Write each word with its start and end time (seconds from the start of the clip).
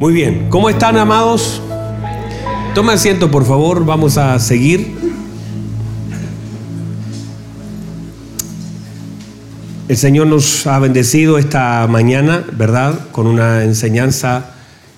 Muy 0.00 0.12
bien, 0.12 0.48
¿cómo 0.50 0.68
están 0.68 0.96
amados? 0.96 1.62
Toma 2.74 2.94
asiento 2.94 3.30
por 3.30 3.44
favor, 3.44 3.86
vamos 3.86 4.18
a 4.18 4.36
seguir. 4.40 4.92
El 9.86 9.96
Señor 9.96 10.26
nos 10.26 10.66
ha 10.66 10.80
bendecido 10.80 11.38
esta 11.38 11.86
mañana, 11.88 12.44
¿verdad? 12.54 13.06
Con 13.12 13.28
una 13.28 13.62
enseñanza 13.62 14.54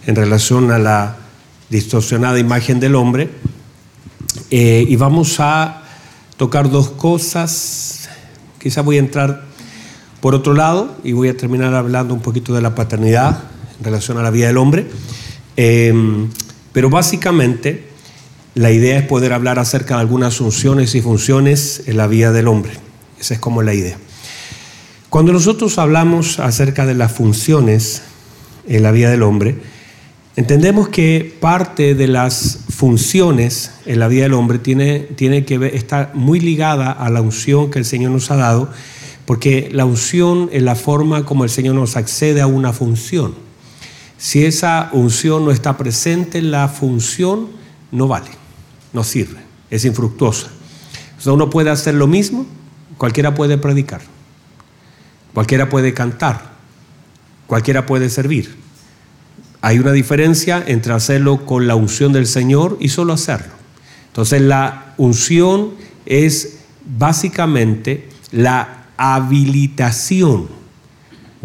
en 0.07 0.17
relación 0.17 0.71
a 0.71 0.79
la 0.79 1.17
distorsionada 1.69 2.39
imagen 2.39 2.81
del 2.81 2.95
hombre. 2.95 3.29
Eh, 4.51 4.87
y 4.89 4.97
vamos 4.97 5.41
a 5.41 5.83
tocar 6.39 6.71
dos 6.71 6.89
cosas. 6.89 8.09
Quizá 8.59 8.81
voy 8.81 8.97
a 8.97 9.01
entrar 9.01 9.43
por 10.23 10.35
otro 10.35 10.55
lado 10.55 10.97
y 11.05 11.13
voy 11.13 11.29
a 11.29 11.37
terminar 11.37 11.75
hablando 11.75 12.15
un 12.15 12.21
poquito 12.21 12.55
de 12.55 12.63
la 12.63 12.75
paternidad 12.75 13.56
en 13.79 13.85
relación 13.85 14.19
a 14.19 14.23
la 14.23 14.31
vida 14.31 14.49
del 14.49 14.59
hombre. 14.59 14.87
Em, 15.57 16.29
pero 16.73 16.91
básicamente 16.91 17.85
la 18.55 18.71
idea 18.71 18.99
es 18.99 19.05
poder 19.05 19.33
hablar 19.33 19.59
acerca 19.59 19.97
de 19.97 20.01
algunas 20.01 20.37
funciones 20.37 20.95
y 20.95 21.03
funciones 21.03 21.83
en 21.87 21.97
la 21.97 22.07
vida 22.07 22.33
del 22.33 22.49
hombre. 22.49 22.73
Esa 23.21 23.35
es 23.35 23.41
como 23.41 23.63
la 23.63 23.75
idea. 23.75 23.99
Cuando 25.11 25.33
nosotros 25.33 25.79
hablamos 25.79 26.39
acerca 26.41 26.85
de 26.85 26.95
las 26.95 27.13
funciones 27.13 28.03
en 28.67 28.83
la 28.83 28.93
vida 28.93 29.11
del 29.11 29.23
hombre, 29.23 29.57
entendemos 30.37 30.89
que 30.89 31.37
parte 31.41 31.95
de 31.95 32.09
las 32.09 32.61
funciones 32.69 33.73
en 33.87 33.99
la 33.99 34.09
vida 34.09 34.25
del 34.25 34.35
hombre 34.35 34.59
tiene, 34.59 35.01
tiene 35.01 35.45
que 35.45 35.59
ver, 35.59 35.75
está 35.75 36.11
muy 36.15 36.41
ligada 36.41 36.93
a 36.93 37.09
la 37.09 37.23
unción 37.23 37.71
que 37.71 37.79
el 37.79 37.85
Señor 37.85 38.11
nos 38.11 38.31
ha 38.31 38.37
dado, 38.37 38.71
porque 39.25 39.69
la 39.73 39.85
unción 39.85 40.51
es 40.53 40.63
la 40.63 40.77
forma 40.77 41.25
como 41.25 41.45
el 41.45 41.51
Señor 41.51 41.75
nos 41.75 41.97
accede 41.97 42.41
a 42.41 42.47
una 42.47 42.73
función. 42.73 43.46
Si 44.19 44.45
esa 44.45 44.91
unción 44.93 45.45
no 45.45 45.51
está 45.51 45.77
presente, 45.77 46.41
la 46.43 46.69
función 46.69 47.49
no 47.93 48.09
vale, 48.09 48.31
no 48.93 49.05
sirve, 49.05 49.39
es 49.71 49.85
infructuosa. 49.85 50.49
O 51.25 51.33
uno 51.33 51.51
puede 51.51 51.71
hacer 51.71 51.95
lo 51.95 52.07
mismo, 52.07 52.47
cualquiera 52.99 53.35
puede 53.35 53.59
predicar, 53.59 54.01
cualquiera 55.35 55.69
puede 55.69 55.93
cantar, 55.93 56.53
cualquiera 57.47 57.85
puede 57.85 58.11
servir. 58.11 58.57
Hay 59.61 59.79
una 59.79 59.93
diferencia 59.93 60.63
entre 60.67 60.93
hacerlo 60.93 61.45
con 61.45 61.67
la 61.67 61.75
unción 61.75 62.13
del 62.13 62.27
Señor 62.27 62.77
y 62.81 62.89
solo 62.89 63.13
hacerlo. 63.13 63.53
Entonces 64.09 64.41
la 64.41 64.95
unción 64.97 65.73
es 66.07 66.61
básicamente 66.87 68.09
la 68.31 68.87
habilitación 68.97 70.49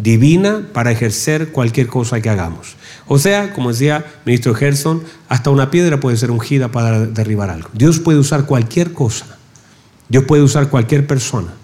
divina 0.02 0.68
para 0.72 0.90
ejercer 0.90 1.52
cualquier 1.52 1.86
cosa 1.86 2.20
que 2.20 2.28
hagamos. 2.28 2.76
O 3.06 3.18
sea, 3.18 3.52
como 3.52 3.70
decía 3.70 4.04
ministro 4.24 4.54
Gerson, 4.54 5.02
hasta 5.28 5.50
una 5.50 5.70
piedra 5.70 6.00
puede 6.00 6.16
ser 6.16 6.30
ungida 6.30 6.72
para 6.72 7.06
derribar 7.06 7.50
algo. 7.50 7.68
Dios 7.72 8.00
puede 8.00 8.18
usar 8.18 8.46
cualquier 8.46 8.92
cosa. 8.92 9.38
Dios 10.08 10.24
puede 10.24 10.42
usar 10.42 10.68
cualquier 10.68 11.06
persona. 11.06 11.54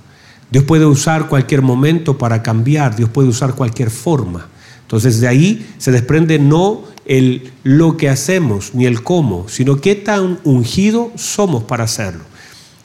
Dios 0.51 0.65
puede 0.65 0.87
usar 0.87 1.29
cualquier 1.29 1.63
momento 1.63 2.17
para 2.17 2.43
cambiar. 2.43 2.97
Dios 2.97 3.11
puede 3.11 3.29
usar 3.29 3.55
cualquier 3.55 3.91
forma. 3.91 4.47
Entonces 4.83 5.21
de 5.21 5.29
ahí 5.29 5.67
se 5.79 5.91
desprende 5.93 6.39
no 6.39 6.85
el 7.05 7.53
lo 7.65 7.97
que 7.97 8.09
hacemos 8.09 8.75
ni 8.75 8.87
el 8.87 9.03
cómo, 9.03 9.49
sino 9.49 9.81
qué 9.81 9.95
tan 9.95 10.39
ungido 10.45 11.11
somos 11.17 11.65
para 11.65 11.85
hacerlo. 11.85 12.25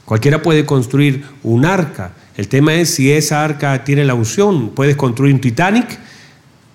Cualquiera 0.06 0.42
puede 0.42 0.66
construir 0.66 1.24
un 1.44 1.66
arca, 1.66 2.14
el 2.36 2.48
tema 2.48 2.74
es 2.74 2.90
si 2.96 3.12
esa 3.12 3.44
arca 3.44 3.84
tiene 3.84 4.04
la 4.06 4.16
unción. 4.16 4.70
Puedes 4.70 4.96
construir 4.96 5.34
un 5.34 5.42
Titanic. 5.42 6.00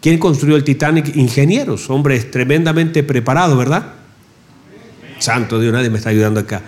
¿Quién 0.01 0.19
construyó 0.19 0.55
el 0.55 0.63
Titanic? 0.63 1.17
Ingenieros, 1.17 1.91
hombres 1.91 2.31
tremendamente 2.31 3.03
preparados, 3.03 3.59
¿verdad? 3.59 3.95
Santo 5.19 5.59
Dios, 5.59 5.73
nadie 5.73 5.91
me 5.91 5.99
está 5.99 6.11
ayudando 6.11 6.39
acá. 6.39 6.63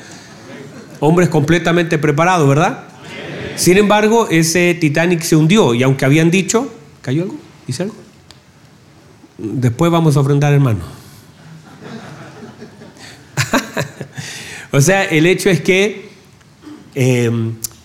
Hombres 0.99 1.29
completamente 1.29 1.99
preparados, 1.99 2.49
¿verdad? 2.49 2.85
Sin 3.55 3.79
embargo, 3.79 4.27
ese 4.29 4.75
Titanic 4.75 5.21
se 5.23 5.37
hundió 5.37 5.75
y 5.75 5.85
aunque 5.85 6.05
habían 6.05 6.31
dicho, 6.31 6.73
¿cayó 7.03 7.23
algo? 7.23 7.37
¿Hice 7.69 7.85
algo? 7.85 7.95
Después 9.39 9.93
vamos 9.93 10.17
a 10.17 10.21
ofrendar, 10.21 10.53
hermano. 10.53 10.81
o 14.73 14.81
sea, 14.81 15.05
el 15.05 15.27
hecho 15.27 15.49
es 15.49 15.61
que 15.61 16.11
eh, 16.95 17.31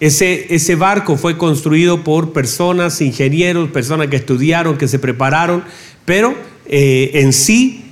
ese, 0.06 0.76
barco 0.76 1.18
fue 1.18 1.38
construido 1.38 2.04
por 2.04 2.34
personas, 2.34 3.02
ingenieros, 3.02 3.70
personas 3.70 4.08
que 4.08 4.18
estudiaron, 4.18 4.78
que 4.78 4.88
se 4.88 5.00
prepararon, 5.00 5.64
pero 6.06 6.36
eh, 6.68 7.12
en 7.16 7.34
sí 7.34 7.86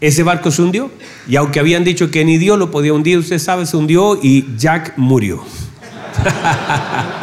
ese 0.00 0.22
barco 0.24 0.50
se 0.50 0.62
hundió. 0.62 0.90
Y 1.28 1.36
aunque 1.36 1.60
habían 1.60 1.84
dicho 1.84 2.10
que 2.10 2.24
ni 2.24 2.38
Dios 2.38 2.58
lo 2.58 2.70
podía 2.70 2.92
hundir, 2.92 3.18
usted 3.18 3.38
sabe, 3.38 3.66
se 3.66 3.76
hundió 3.76 4.18
y 4.20 4.46
Jack 4.56 4.94
murió. 4.96 5.42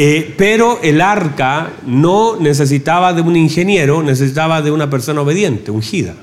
Eh, 0.00 0.32
pero 0.38 0.78
el 0.80 1.00
arca 1.00 1.72
no 1.84 2.36
necesitaba 2.38 3.12
de 3.12 3.20
un 3.20 3.34
ingeniero, 3.34 4.00
necesitaba 4.00 4.62
de 4.62 4.70
una 4.70 4.88
persona 4.88 5.22
obediente, 5.22 5.72
ungida, 5.72 6.14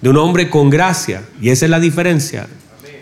de 0.00 0.08
un 0.08 0.16
hombre 0.16 0.50
con 0.50 0.70
gracia. 0.70 1.22
Y 1.40 1.50
esa 1.50 1.66
es 1.66 1.70
la 1.70 1.78
diferencia. 1.78 2.48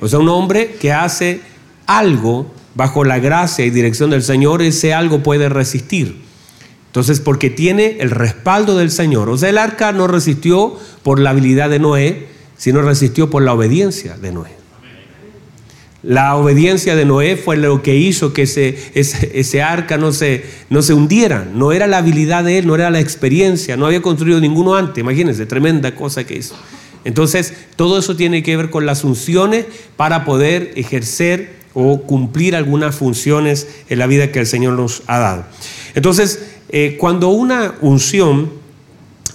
O 0.01 0.09
sea, 0.09 0.19
un 0.19 0.29
hombre 0.29 0.77
que 0.81 0.93
hace 0.93 1.41
algo 1.87 2.47
bajo 2.75 3.05
la 3.05 3.19
gracia 3.19 3.65
y 3.65 3.71
dirección 3.71 4.11
del 4.11 4.23
Señor, 4.23 4.63
ese 4.63 4.95
algo 4.95 5.23
puede 5.23 5.49
resistir. 5.49 6.23
Entonces, 6.87 7.21
porque 7.21 7.51
tiene 7.51 7.99
el 8.01 8.11
respaldo 8.11 8.77
del 8.77 8.91
Señor. 8.91 9.29
O 9.29 9.37
sea, 9.37 9.51
el 9.51 9.59
arca 9.59 9.93
no 9.93 10.07
resistió 10.07 10.79
por 11.03 11.19
la 11.19 11.31
habilidad 11.31 11.71
de 11.71 11.79
Noé, 11.79 12.29
sino 12.57 12.83
resistió 12.83 13.31
por 13.31 13.43
la 13.43 13.53
obediencia 13.53 14.17
de 14.17 14.33
Noé. 14.33 14.59
La 16.03 16.37
obediencia 16.37 16.95
de 16.95 17.05
Noé 17.05 17.37
fue 17.37 17.57
lo 17.57 17.83
que 17.83 17.97
hizo 17.97 18.33
que 18.33 18.43
ese, 18.43 18.79
ese, 18.95 19.63
arca 19.63 19.99
no 19.99 20.13
se, 20.13 20.45
no 20.71 20.81
se 20.81 20.95
hundiera. 20.95 21.47
No 21.53 21.73
era 21.73 21.89
la 21.89 21.99
habilidad 21.99 22.45
de 22.45 22.59
él, 22.59 22.67
no 22.67 22.75
era 22.77 22.91
la 22.91 23.01
experiencia, 23.01 23.77
no 23.77 23.87
había 23.87 24.01
construido 24.01 24.41
ninguno 24.41 24.77
antes. 24.77 25.03
Imagínense, 25.03 25.45
tremenda 25.45 25.95
cosa 25.97 26.25
que 26.25 26.37
hizo. 26.37 26.55
Entonces, 27.05 27.55
todo 27.77 27.99
eso 27.99 28.17
tiene 28.17 28.43
que 28.43 28.57
ver 28.57 28.71
con 28.71 28.87
las 28.87 29.05
unciones 29.05 29.67
para 29.97 30.25
poder 30.25 30.73
ejercer 30.77 31.59
o 31.75 32.03
cumplir 32.03 32.57
algunas 32.57 32.97
funciones 32.97 33.69
en 33.89 33.99
la 33.99 34.07
vida 34.07 34.33
que 34.33 34.41
el 34.41 34.47
Señor 34.47 34.75
nos 34.75 35.03
ha 35.07 35.19
dado. 35.19 35.45
Entonces, 35.95 36.41
eh, 36.71 36.97
cuando 36.99 37.29
una 37.29 37.75
unción, 37.81 38.51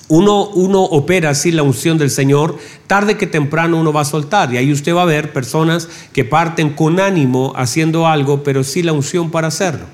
uno, 0.08 0.50
uno 0.50 0.84
opera 0.84 1.34
sin 1.36 1.56
la 1.56 1.64
unción 1.64 1.98
del 1.98 2.12
Señor, 2.12 2.58
tarde 2.86 3.18
que 3.18 3.28
temprano 3.28 3.80
uno 3.80 3.94
va 3.94 4.02
a 4.02 4.06
soltar. 4.06 4.54
Y 4.54 4.58
ahí 4.58 4.72
usted 4.72 4.94
va 4.94 5.04
a 5.04 5.06
ver 5.06 5.32
personas 5.32 5.88
que 6.12 6.26
parten 6.26 6.72
con 6.72 7.00
ánimo 7.00 7.54
haciendo 7.56 8.08
algo, 8.08 8.44
pero 8.44 8.64
sin 8.64 8.88
la 8.88 8.94
unción 8.94 9.32
para 9.32 9.48
hacerlo. 9.48 9.86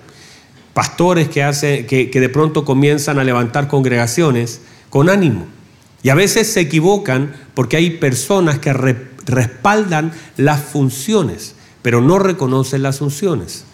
Pastores 0.73 1.29
que, 1.29 1.43
hacen, 1.43 1.85
que, 1.85 2.09
que 2.09 2.19
de 2.19 2.29
pronto 2.29 2.65
comienzan 2.65 3.19
a 3.19 3.23
levantar 3.23 3.67
congregaciones 3.67 4.61
con 4.89 5.09
ánimo. 5.09 5.58
Y 6.03 6.09
a 6.09 6.15
veces 6.15 6.51
se 6.51 6.61
equivocan 6.61 7.33
porque 7.53 7.77
hay 7.77 7.91
personas 7.91 8.59
que 8.59 8.73
respaldan 8.73 10.11
las 10.37 10.61
funciones 10.61 11.55
pero 11.81 12.01
no 12.01 12.19
reconocen 12.19 12.83
las 12.83 13.01
unciones. 13.01 13.65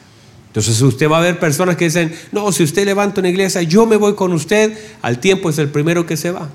Entonces 0.48 0.82
usted 0.82 1.10
va 1.10 1.18
a 1.18 1.22
ver 1.22 1.40
personas 1.40 1.76
que 1.76 1.86
dicen, 1.86 2.14
no, 2.32 2.52
si 2.52 2.64
usted 2.64 2.86
levanta 2.86 3.20
una 3.20 3.30
iglesia, 3.30 3.62
yo 3.64 3.86
me 3.86 3.98
voy 3.98 4.16
con 4.16 4.32
usted, 4.32 4.78
al 5.02 5.20
tiempo 5.20 5.50
es 5.50 5.58
el 5.58 5.70
primero 5.70 6.06
que 6.06 6.16
se 6.16 6.32
va. 6.32 6.50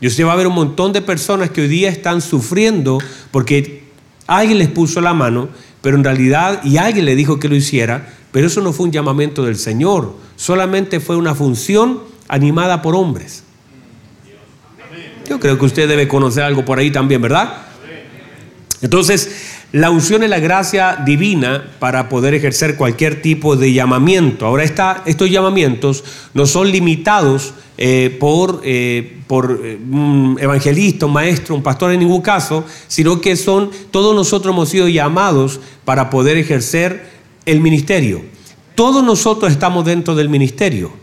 Y 0.00 0.06
usted 0.06 0.24
va 0.24 0.32
a 0.32 0.36
ver 0.36 0.46
un 0.46 0.54
montón 0.54 0.92
de 0.92 1.02
personas 1.02 1.50
que 1.50 1.62
hoy 1.62 1.68
día 1.68 1.88
están 1.88 2.20
sufriendo 2.20 2.98
porque 3.30 3.84
alguien 4.26 4.58
les 4.58 4.68
puso 4.68 5.00
la 5.00 5.14
mano, 5.14 5.48
pero 5.80 5.96
en 5.96 6.04
realidad, 6.04 6.62
y 6.64 6.76
alguien 6.76 7.04
le 7.04 7.16
dijo 7.16 7.40
que 7.40 7.48
lo 7.48 7.56
hiciera, 7.56 8.14
pero 8.30 8.46
eso 8.46 8.60
no 8.60 8.72
fue 8.72 8.86
un 8.86 8.92
llamamiento 8.92 9.44
del 9.44 9.56
Señor, 9.56 10.14
solamente 10.36 11.00
fue 11.00 11.16
una 11.16 11.34
función 11.34 12.00
animada 12.28 12.82
por 12.82 12.94
hombres. 12.94 13.42
Creo 15.40 15.58
que 15.58 15.64
usted 15.64 15.88
debe 15.88 16.08
conocer 16.08 16.42
algo 16.42 16.64
por 16.64 16.78
ahí 16.78 16.90
también, 16.90 17.22
¿verdad? 17.22 17.52
Entonces, 18.82 19.30
la 19.72 19.90
unción 19.90 20.22
es 20.22 20.28
la 20.28 20.38
gracia 20.38 20.98
divina 21.04 21.70
para 21.78 22.08
poder 22.10 22.34
ejercer 22.34 22.76
cualquier 22.76 23.22
tipo 23.22 23.56
de 23.56 23.72
llamamiento. 23.72 24.44
Ahora, 24.44 24.64
estos 24.64 25.30
llamamientos 25.30 26.04
no 26.34 26.44
son 26.44 26.70
limitados 26.70 27.54
eh, 27.78 28.14
por, 28.20 28.60
eh, 28.64 29.20
por 29.26 29.60
eh, 29.64 29.78
un 29.90 30.36
evangelista, 30.38 31.06
un 31.06 31.14
maestro, 31.14 31.54
un 31.54 31.62
pastor 31.62 31.92
en 31.92 32.00
ningún 32.00 32.20
caso, 32.20 32.66
sino 32.86 33.20
que 33.20 33.34
son, 33.34 33.70
todos 33.90 34.14
nosotros 34.14 34.52
hemos 34.52 34.68
sido 34.68 34.88
llamados 34.88 35.58
para 35.86 36.10
poder 36.10 36.36
ejercer 36.36 37.06
el 37.46 37.60
ministerio. 37.60 38.20
Todos 38.74 39.02
nosotros 39.02 39.52
estamos 39.52 39.84
dentro 39.84 40.14
del 40.14 40.28
ministerio. 40.28 41.01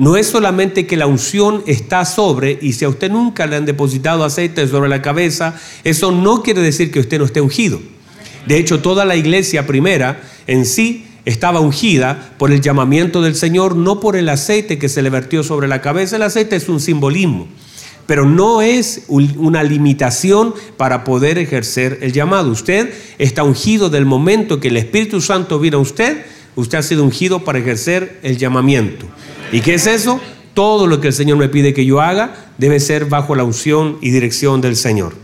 No 0.00 0.16
es 0.16 0.28
solamente 0.28 0.86
que 0.86 0.96
la 0.96 1.06
unción 1.06 1.62
está 1.66 2.06
sobre 2.06 2.58
y 2.62 2.72
si 2.72 2.86
a 2.86 2.88
usted 2.88 3.10
nunca 3.10 3.46
le 3.46 3.56
han 3.56 3.66
depositado 3.66 4.24
aceite 4.24 4.66
sobre 4.66 4.88
la 4.88 5.02
cabeza, 5.02 5.60
eso 5.84 6.10
no 6.10 6.42
quiere 6.42 6.62
decir 6.62 6.90
que 6.90 7.00
usted 7.00 7.18
no 7.18 7.26
esté 7.26 7.42
ungido. 7.42 7.82
De 8.46 8.56
hecho, 8.56 8.80
toda 8.80 9.04
la 9.04 9.16
iglesia 9.16 9.66
primera 9.66 10.22
en 10.46 10.64
sí 10.64 11.04
estaba 11.26 11.60
ungida 11.60 12.32
por 12.38 12.50
el 12.50 12.62
llamamiento 12.62 13.20
del 13.20 13.34
Señor, 13.34 13.76
no 13.76 14.00
por 14.00 14.16
el 14.16 14.30
aceite 14.30 14.78
que 14.78 14.88
se 14.88 15.02
le 15.02 15.10
vertió 15.10 15.42
sobre 15.42 15.68
la 15.68 15.82
cabeza. 15.82 16.16
El 16.16 16.22
aceite 16.22 16.56
es 16.56 16.70
un 16.70 16.80
simbolismo, 16.80 17.46
pero 18.06 18.24
no 18.24 18.62
es 18.62 19.02
una 19.06 19.62
limitación 19.62 20.54
para 20.78 21.04
poder 21.04 21.36
ejercer 21.36 21.98
el 22.00 22.12
llamado. 22.14 22.50
Usted 22.50 22.90
está 23.18 23.42
ungido 23.42 23.90
del 23.90 24.06
momento 24.06 24.60
que 24.60 24.68
el 24.68 24.78
Espíritu 24.78 25.20
Santo 25.20 25.58
vino 25.58 25.76
a 25.76 25.82
usted, 25.82 26.24
usted 26.56 26.78
ha 26.78 26.82
sido 26.82 27.04
ungido 27.04 27.44
para 27.44 27.58
ejercer 27.58 28.18
el 28.22 28.38
llamamiento. 28.38 29.04
¿Y 29.52 29.60
qué 29.60 29.74
es 29.74 29.86
eso? 29.86 30.20
Todo 30.54 30.86
lo 30.86 31.00
que 31.00 31.08
el 31.08 31.12
Señor 31.12 31.38
me 31.38 31.48
pide 31.48 31.74
que 31.74 31.84
yo 31.84 32.00
haga 32.00 32.52
debe 32.58 32.80
ser 32.80 33.06
bajo 33.06 33.34
la 33.34 33.44
unción 33.44 33.98
y 34.00 34.10
dirección 34.10 34.60
del 34.60 34.76
Señor. 34.76 35.14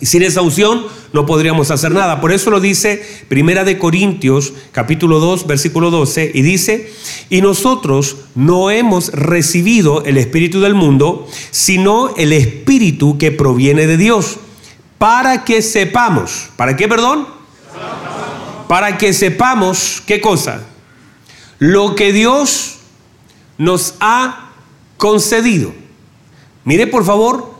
Y 0.00 0.06
sin 0.06 0.22
esa 0.22 0.42
unción 0.42 0.84
no 1.12 1.24
podríamos 1.24 1.70
hacer 1.70 1.92
nada. 1.92 2.20
Por 2.20 2.32
eso 2.32 2.50
lo 2.50 2.60
dice 2.60 3.02
Primera 3.28 3.64
de 3.64 3.78
Corintios, 3.78 4.52
capítulo 4.72 5.20
2, 5.20 5.46
versículo 5.46 5.90
12, 5.90 6.32
y 6.34 6.42
dice, 6.42 6.92
y 7.30 7.40
nosotros 7.40 8.16
no 8.34 8.70
hemos 8.70 9.12
recibido 9.12 10.04
el 10.04 10.18
Espíritu 10.18 10.60
del 10.60 10.74
mundo, 10.74 11.26
sino 11.50 12.14
el 12.16 12.32
Espíritu 12.32 13.16
que 13.16 13.32
proviene 13.32 13.86
de 13.86 13.96
Dios, 13.96 14.36
para 14.98 15.44
que 15.44 15.62
sepamos, 15.62 16.50
¿para 16.56 16.76
qué, 16.76 16.88
perdón? 16.88 17.26
Para 18.68 18.98
que 18.98 19.12
sepamos, 19.12 20.02
¿qué 20.06 20.20
cosa? 20.20 20.64
Lo 21.58 21.94
que 21.94 22.12
Dios 22.12 22.75
nos 23.58 23.94
ha 24.00 24.50
concedido. 24.96 25.72
Mire, 26.64 26.86
por 26.86 27.04
favor, 27.04 27.56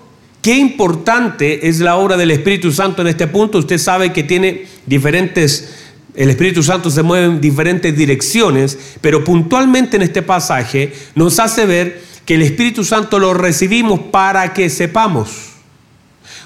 Qué 0.47 0.55
importante 0.55 1.69
es 1.69 1.81
la 1.81 1.97
obra 1.97 2.17
del 2.17 2.31
Espíritu 2.31 2.71
Santo 2.71 3.03
en 3.03 3.09
este 3.09 3.27
punto. 3.27 3.59
Usted 3.59 3.79
sabe 3.79 4.13
que 4.13 4.23
tiene 4.23 4.69
diferentes, 4.87 5.75
el 6.15 6.31
Espíritu 6.31 6.63
Santo 6.63 6.89
se 6.89 7.03
mueve 7.03 7.27
en 7.27 7.41
diferentes 7.41 7.97
direcciones, 7.97 8.79
pero 9.01 9.25
puntualmente 9.25 9.97
en 9.97 10.03
este 10.03 10.23
pasaje 10.23 10.93
nos 11.17 11.41
hace 11.41 11.67
ver 11.67 12.01
que 12.25 12.37
el 12.37 12.43
Espíritu 12.43 12.85
Santo 12.85 13.19
lo 13.19 13.35
recibimos 13.35 13.99
para 14.13 14.53
que 14.53 14.71
sepamos. 14.71 15.31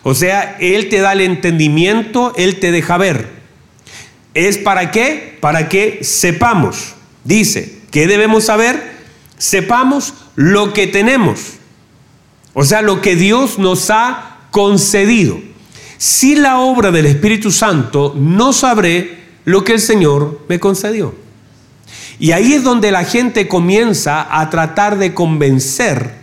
O 0.02 0.14
sea, 0.14 0.56
Él 0.60 0.88
te 0.88 1.00
da 1.00 1.12
el 1.12 1.20
entendimiento, 1.20 2.32
Él 2.38 2.58
te 2.58 2.72
deja 2.72 2.96
ver. 2.96 3.28
¿Es 4.32 4.56
para 4.56 4.92
qué? 4.92 5.36
Para 5.42 5.68
que 5.68 5.98
sepamos. 6.04 6.94
Dice, 7.24 7.80
¿qué 7.90 8.06
debemos 8.06 8.44
saber? 8.44 8.99
Sepamos 9.40 10.12
lo 10.36 10.74
que 10.74 10.86
tenemos. 10.86 11.54
O 12.52 12.62
sea, 12.62 12.82
lo 12.82 13.00
que 13.00 13.16
Dios 13.16 13.58
nos 13.58 13.88
ha 13.88 14.36
concedido. 14.50 15.40
Sin 15.96 16.42
la 16.42 16.58
obra 16.58 16.90
del 16.90 17.06
Espíritu 17.06 17.50
Santo, 17.50 18.14
no 18.18 18.52
sabré 18.52 19.18
lo 19.46 19.64
que 19.64 19.72
el 19.72 19.80
Señor 19.80 20.42
me 20.46 20.60
concedió. 20.60 21.14
Y 22.18 22.32
ahí 22.32 22.52
es 22.52 22.64
donde 22.64 22.92
la 22.92 23.04
gente 23.04 23.48
comienza 23.48 24.28
a 24.38 24.50
tratar 24.50 24.98
de 24.98 25.14
convencer 25.14 26.16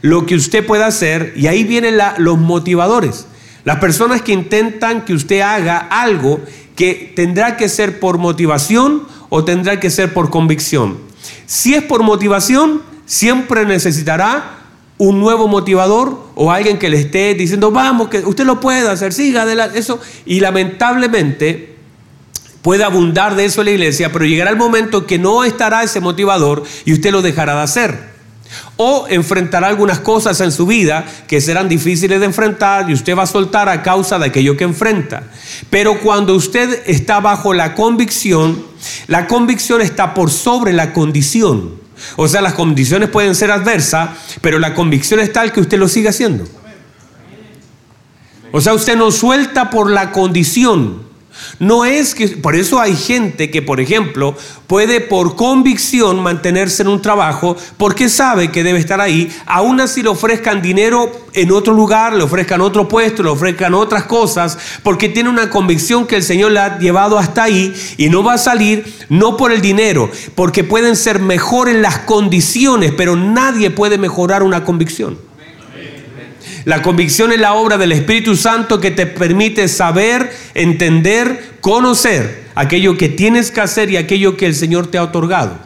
lo 0.00 0.26
que 0.26 0.34
usted 0.34 0.66
puede 0.66 0.82
hacer 0.82 1.34
y 1.36 1.46
ahí 1.46 1.62
vienen 1.62 1.98
los 2.18 2.36
motivadores. 2.36 3.26
Las 3.62 3.78
personas 3.78 4.22
que 4.22 4.32
intentan 4.32 5.04
que 5.04 5.12
usted 5.12 5.42
haga 5.42 5.78
algo 5.78 6.40
que 6.74 7.12
tendrá 7.14 7.56
que 7.56 7.68
ser 7.68 8.00
por 8.00 8.18
motivación 8.18 9.04
o 9.28 9.44
tendrá 9.44 9.78
que 9.78 9.90
ser 9.90 10.12
por 10.12 10.30
convicción. 10.30 11.09
Si 11.50 11.74
es 11.74 11.82
por 11.82 12.04
motivación, 12.04 12.80
siempre 13.06 13.66
necesitará 13.66 14.58
un 14.98 15.18
nuevo 15.18 15.48
motivador 15.48 16.26
o 16.36 16.52
alguien 16.52 16.78
que 16.78 16.88
le 16.88 17.00
esté 17.00 17.34
diciendo, 17.34 17.72
vamos, 17.72 18.06
que 18.06 18.18
usted 18.20 18.44
lo 18.44 18.60
puede 18.60 18.88
hacer, 18.88 19.12
siga 19.12 19.42
adelante, 19.42 19.76
eso. 19.76 19.98
Y 20.24 20.38
lamentablemente 20.38 21.74
puede 22.62 22.84
abundar 22.84 23.34
de 23.34 23.46
eso 23.46 23.64
la 23.64 23.72
iglesia, 23.72 24.12
pero 24.12 24.26
llegará 24.26 24.50
el 24.50 24.56
momento 24.56 25.08
que 25.08 25.18
no 25.18 25.42
estará 25.42 25.82
ese 25.82 25.98
motivador 25.98 26.62
y 26.84 26.92
usted 26.92 27.10
lo 27.10 27.20
dejará 27.20 27.56
de 27.56 27.62
hacer. 27.62 28.10
O 28.76 29.06
enfrentará 29.08 29.66
algunas 29.66 29.98
cosas 29.98 30.40
en 30.40 30.52
su 30.52 30.66
vida 30.66 31.04
que 31.26 31.40
serán 31.40 31.68
difíciles 31.68 32.20
de 32.20 32.26
enfrentar 32.26 32.88
y 32.88 32.92
usted 32.92 33.18
va 33.18 33.24
a 33.24 33.26
soltar 33.26 33.68
a 33.68 33.82
causa 33.82 34.20
de 34.20 34.26
aquello 34.26 34.56
que 34.56 34.62
enfrenta. 34.62 35.24
Pero 35.68 35.98
cuando 35.98 36.36
usted 36.36 36.84
está 36.86 37.18
bajo 37.18 37.54
la 37.54 37.74
convicción, 37.74 38.69
la 39.06 39.26
convicción 39.26 39.80
está 39.80 40.14
por 40.14 40.30
sobre 40.30 40.72
la 40.72 40.92
condición. 40.92 41.80
O 42.16 42.28
sea, 42.28 42.40
las 42.40 42.54
condiciones 42.54 43.10
pueden 43.10 43.34
ser 43.34 43.50
adversas, 43.50 44.10
pero 44.40 44.58
la 44.58 44.74
convicción 44.74 45.20
es 45.20 45.32
tal 45.32 45.52
que 45.52 45.60
usted 45.60 45.78
lo 45.78 45.88
sigue 45.88 46.08
haciendo. 46.08 46.44
O 48.52 48.60
sea, 48.60 48.74
usted 48.74 48.96
no 48.96 49.10
suelta 49.10 49.70
por 49.70 49.90
la 49.90 50.10
condición, 50.12 51.02
no 51.58 51.84
es 51.84 52.14
que, 52.14 52.28
por 52.28 52.56
eso 52.56 52.80
hay 52.80 52.96
gente 52.96 53.50
que, 53.50 53.62
por 53.62 53.80
ejemplo, 53.80 54.36
puede 54.66 55.00
por 55.00 55.36
convicción 55.36 56.22
mantenerse 56.22 56.82
en 56.82 56.88
un 56.88 57.02
trabajo 57.02 57.56
porque 57.76 58.08
sabe 58.08 58.50
que 58.50 58.62
debe 58.62 58.78
estar 58.78 59.00
ahí, 59.00 59.30
aún 59.46 59.80
así 59.80 60.02
le 60.02 60.08
ofrezcan 60.08 60.62
dinero 60.62 61.10
en 61.32 61.50
otro 61.52 61.74
lugar, 61.74 62.14
le 62.14 62.22
ofrezcan 62.22 62.60
otro 62.60 62.88
puesto, 62.88 63.22
le 63.22 63.30
ofrezcan 63.30 63.74
otras 63.74 64.04
cosas, 64.04 64.58
porque 64.82 65.08
tiene 65.08 65.28
una 65.28 65.50
convicción 65.50 66.06
que 66.06 66.16
el 66.16 66.22
Señor 66.22 66.52
le 66.52 66.60
ha 66.60 66.78
llevado 66.78 67.18
hasta 67.18 67.44
ahí 67.44 67.74
y 67.96 68.08
no 68.08 68.22
va 68.22 68.34
a 68.34 68.38
salir 68.38 68.84
no 69.08 69.36
por 69.36 69.52
el 69.52 69.60
dinero, 69.60 70.10
porque 70.34 70.64
pueden 70.64 70.96
ser 70.96 71.18
mejores 71.18 71.76
las 71.76 72.00
condiciones, 72.00 72.92
pero 72.96 73.16
nadie 73.16 73.70
puede 73.70 73.98
mejorar 73.98 74.42
una 74.42 74.64
convicción. 74.64 75.29
La 76.64 76.82
convicción 76.82 77.32
es 77.32 77.40
la 77.40 77.54
obra 77.54 77.78
del 77.78 77.92
Espíritu 77.92 78.36
Santo 78.36 78.80
que 78.80 78.90
te 78.90 79.06
permite 79.06 79.68
saber, 79.68 80.32
entender, 80.54 81.54
conocer 81.60 82.44
aquello 82.54 82.96
que 82.96 83.08
tienes 83.08 83.50
que 83.50 83.60
hacer 83.60 83.90
y 83.90 83.96
aquello 83.96 84.36
que 84.36 84.46
el 84.46 84.54
Señor 84.54 84.88
te 84.88 84.98
ha 84.98 85.02
otorgado. 85.02 85.58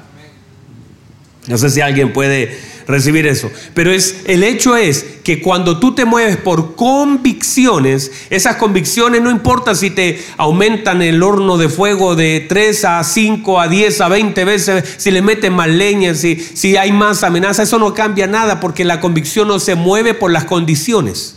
No 1.46 1.58
sé 1.58 1.70
si 1.70 1.80
alguien 1.80 2.12
puede 2.12 2.58
recibir 2.86 3.26
eso. 3.26 3.50
Pero 3.74 3.92
es, 3.92 4.22
el 4.26 4.44
hecho 4.44 4.76
es 4.76 5.04
que 5.22 5.40
cuando 5.40 5.78
tú 5.78 5.94
te 5.94 6.04
mueves 6.04 6.36
por 6.36 6.76
convicciones, 6.76 8.10
esas 8.30 8.56
convicciones 8.56 9.22
no 9.22 9.30
importa 9.30 9.74
si 9.74 9.90
te 9.90 10.22
aumentan 10.36 11.02
el 11.02 11.22
horno 11.22 11.56
de 11.56 11.68
fuego 11.68 12.14
de 12.14 12.44
3 12.48 12.84
a 12.84 13.04
5 13.04 13.60
a 13.60 13.68
10 13.68 14.00
a 14.00 14.08
20 14.08 14.44
veces, 14.44 14.94
si 14.98 15.10
le 15.10 15.22
meten 15.22 15.54
más 15.54 15.68
leña, 15.68 16.14
si, 16.14 16.36
si 16.36 16.76
hay 16.76 16.92
más 16.92 17.22
amenaza, 17.22 17.62
eso 17.62 17.78
no 17.78 17.94
cambia 17.94 18.26
nada 18.26 18.60
porque 18.60 18.84
la 18.84 19.00
convicción 19.00 19.48
no 19.48 19.58
se 19.58 19.74
mueve 19.74 20.14
por 20.14 20.30
las 20.30 20.44
condiciones. 20.44 21.36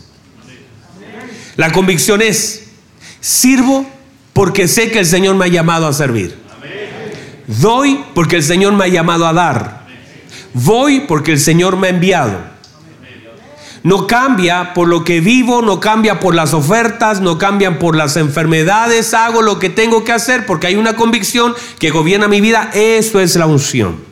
La 1.56 1.72
convicción 1.72 2.22
es, 2.22 2.68
sirvo 3.20 3.84
porque 4.32 4.68
sé 4.68 4.90
que 4.90 5.00
el 5.00 5.06
Señor 5.06 5.34
me 5.34 5.46
ha 5.46 5.48
llamado 5.48 5.88
a 5.88 5.92
servir. 5.92 6.36
Doy 7.48 8.04
porque 8.14 8.36
el 8.36 8.42
Señor 8.42 8.74
me 8.74 8.84
ha 8.84 8.88
llamado 8.88 9.26
a 9.26 9.32
dar. 9.32 9.87
Voy 10.54 11.00
porque 11.00 11.32
el 11.32 11.40
Señor 11.40 11.76
me 11.76 11.88
ha 11.88 11.90
enviado. 11.90 12.58
No 13.82 14.06
cambia 14.06 14.74
por 14.74 14.88
lo 14.88 15.04
que 15.04 15.20
vivo, 15.20 15.62
no 15.62 15.80
cambia 15.80 16.18
por 16.18 16.34
las 16.34 16.52
ofertas, 16.52 17.20
no 17.20 17.38
cambian 17.38 17.78
por 17.78 17.96
las 17.96 18.16
enfermedades. 18.16 19.14
Hago 19.14 19.40
lo 19.42 19.58
que 19.58 19.70
tengo 19.70 20.04
que 20.04 20.12
hacer 20.12 20.46
porque 20.46 20.66
hay 20.66 20.74
una 20.76 20.96
convicción 20.96 21.54
que 21.78 21.90
gobierna 21.90 22.28
mi 22.28 22.40
vida. 22.40 22.70
Eso 22.74 23.20
es 23.20 23.36
la 23.36 23.46
unción. 23.46 24.08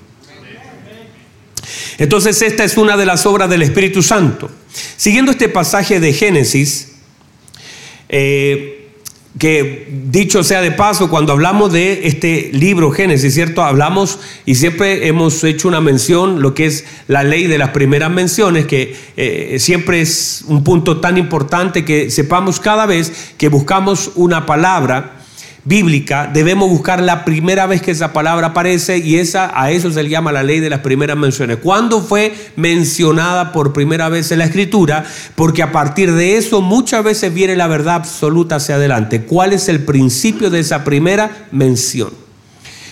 Entonces 1.99 2.41
esta 2.43 2.65
es 2.65 2.77
una 2.77 2.97
de 2.97 3.07
las 3.07 3.27
obras 3.27 3.51
del 3.51 3.63
Espíritu 3.63 4.03
Santo. 4.03 4.51
Siguiendo 4.97 5.31
este 5.31 5.49
pasaje 5.49 5.99
de 5.99 6.13
Génesis, 6.13 6.93
eh, 8.09 8.86
que 9.39 9.89
dicho 10.11 10.43
sea 10.43 10.63
de 10.63 10.73
paso, 10.73 11.11
cuando 11.11 11.33
hablamos 11.33 11.73
de 11.73 12.07
este 12.07 12.51
libro 12.53 12.91
Génesis, 12.91 13.35
¿cierto? 13.35 13.63
Hablamos 13.63 14.19
y 14.47 14.55
siempre 14.55 15.09
hemos 15.09 15.45
hecho 15.45 15.69
una 15.69 15.81
mención, 15.81 16.41
lo 16.41 16.55
que 16.55 16.67
es 16.67 16.85
la 17.07 17.23
ley 17.23 17.47
de 17.47 17.59
las 17.59 17.71
primeras 17.71 18.11
menciones, 18.11 18.67
que 18.67 18.97
eh, 19.17 19.57
siempre 19.59 20.01
es 20.01 20.45
un 20.49 20.65
punto 20.65 21.01
tan 21.01 21.19
importante 21.19 21.85
que 21.85 22.11
sepamos 22.11 22.61
cada 22.61 22.87
vez 22.87 23.35
que 23.37 23.49
buscamos 23.49 24.13
una 24.15 24.47
palabra 24.47 25.16
bíblica, 25.67 26.31
debemos 26.33 26.71
buscar 26.71 27.03
la 27.03 27.25
primera 27.25 27.67
vez 27.67 27.83
que 27.83 27.91
esa 27.91 28.13
palabra 28.13 28.49
aparece 28.49 28.99
y 28.99 29.17
esa, 29.17 29.51
a 29.61 29.73
eso 29.73 29.91
se 29.91 30.03
le 30.03 30.09
llama 30.09 30.31
la 30.31 30.45
ley 30.45 30.61
de 30.61 30.71
las 30.71 30.81
primeras 30.81 31.17
menciones. 31.17 31.59
¿Cuándo 31.59 32.01
fue 32.01 32.33
mencionada 32.55 33.53
por 33.53 33.73
primera 33.73 34.09
vez 34.09 34.31
en 34.31 34.39
la 34.39 34.45
escritura? 34.45 35.05
Porque 35.35 35.65
a 35.65 35.73
partir 35.73 36.13
de 36.13 36.37
eso 36.37 36.63
muchas 36.63 37.03
veces 37.03 37.35
viene 37.35 37.57
la 37.57 37.67
verdad 37.67 37.97
absoluta 37.97 38.57
hacia 38.57 38.77
adelante. 38.77 39.23
¿Cuál 39.23 39.53
es 39.53 39.69
el 39.69 39.81
principio 39.81 40.51
de 40.51 40.61
esa 40.61 40.85
primera 40.85 41.49
mención? 41.51 42.11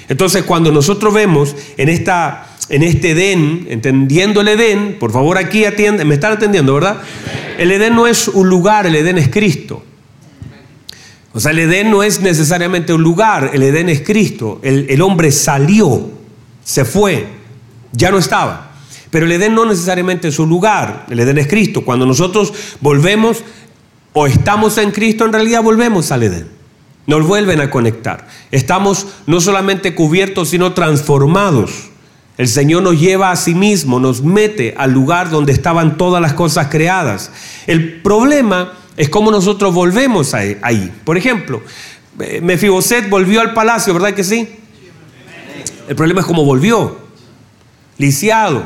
Entonces 0.08 0.42
cuando 0.42 0.72
nosotros 0.72 1.14
vemos 1.14 1.54
en 1.76 1.88
esta 1.88 2.48
en 2.70 2.82
este 2.82 3.10
Edén, 3.10 3.66
entendiendo 3.68 4.40
el 4.40 4.48
Edén, 4.48 4.96
por 4.98 5.12
favor 5.12 5.36
aquí 5.36 5.66
atienden, 5.66 6.08
me 6.08 6.14
están 6.14 6.32
atendiendo, 6.32 6.74
¿verdad? 6.74 6.96
El 7.58 7.70
Edén 7.70 7.94
no 7.94 8.06
es 8.06 8.26
un 8.26 8.48
lugar, 8.48 8.86
el 8.86 8.96
Edén 8.96 9.18
es 9.18 9.28
Cristo. 9.28 9.84
O 11.34 11.40
sea, 11.40 11.50
el 11.50 11.58
Edén 11.58 11.90
no 11.90 12.04
es 12.04 12.20
necesariamente 12.20 12.92
un 12.94 13.02
lugar, 13.02 13.50
el 13.52 13.64
Edén 13.64 13.88
es 13.88 14.02
Cristo. 14.02 14.60
El, 14.62 15.02
hombre 15.02 15.32
salió, 15.32 16.08
se 16.62 16.84
fue, 16.84 17.26
ya 17.90 18.12
no 18.12 18.18
estaba. 18.18 18.70
Pero 19.10 19.26
el 19.26 19.32
Edén 19.32 19.52
no 19.52 19.64
necesariamente 19.66 20.28
es 20.28 20.38
un 20.38 20.48
lugar, 20.48 21.06
el 21.10 21.18
Edén 21.18 21.38
es 21.38 21.48
Cristo. 21.48 21.84
Cuando 21.84 22.06
nosotros 22.06 22.52
volvemos 22.80 23.42
o 24.12 24.28
estamos 24.28 24.78
en 24.78 24.92
Cristo, 24.92 25.24
en 25.24 25.32
realidad 25.32 25.60
volvemos 25.60 26.12
al 26.12 26.22
Edén. 26.22 26.48
Nos 27.08 27.26
vuelven 27.26 27.60
a 27.60 27.68
conectar. 27.68 28.28
Estamos 28.52 29.08
no 29.26 29.40
solamente 29.40 29.92
cubiertos, 29.92 30.50
sino 30.50 30.72
transformados. 30.72 31.90
El 32.38 32.46
Señor 32.46 32.84
nos 32.84 33.00
lleva 33.00 33.32
a 33.32 33.36
sí 33.36 33.54
mismo, 33.54 33.98
nos 33.98 34.22
mete 34.22 34.74
al 34.76 34.92
lugar 34.92 35.30
donde 35.30 35.52
estaban 35.52 35.96
todas 35.96 36.22
las 36.22 36.32
cosas 36.32 36.68
creadas. 36.68 37.32
El 37.66 38.02
problema 38.02 38.72
es 38.96 39.08
cómo 39.08 39.30
nosotros 39.30 39.74
volvemos 39.74 40.34
ahí. 40.34 40.92
Por 41.04 41.16
ejemplo, 41.16 41.62
eh, 42.20 42.40
Mefiboset 42.40 43.08
volvió 43.08 43.40
al 43.40 43.52
palacio, 43.54 43.92
¿verdad 43.92 44.14
que 44.14 44.24
sí? 44.24 44.48
El 45.88 45.96
problema 45.96 46.20
es 46.20 46.26
cómo 46.26 46.44
volvió. 46.44 46.98
Lisiado. 47.98 48.64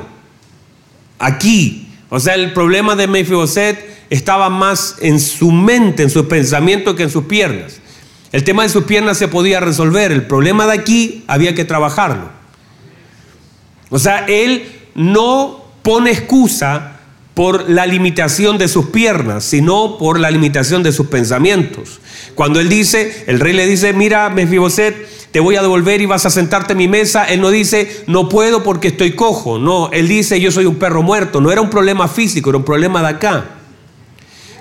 Aquí. 1.19 1.89
O 2.11 2.21
sea, 2.21 2.35
el 2.35 2.53
problema 2.53 2.95
de 2.95 3.07
Mefiboset 3.07 4.05
estaba 4.11 4.49
más 4.51 4.97
en 5.01 5.21
su 5.21 5.51
mente, 5.51 6.03
en 6.03 6.11
su 6.11 6.29
pensamiento 6.29 6.95
que 6.95 7.05
en 7.05 7.11
sus 7.11 7.25
piernas. 7.25 7.81
El 8.33 8.45
tema 8.45 8.63
de 8.63 8.69
sus 8.69 8.85
piernas 8.85 9.19
se 9.19 9.29
podía 9.29 9.61
resolver. 9.61 10.13
El 10.13 10.27
problema 10.27 10.67
de 10.67 10.75
aquí 10.75 11.25
había 11.27 11.55
que 11.55 11.65
trabajarlo. 11.65 12.31
O 13.91 13.99
sea, 13.99 14.27
él 14.27 14.71
no 14.95 15.65
pone 15.83 16.11
excusa 16.11 16.98
por 17.39 17.71
la 17.71 17.87
limitación 17.87 18.59
de 18.59 18.67
sus 18.67 18.87
piernas, 18.87 19.45
sino 19.45 19.97
por 19.97 20.19
la 20.19 20.29
limitación 20.29 20.83
de 20.83 20.91
sus 20.91 21.07
pensamientos. 21.07 22.01
Cuando 22.35 22.59
él 22.59 22.69
dice, 22.69 23.27
el 23.29 23.39
rey 23.39 23.53
le 23.53 23.65
dice, 23.65 23.93
mira, 23.93 24.29
Mefiboset, 24.29 25.31
te 25.31 25.39
voy 25.39 25.55
a 25.55 25.63
devolver 25.63 26.01
y 26.01 26.07
vas 26.07 26.27
a 26.27 26.31
sentarte 26.31 26.73
en 26.73 26.79
mi 26.79 26.89
mesa, 26.89 27.27
él 27.27 27.41
no 27.41 27.51
dice, 27.51 28.03
no 28.09 28.29
puedo 28.29 28.65
porque 28.65 28.89
estoy 28.89 29.13
cojo, 29.13 29.61
no, 29.61 29.89
él 29.93 30.09
dice, 30.09 30.41
yo 30.41 30.51
soy 30.51 30.67
un 30.67 30.81
perro 30.81 31.05
muerto, 31.05 31.41
no 31.41 31.53
era 31.53 31.61
un 31.61 31.71
problema 31.71 32.09
físico, 32.09 32.51
era 32.51 32.59
un 32.59 32.65
problema 32.65 33.03
de 33.03 33.07
acá. 33.07 33.45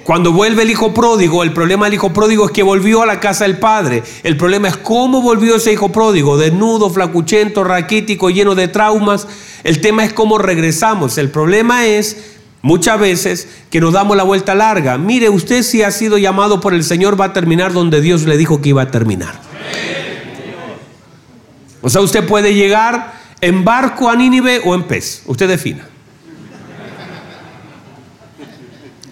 Cuando 0.04 0.32
vuelve 0.32 0.62
el 0.62 0.70
hijo 0.70 0.94
pródigo, 0.94 1.42
el 1.42 1.54
problema 1.54 1.88
del 1.88 1.96
hijo 1.96 2.14
pródigo 2.14 2.46
es 2.46 2.52
que 2.52 2.62
volvió 2.62 3.02
a 3.02 3.08
la 3.08 3.20
casa 3.20 3.46
del 3.46 3.58
padre. 3.58 4.04
El 4.22 4.38
problema 4.38 4.68
es 4.68 4.78
cómo 4.78 5.24
volvió 5.24 5.56
ese 5.56 5.74
hijo 5.74 5.92
pródigo, 5.92 6.38
desnudo, 6.38 6.92
flacuchento, 6.92 7.64
raquítico, 7.64 8.30
lleno 8.30 8.54
de 8.54 8.68
traumas. 8.68 9.28
El 9.64 9.82
tema 9.82 10.06
es 10.06 10.14
cómo 10.14 10.38
regresamos. 10.38 11.18
El 11.18 11.30
problema 11.30 11.88
es 11.88 12.37
muchas 12.62 13.00
veces 13.00 13.48
que 13.70 13.80
nos 13.80 13.94
damos 13.94 14.18
la 14.18 14.24
vuelta 14.24 14.56
larga. 14.56 14.98
Mire, 14.98 15.30
usted 15.30 15.64
si 15.64 15.84
ha 15.84 15.92
sido 15.92 16.18
llamado 16.18 16.60
por 16.60 16.74
el 16.74 16.84
Señor 16.84 17.20
va 17.20 17.26
a 17.26 17.34
terminar 17.34 17.74
donde 17.74 18.02
Dios 18.02 18.24
le 18.24 18.38
dijo 18.38 18.62
que 18.62 18.70
iba 18.70 18.82
a 18.82 18.92
terminar. 18.92 19.40
O 21.82 21.90
sea, 21.90 22.02
usted 22.02 22.26
puede 22.26 22.54
llegar 22.54 23.14
en 23.42 23.64
barco 23.64 24.10
a 24.10 24.16
Nínive 24.16 24.62
o 24.66 24.76
en 24.76 24.84
pez. 24.84 25.24
Usted 25.26 25.48
defina. 25.48 25.88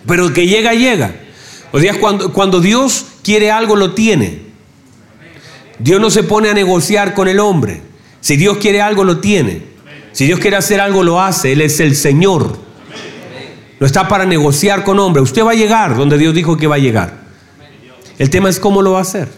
Pero 0.07 0.33
que 0.33 0.47
llega, 0.47 0.73
llega. 0.73 1.15
O 1.71 1.79
sea, 1.79 1.99
cuando, 1.99 2.31
cuando 2.33 2.59
Dios 2.61 3.05
quiere 3.23 3.51
algo, 3.51 3.75
lo 3.75 3.93
tiene. 3.93 4.41
Dios 5.79 5.99
no 5.99 6.09
se 6.09 6.23
pone 6.23 6.49
a 6.49 6.53
negociar 6.53 7.13
con 7.13 7.27
el 7.27 7.39
hombre. 7.39 7.81
Si 8.21 8.37
Dios 8.37 8.57
quiere 8.57 8.81
algo, 8.81 9.03
lo 9.03 9.19
tiene. 9.19 9.63
Si 10.11 10.25
Dios 10.25 10.39
quiere 10.39 10.57
hacer 10.57 10.79
algo, 10.79 11.03
lo 11.03 11.21
hace. 11.21 11.51
Él 11.51 11.61
es 11.61 11.79
el 11.79 11.95
Señor. 11.95 12.64
No 13.79 13.85
está 13.85 14.07
para 14.07 14.25
negociar 14.25 14.83
con 14.83 14.99
hombre. 14.99 15.21
Usted 15.21 15.43
va 15.43 15.51
a 15.51 15.55
llegar 15.55 15.95
donde 15.95 16.17
Dios 16.17 16.33
dijo 16.33 16.57
que 16.57 16.67
va 16.67 16.75
a 16.75 16.79
llegar. 16.79 17.25
El 18.17 18.29
tema 18.29 18.49
es 18.49 18.59
cómo 18.59 18.81
lo 18.81 18.93
va 18.93 18.99
a 18.99 19.01
hacer. 19.01 19.29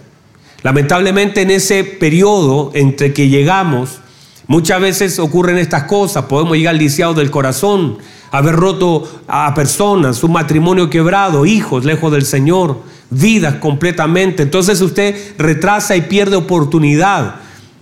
Lamentablemente 0.63 1.41
en 1.41 1.51
ese 1.51 1.83
periodo 1.83 2.71
entre 2.73 3.13
que 3.13 3.29
llegamos, 3.29 3.99
muchas 4.47 4.81
veces 4.81 5.19
ocurren 5.19 5.57
estas 5.57 5.83
cosas. 5.83 6.25
Podemos 6.25 6.57
llegar 6.57 6.75
lisiados 6.75 7.15
del 7.15 7.31
corazón, 7.31 7.97
haber 8.31 8.55
roto 8.55 9.21
a 9.27 9.53
personas, 9.53 10.17
su 10.17 10.29
matrimonio 10.29 10.89
quebrado, 10.89 11.45
hijos 11.45 11.85
lejos 11.85 12.11
del 12.11 12.25
Señor, 12.25 12.81
vidas 13.09 13.55
completamente. 13.55 14.43
Entonces 14.43 14.81
usted 14.81 15.15
retrasa 15.37 15.95
y 15.95 16.01
pierde 16.01 16.35
oportunidad. 16.35 17.35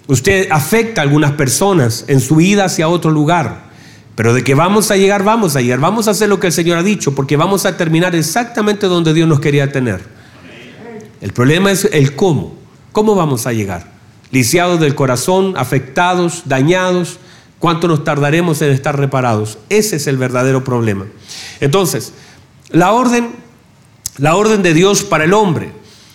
Usted 0.08 0.48
afecta 0.52 1.02
a 1.02 1.04
algunas 1.04 1.32
personas 1.32 2.06
en 2.08 2.22
su 2.22 2.40
ida 2.40 2.66
hacia 2.66 2.88
otro 2.88 3.12
lugar. 3.12 3.65
Pero 4.16 4.34
de 4.34 4.44
que 4.44 4.56
vamos 4.56 4.92
a 4.92 4.98
llegar, 4.98 5.24
vamos 5.24 5.56
a 5.56 5.62
llegar. 5.62 5.80
Vamos 5.80 6.08
a 6.08 6.12
hacer 6.12 6.30
lo 6.30 6.40
que 6.40 6.48
el 6.48 6.54
Señor 6.54 6.78
ha 6.78 6.84
dicho, 6.84 7.14
porque 7.14 7.36
vamos 7.38 7.66
a 7.66 7.76
terminar 7.78 8.16
exactamente 8.16 8.88
donde 8.88 9.14
Dios 9.14 9.28
nos 9.28 9.40
quería 9.40 9.72
tener. 9.72 10.02
El 11.22 11.34
problema 11.34 11.72
es 11.72 11.86
el 11.92 12.16
cómo. 12.16 12.56
¿Cómo 12.92 13.16
vamos 13.16 13.46
a 13.46 13.54
llegar? 13.54 13.92
Lisiados 14.32 14.80
del 14.80 14.96
corazón, 14.96 15.54
afectados, 15.58 16.44
dañados, 16.46 17.20
¿Cuánto 17.60 17.88
nos 17.88 18.04
tardaremos 18.04 18.62
en 18.62 18.72
estar 18.72 18.96
reparados? 18.96 19.58
Ese 19.70 19.96
es 19.96 20.08
el 20.08 20.18
verdadero 20.18 20.64
problema. 20.64 21.06
Entonces, 21.60 22.14
la 22.70 22.92
orden, 22.92 23.32
la 24.18 24.36
orden 24.36 24.62
de 24.62 24.74
Dios 24.74 25.04
para 25.04 25.24
el 25.24 25.34
hombre. 25.34 25.72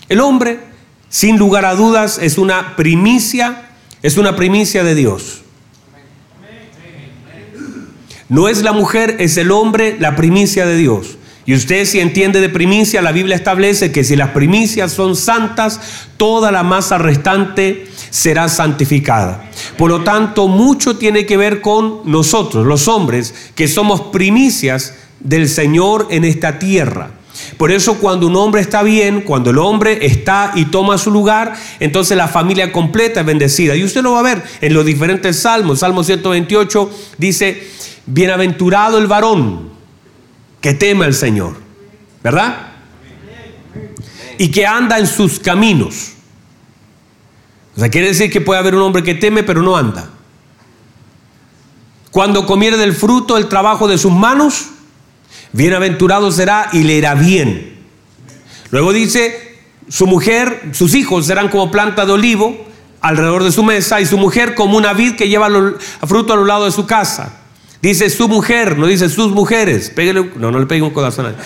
El 0.08 0.20
hombre, 0.20 0.60
sin 1.08 1.38
lugar 1.38 1.64
a 1.64 1.74
dudas, 1.74 2.18
es 2.22 2.38
una 2.38 2.76
primicia, 2.76 3.70
es 4.02 4.16
una 4.16 4.36
primicia 4.36 4.84
de 4.84 4.94
Dios. 4.94 5.42
No 8.30 8.48
es 8.48 8.62
la 8.62 8.72
mujer, 8.72 9.16
es 9.18 9.36
el 9.36 9.50
hombre 9.50 9.96
la 9.98 10.16
primicia 10.16 10.64
de 10.64 10.76
Dios. 10.76 11.18
Y 11.46 11.54
usted 11.54 11.84
si 11.84 11.98
entiende 11.98 12.40
de 12.40 12.48
primicia, 12.48 13.02
la 13.02 13.10
Biblia 13.10 13.34
establece 13.34 13.90
que 13.90 14.04
si 14.04 14.14
las 14.14 14.30
primicias 14.30 14.92
son 14.92 15.16
santas, 15.16 15.80
toda 16.16 16.52
la 16.52 16.62
masa 16.62 16.96
restante 16.96 17.88
será 18.10 18.48
santificada. 18.48 19.50
Por 19.76 19.90
lo 19.90 20.04
tanto, 20.04 20.46
mucho 20.46 20.96
tiene 20.96 21.26
que 21.26 21.36
ver 21.36 21.60
con 21.60 22.02
nosotros, 22.04 22.64
los 22.64 22.86
hombres, 22.86 23.34
que 23.56 23.66
somos 23.66 24.00
primicias 24.12 24.94
del 25.18 25.48
Señor 25.48 26.06
en 26.10 26.24
esta 26.24 26.60
tierra. 26.60 27.10
Por 27.56 27.70
eso 27.70 27.98
cuando 27.98 28.26
un 28.26 28.36
hombre 28.36 28.60
está 28.60 28.82
bien, 28.82 29.22
cuando 29.22 29.50
el 29.50 29.58
hombre 29.58 30.06
está 30.06 30.52
y 30.54 30.66
toma 30.66 30.98
su 30.98 31.10
lugar, 31.10 31.54
entonces 31.78 32.16
la 32.16 32.28
familia 32.28 32.72
completa 32.72 33.20
es 33.20 33.26
bendecida. 33.26 33.76
Y 33.76 33.84
usted 33.84 34.02
lo 34.02 34.12
va 34.12 34.20
a 34.20 34.22
ver 34.22 34.42
en 34.60 34.74
los 34.74 34.84
diferentes 34.84 35.40
salmos. 35.40 35.80
Salmo 35.80 36.04
128 36.04 36.90
dice, 37.18 37.68
bienaventurado 38.06 38.98
el 38.98 39.06
varón 39.06 39.70
que 40.60 40.74
teme 40.74 41.04
al 41.04 41.14
Señor, 41.14 41.56
¿verdad? 42.22 42.68
Y 44.38 44.50
que 44.50 44.66
anda 44.66 44.98
en 44.98 45.06
sus 45.06 45.38
caminos. 45.38 46.12
O 47.76 47.80
sea, 47.80 47.88
quiere 47.88 48.08
decir 48.08 48.30
que 48.30 48.40
puede 48.40 48.60
haber 48.60 48.74
un 48.74 48.82
hombre 48.82 49.02
que 49.02 49.14
teme 49.14 49.42
pero 49.42 49.62
no 49.62 49.76
anda. 49.76 50.10
Cuando 52.10 52.44
comiere 52.44 52.76
del 52.76 52.92
fruto 52.92 53.36
del 53.36 53.48
trabajo 53.48 53.86
de 53.86 53.96
sus 53.96 54.12
manos, 54.12 54.66
bienaventurado 55.52 56.30
será 56.32 56.68
y 56.72 56.82
le 56.82 56.94
irá 56.94 57.14
bien. 57.14 57.78
Luego 58.70 58.92
dice, 58.92 59.58
su 59.88 60.06
mujer, 60.06 60.70
sus 60.72 60.94
hijos 60.94 61.26
serán 61.26 61.48
como 61.48 61.70
planta 61.70 62.06
de 62.06 62.12
olivo 62.12 62.66
alrededor 63.00 63.44
de 63.44 63.52
su 63.52 63.62
mesa 63.64 64.00
y 64.00 64.06
su 64.06 64.18
mujer 64.18 64.54
como 64.54 64.76
una 64.76 64.92
vid 64.92 65.16
que 65.16 65.28
lleva 65.28 65.48
fruto 66.06 66.32
a 66.32 66.36
los 66.36 66.46
lados 66.46 66.66
de 66.66 66.72
su 66.72 66.86
casa. 66.86 67.40
Dice 67.82 68.10
su 68.10 68.28
mujer, 68.28 68.78
no 68.78 68.86
dice 68.86 69.08
sus 69.08 69.32
mujeres. 69.32 69.92
no, 70.36 70.50
no 70.50 70.58
le 70.58 70.66
pegue 70.66 70.82
un 70.82 70.90
codazo 70.90 71.22
a 71.22 71.24
nadie. 71.24 71.38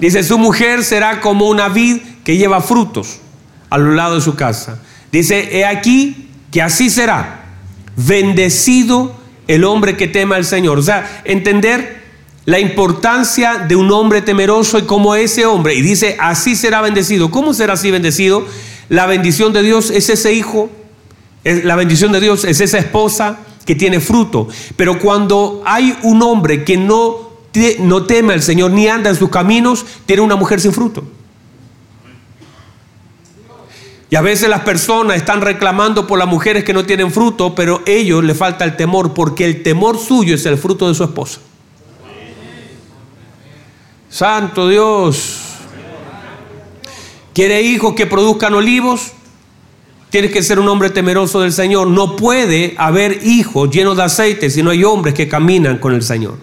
Dice 0.00 0.24
su 0.24 0.38
mujer 0.38 0.82
será 0.82 1.20
como 1.20 1.46
una 1.48 1.68
vid 1.68 1.98
que 2.24 2.38
lleva 2.38 2.62
frutos 2.62 3.20
a 3.68 3.76
los 3.76 3.94
lados 3.94 4.24
de 4.24 4.30
su 4.30 4.34
casa. 4.34 4.80
Dice, 5.12 5.58
he 5.58 5.66
aquí 5.66 6.30
que 6.50 6.62
así 6.62 6.88
será. 6.88 7.44
Bendecido 7.96 9.14
el 9.46 9.64
hombre 9.64 9.96
que 9.96 10.08
tema 10.08 10.36
al 10.36 10.44
Señor. 10.44 10.78
O 10.78 10.82
sea, 10.82 11.22
entender 11.24 11.99
la 12.44 12.58
importancia 12.58 13.58
de 13.58 13.76
un 13.76 13.90
hombre 13.92 14.22
temeroso 14.22 14.78
y 14.78 14.82
como 14.82 15.14
ese 15.14 15.46
hombre. 15.46 15.74
Y 15.74 15.82
dice, 15.82 16.16
así 16.18 16.56
será 16.56 16.80
bendecido. 16.80 17.30
¿Cómo 17.30 17.54
será 17.54 17.74
así 17.74 17.90
bendecido? 17.90 18.46
La 18.88 19.06
bendición 19.06 19.52
de 19.52 19.62
Dios 19.62 19.90
es 19.90 20.08
ese 20.08 20.32
hijo. 20.32 20.70
La 21.44 21.76
bendición 21.76 22.12
de 22.12 22.20
Dios 22.20 22.44
es 22.44 22.60
esa 22.60 22.78
esposa 22.78 23.38
que 23.64 23.74
tiene 23.74 24.00
fruto. 24.00 24.48
Pero 24.76 24.98
cuando 24.98 25.62
hay 25.64 25.96
un 26.02 26.22
hombre 26.22 26.64
que 26.64 26.76
no, 26.76 27.30
no 27.80 28.04
teme 28.04 28.32
al 28.32 28.42
Señor 28.42 28.70
ni 28.70 28.88
anda 28.88 29.10
en 29.10 29.16
sus 29.16 29.30
caminos, 29.30 29.84
tiene 30.06 30.22
una 30.22 30.36
mujer 30.36 30.60
sin 30.60 30.72
fruto. 30.72 31.04
Y 34.08 34.16
a 34.16 34.22
veces 34.22 34.48
las 34.48 34.62
personas 34.62 35.16
están 35.16 35.40
reclamando 35.40 36.06
por 36.08 36.18
las 36.18 36.26
mujeres 36.26 36.64
que 36.64 36.72
no 36.72 36.84
tienen 36.84 37.12
fruto, 37.12 37.54
pero 37.54 37.80
a 37.86 37.90
ellos 37.90 38.24
le 38.24 38.34
falta 38.34 38.64
el 38.64 38.76
temor, 38.76 39.14
porque 39.14 39.44
el 39.44 39.62
temor 39.62 39.98
suyo 39.98 40.34
es 40.34 40.44
el 40.46 40.58
fruto 40.58 40.88
de 40.88 40.94
su 40.96 41.04
esposa. 41.04 41.40
Santo 44.10 44.68
Dios. 44.68 45.38
¿Quiere 47.32 47.62
hijos 47.62 47.94
que 47.94 48.06
produzcan 48.06 48.52
olivos? 48.54 49.12
Tienes 50.10 50.32
que 50.32 50.42
ser 50.42 50.58
un 50.58 50.68
hombre 50.68 50.90
temeroso 50.90 51.40
del 51.40 51.52
Señor. 51.52 51.86
No 51.86 52.16
puede 52.16 52.74
haber 52.76 53.24
hijos 53.24 53.70
llenos 53.70 53.96
de 53.96 54.02
aceite 54.02 54.50
si 54.50 54.64
no 54.64 54.70
hay 54.70 54.82
hombres 54.82 55.14
que 55.14 55.28
caminan 55.28 55.78
con 55.78 55.94
el 55.94 56.02
Señor. 56.02 56.38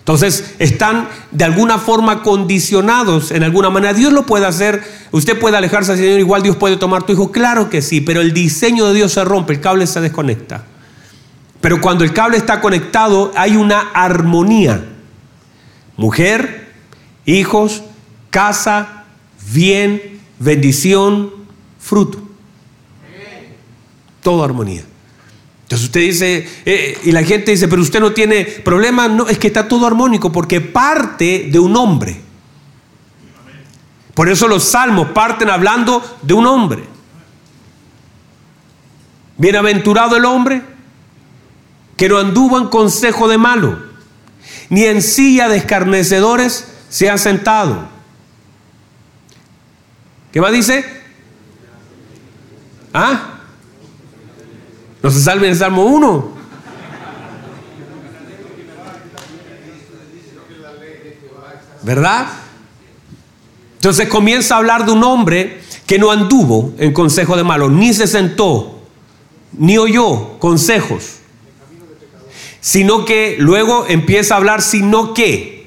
Entonces 0.00 0.56
están 0.58 1.08
de 1.30 1.44
alguna 1.44 1.78
forma 1.78 2.24
condicionados 2.24 3.30
en 3.30 3.44
alguna 3.44 3.70
manera. 3.70 3.94
Dios 3.94 4.12
lo 4.12 4.26
puede 4.26 4.46
hacer. 4.46 4.82
Usted 5.12 5.38
puede 5.38 5.56
alejarse 5.56 5.92
del 5.92 6.00
Señor, 6.00 6.18
igual 6.18 6.42
Dios 6.42 6.56
puede 6.56 6.76
tomar 6.76 7.04
tu 7.04 7.12
hijo. 7.12 7.30
Claro 7.30 7.70
que 7.70 7.80
sí, 7.80 8.00
pero 8.00 8.20
el 8.20 8.34
diseño 8.34 8.88
de 8.88 8.94
Dios 8.94 9.12
se 9.12 9.24
rompe, 9.24 9.52
el 9.52 9.60
cable 9.60 9.86
se 9.86 10.00
desconecta. 10.00 10.64
Pero 11.60 11.80
cuando 11.80 12.02
el 12.02 12.12
cable 12.12 12.36
está 12.36 12.60
conectado 12.60 13.30
hay 13.36 13.54
una 13.54 13.90
armonía. 13.94 14.89
Mujer, 16.00 16.72
hijos, 17.26 17.82
casa, 18.30 19.04
bien, 19.52 20.18
bendición, 20.38 21.30
fruto. 21.78 22.18
Todo 24.22 24.42
armonía. 24.42 24.82
Entonces 25.64 25.88
usted 25.88 26.00
dice, 26.00 26.48
eh, 26.64 26.98
y 27.04 27.12
la 27.12 27.22
gente 27.22 27.50
dice, 27.50 27.68
pero 27.68 27.82
usted 27.82 28.00
no 28.00 28.12
tiene 28.12 28.46
problema. 28.46 29.08
No, 29.08 29.28
es 29.28 29.38
que 29.38 29.48
está 29.48 29.68
todo 29.68 29.86
armónico 29.86 30.32
porque 30.32 30.62
parte 30.62 31.50
de 31.52 31.58
un 31.58 31.76
hombre. 31.76 32.18
Por 34.14 34.30
eso 34.30 34.48
los 34.48 34.64
salmos 34.64 35.08
parten 35.08 35.50
hablando 35.50 36.02
de 36.22 36.32
un 36.32 36.46
hombre. 36.46 36.82
Bienaventurado 39.36 40.16
el 40.16 40.24
hombre 40.24 40.62
que 41.94 42.08
no 42.08 42.16
anduvo 42.16 42.56
en 42.56 42.68
consejo 42.68 43.28
de 43.28 43.36
malo, 43.36 43.89
ni 44.70 44.84
en 44.84 45.02
silla 45.02 45.48
de 45.48 45.58
escarnecedores 45.58 46.66
se 46.88 47.10
ha 47.10 47.18
sentado. 47.18 47.88
¿Qué 50.32 50.40
más 50.40 50.52
dice? 50.52 50.84
¿Ah? 52.94 53.40
No 55.02 55.10
se 55.10 55.20
salve 55.20 55.46
en 55.46 55.52
el 55.52 55.58
Salmo 55.58 55.84
1. 55.84 56.40
¿Verdad? 61.82 62.26
Entonces 63.74 64.08
comienza 64.08 64.54
a 64.54 64.58
hablar 64.58 64.84
de 64.84 64.92
un 64.92 65.02
hombre 65.02 65.62
que 65.86 65.98
no 65.98 66.10
anduvo 66.10 66.74
en 66.78 66.92
consejo 66.92 67.36
de 67.36 67.42
malo, 67.42 67.70
ni 67.70 67.94
se 67.94 68.06
sentó, 68.06 68.78
ni 69.52 69.78
oyó 69.78 70.38
consejos, 70.38 71.19
sino 72.60 73.04
que 73.04 73.36
luego 73.38 73.86
empieza 73.88 74.34
a 74.34 74.36
hablar, 74.38 74.62
sino 74.62 75.14
que 75.14 75.66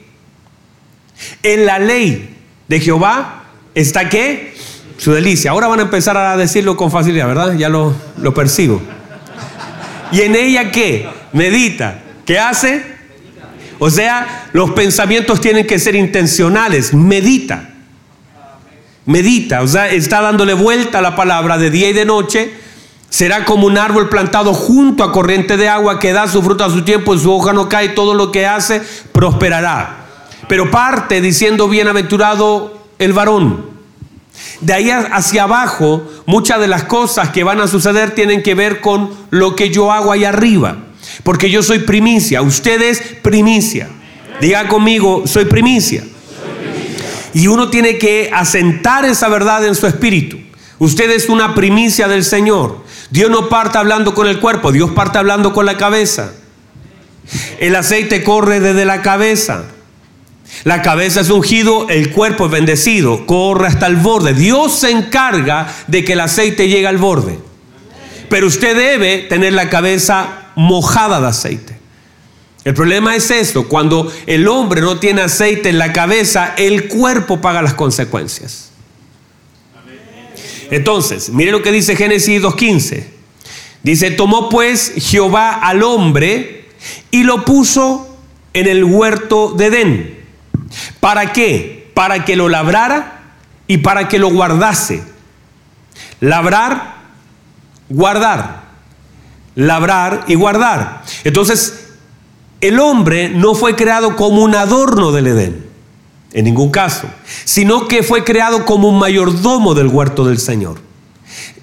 en 1.42 1.66
la 1.66 1.80
ley 1.80 2.36
de 2.68 2.80
Jehová 2.80 3.46
está 3.76 4.10
que 4.10 4.54
su 4.98 5.12
delicia. 5.12 5.52
Ahora 5.52 5.68
van 5.68 5.80
a 5.80 5.84
empezar 5.84 6.16
a 6.18 6.38
decirlo 6.38 6.78
con 6.78 6.92
facilidad, 6.92 7.28
¿verdad? 7.28 7.56
Ya 7.56 7.70
lo, 7.70 7.94
lo 8.18 8.34
percibo. 8.34 8.82
¿Y 10.12 10.22
en 10.22 10.36
ella 10.36 10.72
qué? 10.72 11.10
Medita. 11.34 12.00
¿Qué 12.26 12.40
hace? 12.40 12.84
O 13.80 13.90
sea, 13.90 14.48
los 14.54 14.72
pensamientos 14.72 15.42
tienen 15.42 15.66
que 15.66 15.80
ser 15.80 15.96
intencionales. 15.96 16.94
Medita. 16.94 17.70
Medita. 19.06 19.62
O 19.62 19.68
sea, 19.68 19.90
está 19.90 20.22
dándole 20.22 20.54
vuelta 20.54 21.00
a 21.00 21.02
la 21.02 21.16
palabra 21.16 21.58
de 21.58 21.70
día 21.70 21.90
y 21.90 21.94
de 21.94 22.06
noche. 22.06 22.54
Será 23.14 23.46
como 23.46 23.68
un 23.68 23.78
árbol 23.78 24.10
plantado 24.10 24.56
junto 24.56 25.04
a 25.04 25.12
corriente 25.12 25.56
de 25.56 25.70
agua 25.70 26.00
que 26.00 26.14
da 26.14 26.28
su 26.28 26.42
fruto 26.42 26.66
a 26.66 26.72
su 26.72 26.84
tiempo 26.84 27.14
y 27.14 27.20
su 27.20 27.32
hoja 27.32 27.54
no 27.54 27.70
cae. 27.70 27.90
Todo 27.90 28.16
lo 28.16 28.32
que 28.32 28.48
hace 28.48 28.82
prosperará. 29.12 30.08
Pero 30.50 30.72
parte 30.72 31.22
diciendo 31.22 31.70
bienaventurado 31.70 32.76
el 32.98 33.14
varón. 33.14 33.68
De 34.62 34.74
ahí 34.74 34.90
hacia 34.90 35.44
abajo, 35.44 36.02
muchas 36.26 36.60
de 36.60 36.68
las 36.68 36.86
cosas 36.86 37.30
que 37.30 37.44
van 37.44 37.62
a 37.62 37.68
suceder 37.68 38.16
tienen 38.16 38.42
que 38.42 38.56
ver 38.56 38.82
con 38.82 39.12
lo 39.30 39.56
que 39.56 39.70
yo 39.70 39.92
hago 39.92 40.12
ahí 40.12 40.26
arriba. 40.26 40.78
Porque 41.22 41.52
yo 41.52 41.62
soy 41.62 41.80
primicia, 41.80 42.42
usted 42.42 42.82
es 42.82 43.00
primicia. 43.22 43.90
Diga 44.42 44.68
conmigo, 44.68 45.28
soy 45.28 45.46
primicia. 45.46 46.04
Y 47.36 47.46
uno 47.46 47.70
tiene 47.70 48.00
que 48.00 48.32
asentar 48.34 49.06
esa 49.06 49.30
verdad 49.30 49.64
en 49.68 49.76
su 49.76 49.86
espíritu. 49.86 50.40
Usted 50.80 51.12
es 51.12 51.30
una 51.30 51.54
primicia 51.54 52.08
del 52.08 52.24
Señor. 52.24 52.83
Dios 53.14 53.30
no 53.30 53.48
parte 53.48 53.78
hablando 53.78 54.16
con 54.16 54.28
el 54.28 54.40
cuerpo, 54.40 54.72
Dios 54.72 54.90
parte 54.90 55.20
hablando 55.20 55.54
con 55.54 55.68
la 55.68 55.78
cabeza. 55.78 56.34
El 57.60 57.76
aceite 57.76 58.24
corre 58.24 58.60
desde 58.60 58.86
la 58.86 59.04
cabeza. 59.04 59.66
La 60.64 60.82
cabeza 60.82 61.22
es 61.22 61.30
ungido, 61.30 61.88
el 61.90 62.10
cuerpo 62.10 62.48
es 62.48 62.52
bendecido, 62.52 63.28
corre 63.28 63.68
hasta 63.68 63.86
el 63.86 63.98
borde. 63.98 64.34
Dios 64.34 64.80
se 64.80 64.90
encarga 64.90 65.72
de 65.86 66.04
que 66.04 66.14
el 66.14 66.22
aceite 66.22 66.68
llegue 66.68 66.88
al 66.88 66.98
borde. 66.98 67.38
Pero 68.30 68.48
usted 68.48 68.76
debe 68.76 69.20
tener 69.20 69.54
la 69.54 69.70
cabeza 69.70 70.48
mojada 70.56 71.22
de 71.22 71.28
aceite. 71.28 71.78
El 72.64 72.74
problema 72.74 73.16
es 73.16 73.30
esto, 73.30 73.68
cuando 73.68 74.12
el 74.26 74.48
hombre 74.48 74.82
no 74.82 74.98
tiene 74.98 75.22
aceite 75.22 75.70
en 75.70 75.78
la 75.78 75.94
cabeza, 75.94 76.56
el 76.58 76.88
cuerpo 76.88 77.40
paga 77.42 77.62
las 77.62 77.76
consecuencias. 77.76 78.73
Entonces, 80.74 81.30
mire 81.30 81.52
lo 81.52 81.62
que 81.62 81.72
dice 81.72 81.96
Génesis 81.96 82.42
2.15. 82.42 83.06
Dice, 83.84 84.10
tomó 84.10 84.50
pues 84.50 84.94
Jehová 84.98 85.54
al 85.54 85.84
hombre 85.84 86.66
y 87.12 87.24
lo 87.24 87.46
puso 87.46 88.18
en 88.54 88.68
el 88.68 88.84
huerto 88.84 89.54
de 89.56 89.66
Edén 89.68 90.24
¿Para 91.00 91.32
qué? 91.32 91.92
Para 91.94 92.26
que 92.26 92.36
lo 92.36 92.50
labrara 92.50 93.22
y 93.68 93.78
para 93.78 94.08
que 94.08 94.18
lo 94.18 94.32
guardase. 94.32 95.04
Labrar, 96.20 96.96
guardar. 97.90 98.64
Labrar 99.54 100.24
y 100.28 100.34
guardar. 100.34 101.04
Entonces, 101.24 101.90
el 102.62 102.80
hombre 102.80 103.30
no 103.30 103.54
fue 103.54 103.76
creado 103.76 104.16
como 104.16 104.42
un 104.42 104.56
adorno 104.56 105.12
del 105.12 105.28
Edén, 105.28 105.70
en 106.34 106.46
ningún 106.46 106.72
caso, 106.72 107.08
sino 107.46 107.88
que 107.88 108.04
fue 108.04 108.24
creado 108.24 108.66
como 108.66 108.90
un 108.90 109.00
mayordomo 109.00 109.74
del 109.76 109.88
huerto 109.88 110.26
del 110.26 110.40
Señor. 110.40 110.82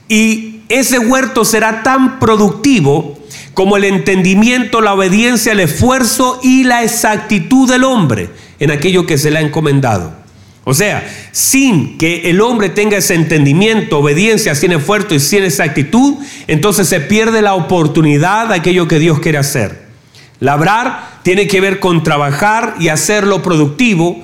Y 0.08 0.62
ese 0.68 0.98
huerto 0.98 1.44
será 1.44 1.82
tan 1.82 2.18
productivo 2.20 3.18
como 3.54 3.76
el 3.76 3.84
entendimiento, 3.84 4.80
la 4.80 4.94
obediencia, 4.94 5.52
el 5.52 5.60
esfuerzo 5.60 6.40
y 6.42 6.64
la 6.64 6.82
exactitud 6.84 7.68
del 7.68 7.84
hombre 7.84 8.30
en 8.58 8.70
aquello 8.70 9.06
que 9.06 9.18
se 9.18 9.30
le 9.30 9.38
ha 9.38 9.42
encomendado. 9.42 10.20
O 10.64 10.74
sea, 10.74 11.08
sin 11.32 11.98
que 11.98 12.30
el 12.30 12.40
hombre 12.40 12.68
tenga 12.68 12.98
ese 12.98 13.14
entendimiento, 13.14 13.98
obediencia, 13.98 14.54
sin 14.54 14.72
esfuerzo 14.72 15.14
y 15.14 15.20
sin 15.20 15.42
esa 15.42 15.64
actitud, 15.64 16.14
entonces 16.46 16.86
se 16.86 17.00
pierde 17.00 17.42
la 17.42 17.54
oportunidad 17.54 18.48
de 18.48 18.54
aquello 18.54 18.86
que 18.86 18.98
Dios 18.98 19.20
quiere 19.20 19.38
hacer. 19.38 19.88
Labrar 20.38 21.20
tiene 21.22 21.46
que 21.48 21.60
ver 21.60 21.80
con 21.80 22.02
trabajar 22.02 22.76
y 22.78 22.88
hacerlo 22.88 23.42
productivo, 23.42 24.22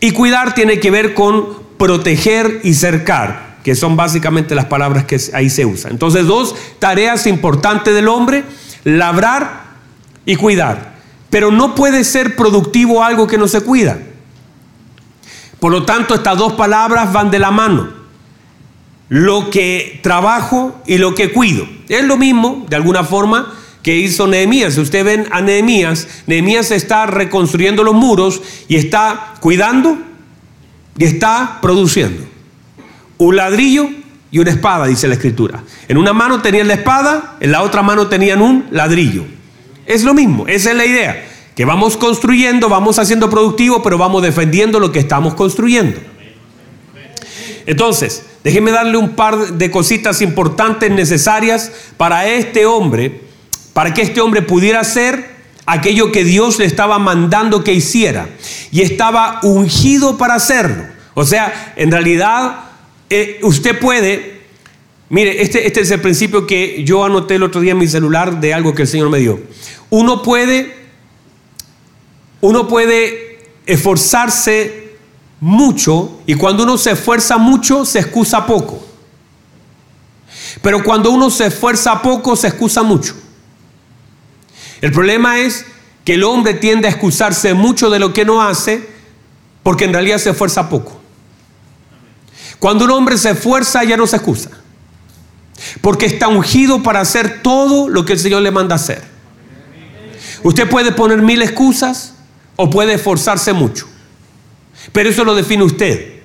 y 0.00 0.12
cuidar 0.12 0.54
tiene 0.54 0.80
que 0.80 0.90
ver 0.90 1.14
con 1.14 1.58
proteger 1.76 2.60
y 2.64 2.74
cercar, 2.74 3.58
que 3.64 3.74
son 3.74 3.96
básicamente 3.96 4.54
las 4.54 4.66
palabras 4.66 5.04
que 5.04 5.20
ahí 5.32 5.50
se 5.50 5.64
usan. 5.64 5.92
Entonces, 5.92 6.26
dos 6.26 6.54
tareas 6.78 7.26
importantes 7.26 7.94
del 7.94 8.08
hombre, 8.08 8.44
labrar 8.84 9.64
y 10.24 10.36
cuidar. 10.36 10.96
Pero 11.30 11.50
no 11.50 11.74
puede 11.74 12.04
ser 12.04 12.36
productivo 12.36 13.02
algo 13.02 13.26
que 13.26 13.38
no 13.38 13.48
se 13.48 13.60
cuida. 13.60 13.98
Por 15.60 15.72
lo 15.72 15.84
tanto, 15.84 16.14
estas 16.14 16.38
dos 16.38 16.54
palabras 16.54 17.12
van 17.12 17.30
de 17.30 17.38
la 17.38 17.50
mano. 17.50 17.90
Lo 19.08 19.50
que 19.50 20.00
trabajo 20.02 20.80
y 20.86 20.98
lo 20.98 21.14
que 21.14 21.32
cuido. 21.32 21.66
Es 21.88 22.04
lo 22.04 22.16
mismo, 22.16 22.66
de 22.68 22.76
alguna 22.76 23.04
forma, 23.04 23.54
que 23.82 23.96
hizo 23.96 24.26
Nehemías. 24.26 24.74
Si 24.74 24.80
usted 24.80 25.04
ven 25.04 25.26
a 25.30 25.40
Nehemías, 25.40 26.06
Nehemías 26.26 26.70
está 26.70 27.06
reconstruyendo 27.06 27.84
los 27.84 27.94
muros 27.94 28.42
y 28.68 28.76
está 28.76 29.34
cuidando 29.40 29.98
y 30.96 31.04
está 31.04 31.58
produciendo. 31.62 32.24
Un 33.18 33.36
ladrillo 33.36 33.88
y 34.30 34.38
una 34.38 34.50
espada, 34.50 34.86
dice 34.86 35.08
la 35.08 35.14
escritura. 35.14 35.62
En 35.88 35.96
una 35.96 36.12
mano 36.12 36.42
tenían 36.42 36.68
la 36.68 36.74
espada, 36.74 37.36
en 37.40 37.52
la 37.52 37.62
otra 37.62 37.82
mano 37.82 38.08
tenían 38.08 38.42
un 38.42 38.66
ladrillo. 38.70 39.24
Es 39.86 40.04
lo 40.04 40.12
mismo, 40.12 40.46
esa 40.46 40.70
es 40.70 40.76
la 40.76 40.84
idea. 40.84 41.24
Que 41.54 41.64
vamos 41.64 41.96
construyendo, 41.96 42.68
vamos 42.68 42.98
haciendo 42.98 43.30
productivo, 43.30 43.82
pero 43.82 43.98
vamos 43.98 44.22
defendiendo 44.22 44.78
lo 44.78 44.92
que 44.92 44.98
estamos 44.98 45.34
construyendo. 45.34 45.98
Entonces, 47.66 48.24
déjenme 48.44 48.70
darle 48.70 48.96
un 48.96 49.10
par 49.10 49.54
de 49.54 49.70
cositas 49.70 50.22
importantes 50.22 50.90
necesarias 50.90 51.72
para 51.96 52.26
este 52.28 52.64
hombre, 52.64 53.27
para 53.78 53.94
que 53.94 54.02
este 54.02 54.20
hombre 54.20 54.42
pudiera 54.42 54.80
hacer 54.80 55.36
aquello 55.64 56.10
que 56.10 56.24
Dios 56.24 56.58
le 56.58 56.64
estaba 56.64 56.98
mandando 56.98 57.62
que 57.62 57.72
hiciera. 57.72 58.28
Y 58.72 58.80
estaba 58.80 59.38
ungido 59.44 60.18
para 60.18 60.34
hacerlo. 60.34 60.82
O 61.14 61.24
sea, 61.24 61.74
en 61.76 61.92
realidad, 61.92 62.56
eh, 63.08 63.38
usted 63.44 63.78
puede, 63.78 64.40
mire, 65.10 65.40
este, 65.42 65.64
este 65.64 65.82
es 65.82 65.92
el 65.92 66.00
principio 66.00 66.44
que 66.44 66.82
yo 66.82 67.04
anoté 67.04 67.36
el 67.36 67.44
otro 67.44 67.60
día 67.60 67.70
en 67.70 67.78
mi 67.78 67.86
celular 67.86 68.40
de 68.40 68.52
algo 68.52 68.74
que 68.74 68.82
el 68.82 68.88
Señor 68.88 69.10
me 69.10 69.20
dio. 69.20 69.38
Uno 69.90 70.22
puede, 70.24 70.74
uno 72.40 72.66
puede 72.66 73.46
esforzarse 73.64 74.96
mucho 75.38 76.20
y 76.26 76.34
cuando 76.34 76.64
uno 76.64 76.78
se 76.78 76.90
esfuerza 76.90 77.38
mucho 77.38 77.84
se 77.84 78.00
excusa 78.00 78.44
poco. 78.44 78.84
Pero 80.62 80.82
cuando 80.82 81.12
uno 81.12 81.30
se 81.30 81.46
esfuerza 81.46 82.02
poco 82.02 82.34
se 82.34 82.48
excusa 82.48 82.82
mucho. 82.82 83.27
El 84.80 84.92
problema 84.92 85.40
es 85.40 85.64
que 86.04 86.14
el 86.14 86.24
hombre 86.24 86.54
tiende 86.54 86.88
a 86.88 86.90
excusarse 86.90 87.54
mucho 87.54 87.90
de 87.90 87.98
lo 87.98 88.12
que 88.12 88.24
no 88.24 88.42
hace 88.42 88.88
porque 89.62 89.84
en 89.84 89.92
realidad 89.92 90.18
se 90.18 90.30
esfuerza 90.30 90.68
poco. 90.68 91.00
Cuando 92.58 92.84
un 92.84 92.90
hombre 92.90 93.18
se 93.18 93.30
esfuerza 93.30 93.84
ya 93.84 93.96
no 93.96 94.06
se 94.06 94.16
excusa. 94.16 94.50
Porque 95.80 96.06
está 96.06 96.28
ungido 96.28 96.82
para 96.82 97.00
hacer 97.00 97.42
todo 97.42 97.88
lo 97.88 98.04
que 98.04 98.14
el 98.14 98.18
Señor 98.18 98.42
le 98.42 98.50
manda 98.50 98.76
hacer. 98.76 99.02
Usted 100.42 100.68
puede 100.68 100.92
poner 100.92 101.20
mil 101.20 101.42
excusas 101.42 102.14
o 102.56 102.70
puede 102.70 102.94
esforzarse 102.94 103.52
mucho. 103.52 103.86
Pero 104.92 105.10
eso 105.10 105.24
lo 105.24 105.34
define 105.34 105.64
usted. 105.64 106.20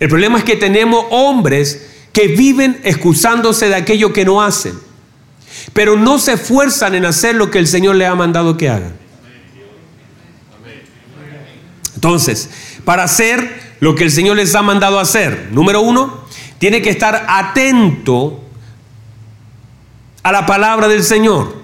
El 0.00 0.08
problema 0.08 0.38
es 0.38 0.44
que 0.44 0.56
tenemos 0.56 1.04
hombres 1.10 1.86
que 2.12 2.28
viven 2.28 2.80
excusándose 2.84 3.68
de 3.68 3.74
aquello 3.74 4.12
que 4.12 4.24
no 4.24 4.42
hacen, 4.42 4.74
pero 5.72 5.96
no 5.96 6.18
se 6.18 6.34
esfuerzan 6.34 6.94
en 6.94 7.04
hacer 7.04 7.34
lo 7.34 7.50
que 7.50 7.58
el 7.58 7.66
Señor 7.66 7.96
le 7.96 8.06
ha 8.06 8.14
mandado 8.14 8.56
que 8.56 8.68
hagan. 8.68 8.96
Entonces, 11.94 12.48
para 12.84 13.02
hacer 13.02 13.76
lo 13.80 13.94
que 13.94 14.04
el 14.04 14.10
Señor 14.10 14.36
les 14.36 14.54
ha 14.54 14.62
mandado 14.62 15.00
hacer, 15.00 15.48
número 15.50 15.80
uno, 15.80 16.24
tiene 16.58 16.82
que 16.82 16.90
estar 16.90 17.26
atento 17.28 18.44
a 20.22 20.32
la 20.32 20.46
palabra 20.46 20.88
del 20.88 21.02
Señor, 21.02 21.56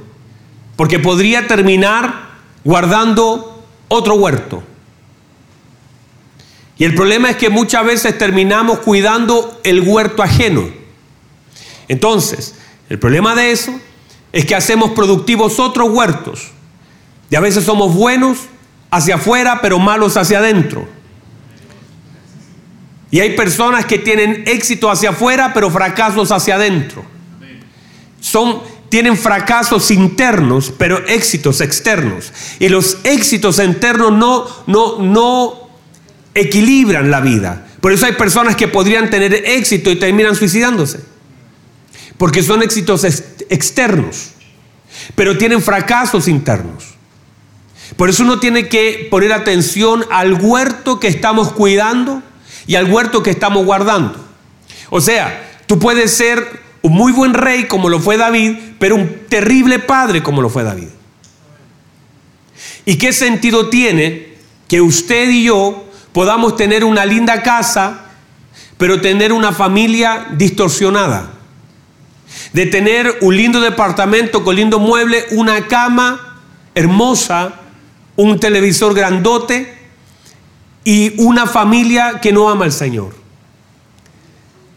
porque 0.76 0.98
podría 0.98 1.46
terminar 1.46 2.30
guardando 2.64 3.64
otro 3.88 4.14
huerto. 4.14 4.62
Y 6.76 6.84
el 6.84 6.94
problema 6.94 7.30
es 7.30 7.36
que 7.36 7.50
muchas 7.50 7.84
veces 7.84 8.18
terminamos 8.18 8.80
cuidando 8.80 9.60
el 9.62 9.80
huerto 9.82 10.22
ajeno. 10.22 10.68
Entonces, 11.86 12.56
el 12.88 12.98
problema 12.98 13.34
de 13.34 13.52
eso 13.52 13.78
es 14.34 14.44
que 14.44 14.56
hacemos 14.56 14.90
productivos 14.90 15.60
otros 15.60 15.88
huertos. 15.90 16.48
Y 17.30 17.36
a 17.36 17.40
veces 17.40 17.62
somos 17.62 17.94
buenos 17.94 18.38
hacia 18.90 19.14
afuera, 19.14 19.60
pero 19.62 19.78
malos 19.78 20.16
hacia 20.16 20.38
adentro. 20.38 20.88
Y 23.12 23.20
hay 23.20 23.36
personas 23.36 23.86
que 23.86 23.96
tienen 23.96 24.42
éxito 24.48 24.90
hacia 24.90 25.10
afuera, 25.10 25.52
pero 25.54 25.70
fracasos 25.70 26.32
hacia 26.32 26.56
adentro. 26.56 27.04
Son, 28.18 28.60
tienen 28.88 29.16
fracasos 29.16 29.92
internos, 29.92 30.74
pero 30.76 31.06
éxitos 31.06 31.60
externos. 31.60 32.32
Y 32.58 32.68
los 32.68 32.98
éxitos 33.04 33.60
internos 33.60 34.10
no, 34.10 34.48
no, 34.66 34.98
no 34.98 35.68
equilibran 36.34 37.08
la 37.08 37.20
vida. 37.20 37.68
Por 37.80 37.92
eso 37.92 38.06
hay 38.06 38.14
personas 38.14 38.56
que 38.56 38.66
podrían 38.66 39.10
tener 39.10 39.32
éxito 39.32 39.92
y 39.92 39.96
terminan 39.96 40.34
suicidándose. 40.34 41.14
Porque 42.16 42.42
son 42.42 42.62
éxitos 42.62 43.04
externos, 43.04 43.33
pero 45.14 45.38
tienen 45.38 45.62
fracasos 45.62 46.28
internos. 46.28 46.94
Por 47.96 48.08
eso 48.08 48.22
uno 48.22 48.40
tiene 48.40 48.68
que 48.68 49.08
poner 49.10 49.32
atención 49.32 50.04
al 50.10 50.34
huerto 50.34 50.98
que 50.98 51.08
estamos 51.08 51.52
cuidando 51.52 52.22
y 52.66 52.76
al 52.76 52.90
huerto 52.90 53.22
que 53.22 53.30
estamos 53.30 53.64
guardando. 53.64 54.24
O 54.90 55.00
sea, 55.00 55.50
tú 55.66 55.78
puedes 55.78 56.16
ser 56.16 56.62
un 56.82 56.92
muy 56.92 57.12
buen 57.12 57.34
rey 57.34 57.64
como 57.64 57.88
lo 57.88 58.00
fue 58.00 58.16
David, 58.16 58.56
pero 58.78 58.94
un 58.94 59.26
terrible 59.28 59.78
padre 59.78 60.22
como 60.22 60.42
lo 60.42 60.48
fue 60.48 60.64
David. 60.64 60.88
¿Y 62.84 62.96
qué 62.96 63.12
sentido 63.12 63.68
tiene 63.68 64.34
que 64.68 64.80
usted 64.80 65.30
y 65.30 65.44
yo 65.44 65.84
podamos 66.12 66.56
tener 66.56 66.84
una 66.84 67.04
linda 67.04 67.42
casa, 67.42 68.06
pero 68.78 69.00
tener 69.00 69.32
una 69.32 69.52
familia 69.52 70.28
distorsionada. 70.32 71.33
De 72.52 72.66
tener 72.66 73.18
un 73.20 73.36
lindo 73.36 73.60
departamento 73.60 74.44
con 74.44 74.56
lindo 74.56 74.78
mueble, 74.78 75.24
una 75.30 75.66
cama 75.66 76.40
hermosa, 76.74 77.60
un 78.16 78.38
televisor 78.40 78.94
grandote 78.94 79.74
y 80.84 81.20
una 81.22 81.46
familia 81.46 82.20
que 82.20 82.32
no 82.32 82.48
ama 82.48 82.64
al 82.64 82.72
Señor. 82.72 83.14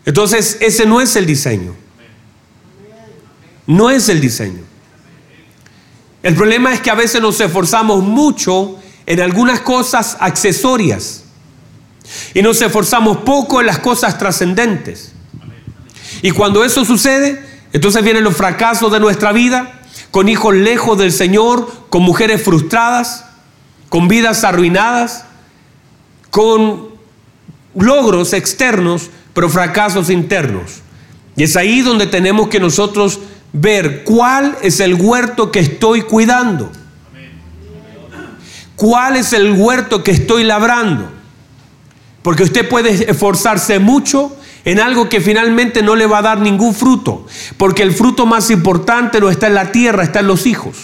Entonces, 0.05 0.57
ese 0.61 0.85
no 0.85 1.01
es 1.01 1.15
el 1.15 1.25
diseño. 1.25 1.75
No 3.65 3.89
es 3.89 4.07
el 4.07 4.21
diseño. 4.21 4.63
El 6.23 6.35
problema 6.35 6.73
es 6.73 6.81
que 6.81 6.89
a 6.89 6.95
veces 6.95 7.21
nos 7.21 7.39
esforzamos 7.41 8.03
mucho 8.03 8.79
en 9.05 9.21
algunas 9.21 9.61
cosas 9.61 10.17
accesorias 10.19 11.23
y 12.33 12.41
nos 12.41 12.61
esforzamos 12.61 13.17
poco 13.17 13.59
en 13.59 13.67
las 13.67 13.79
cosas 13.79 14.17
trascendentes. 14.17 15.13
Y 16.21 16.31
cuando 16.31 16.63
eso 16.63 16.85
sucede, 16.85 17.43
entonces 17.73 18.03
vienen 18.03 18.23
los 18.23 18.35
fracasos 18.35 18.91
de 18.91 18.99
nuestra 18.99 19.31
vida, 19.31 19.81
con 20.11 20.29
hijos 20.29 20.55
lejos 20.55 20.97
del 20.97 21.11
Señor, 21.11 21.71
con 21.89 22.03
mujeres 22.03 22.43
frustradas, 22.43 23.25
con 23.89 24.07
vidas 24.07 24.43
arruinadas, 24.43 25.25
con 26.29 26.89
logros 27.75 28.33
externos, 28.33 29.09
pero 29.33 29.49
fracasos 29.49 30.09
internos. 30.09 30.81
Y 31.35 31.43
es 31.43 31.55
ahí 31.55 31.81
donde 31.81 32.07
tenemos 32.07 32.47
que 32.47 32.59
nosotros 32.59 33.19
ver 33.53 34.03
cuál 34.03 34.57
es 34.61 34.79
el 34.79 34.95
huerto 34.95 35.51
que 35.51 35.59
estoy 35.59 36.01
cuidando. 36.01 36.71
¿Cuál 38.75 39.15
es 39.15 39.33
el 39.33 39.53
huerto 39.53 40.03
que 40.03 40.11
estoy 40.11 40.43
labrando? 40.43 41.09
Porque 42.21 42.43
usted 42.43 42.67
puede 42.69 43.09
esforzarse 43.09 43.79
mucho 43.79 44.36
en 44.67 44.81
algo 44.81 45.07
que 45.07 45.21
finalmente 45.21 45.81
no 45.81 45.95
le 45.95 46.05
va 46.05 46.17
a 46.17 46.21
dar 46.21 46.41
ningún 46.41 46.75
fruto. 46.75 47.25
Porque 47.55 47.83
el 47.83 47.93
fruto 47.93 48.25
más 48.25 48.51
importante 48.51 49.21
no 49.21 49.29
está 49.29 49.47
en 49.47 49.53
la 49.53 49.71
tierra, 49.71 50.03
está 50.03 50.19
en 50.19 50.27
los 50.27 50.45
hijos. 50.45 50.75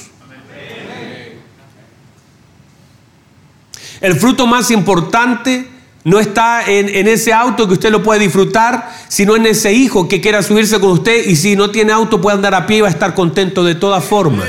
El 4.00 4.16
fruto 4.16 4.48
más 4.48 4.72
importante 4.72 5.68
no 6.06 6.18
está 6.18 6.64
en, 6.66 7.10
ese 7.10 7.34
auto 7.34 7.68
que 7.68 7.74
usted 7.74 7.92
lo 7.92 8.02
puede 8.02 8.22
disfrutar, 8.22 8.90
sino 9.10 9.36
en 9.36 9.48
ese 9.48 9.74
hijo 9.74 10.08
que 10.08 10.22
quiera 10.22 10.42
subirse 10.44 10.80
con 10.80 10.92
usted 10.92 11.26
y 11.26 11.36
si 11.36 11.58
no 11.58 11.70
tiene 11.70 11.92
auto 11.92 12.22
puede 12.22 12.38
andar 12.38 12.56
a 12.56 12.66
pie 12.66 12.78
y 12.78 12.82
va 12.82 12.88
a 12.88 12.92
estar 12.92 13.14
contento 13.14 13.66
de 13.66 13.76
todas 13.76 14.06
formas. 14.06 14.48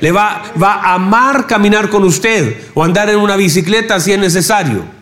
Le 0.00 0.12
va, 0.12 0.40
va 0.60 0.74
a 0.74 0.94
amar 0.94 1.48
caminar 1.48 1.90
con 1.90 2.04
usted 2.04 2.58
o 2.74 2.84
andar 2.84 3.10
en 3.10 3.18
una 3.18 3.34
bicicleta 3.34 3.98
si 3.98 4.12
es 4.12 4.20
necesario. 4.20 5.01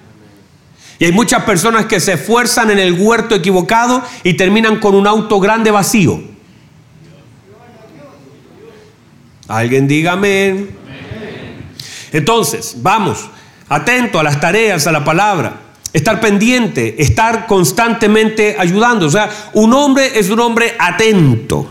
Y 1.00 1.06
hay 1.06 1.12
muchas 1.12 1.44
personas 1.44 1.86
que 1.86 1.98
se 1.98 2.12
esfuerzan 2.12 2.70
en 2.70 2.78
el 2.78 2.92
huerto 2.92 3.34
equivocado 3.34 4.04
y 4.22 4.34
terminan 4.34 4.78
con 4.80 4.94
un 4.94 5.06
auto 5.06 5.40
grande 5.40 5.70
vacío. 5.70 6.20
Alguien 9.48 9.88
dígame. 9.88 10.66
Entonces, 12.12 12.76
vamos, 12.82 13.30
atento 13.66 14.20
a 14.20 14.22
las 14.22 14.38
tareas, 14.40 14.86
a 14.86 14.92
la 14.92 15.02
palabra, 15.02 15.54
estar 15.90 16.20
pendiente, 16.20 17.02
estar 17.02 17.46
constantemente 17.46 18.56
ayudando. 18.58 19.06
O 19.06 19.10
sea, 19.10 19.30
un 19.54 19.72
hombre 19.72 20.18
es 20.18 20.28
un 20.28 20.40
hombre 20.40 20.76
atento, 20.78 21.66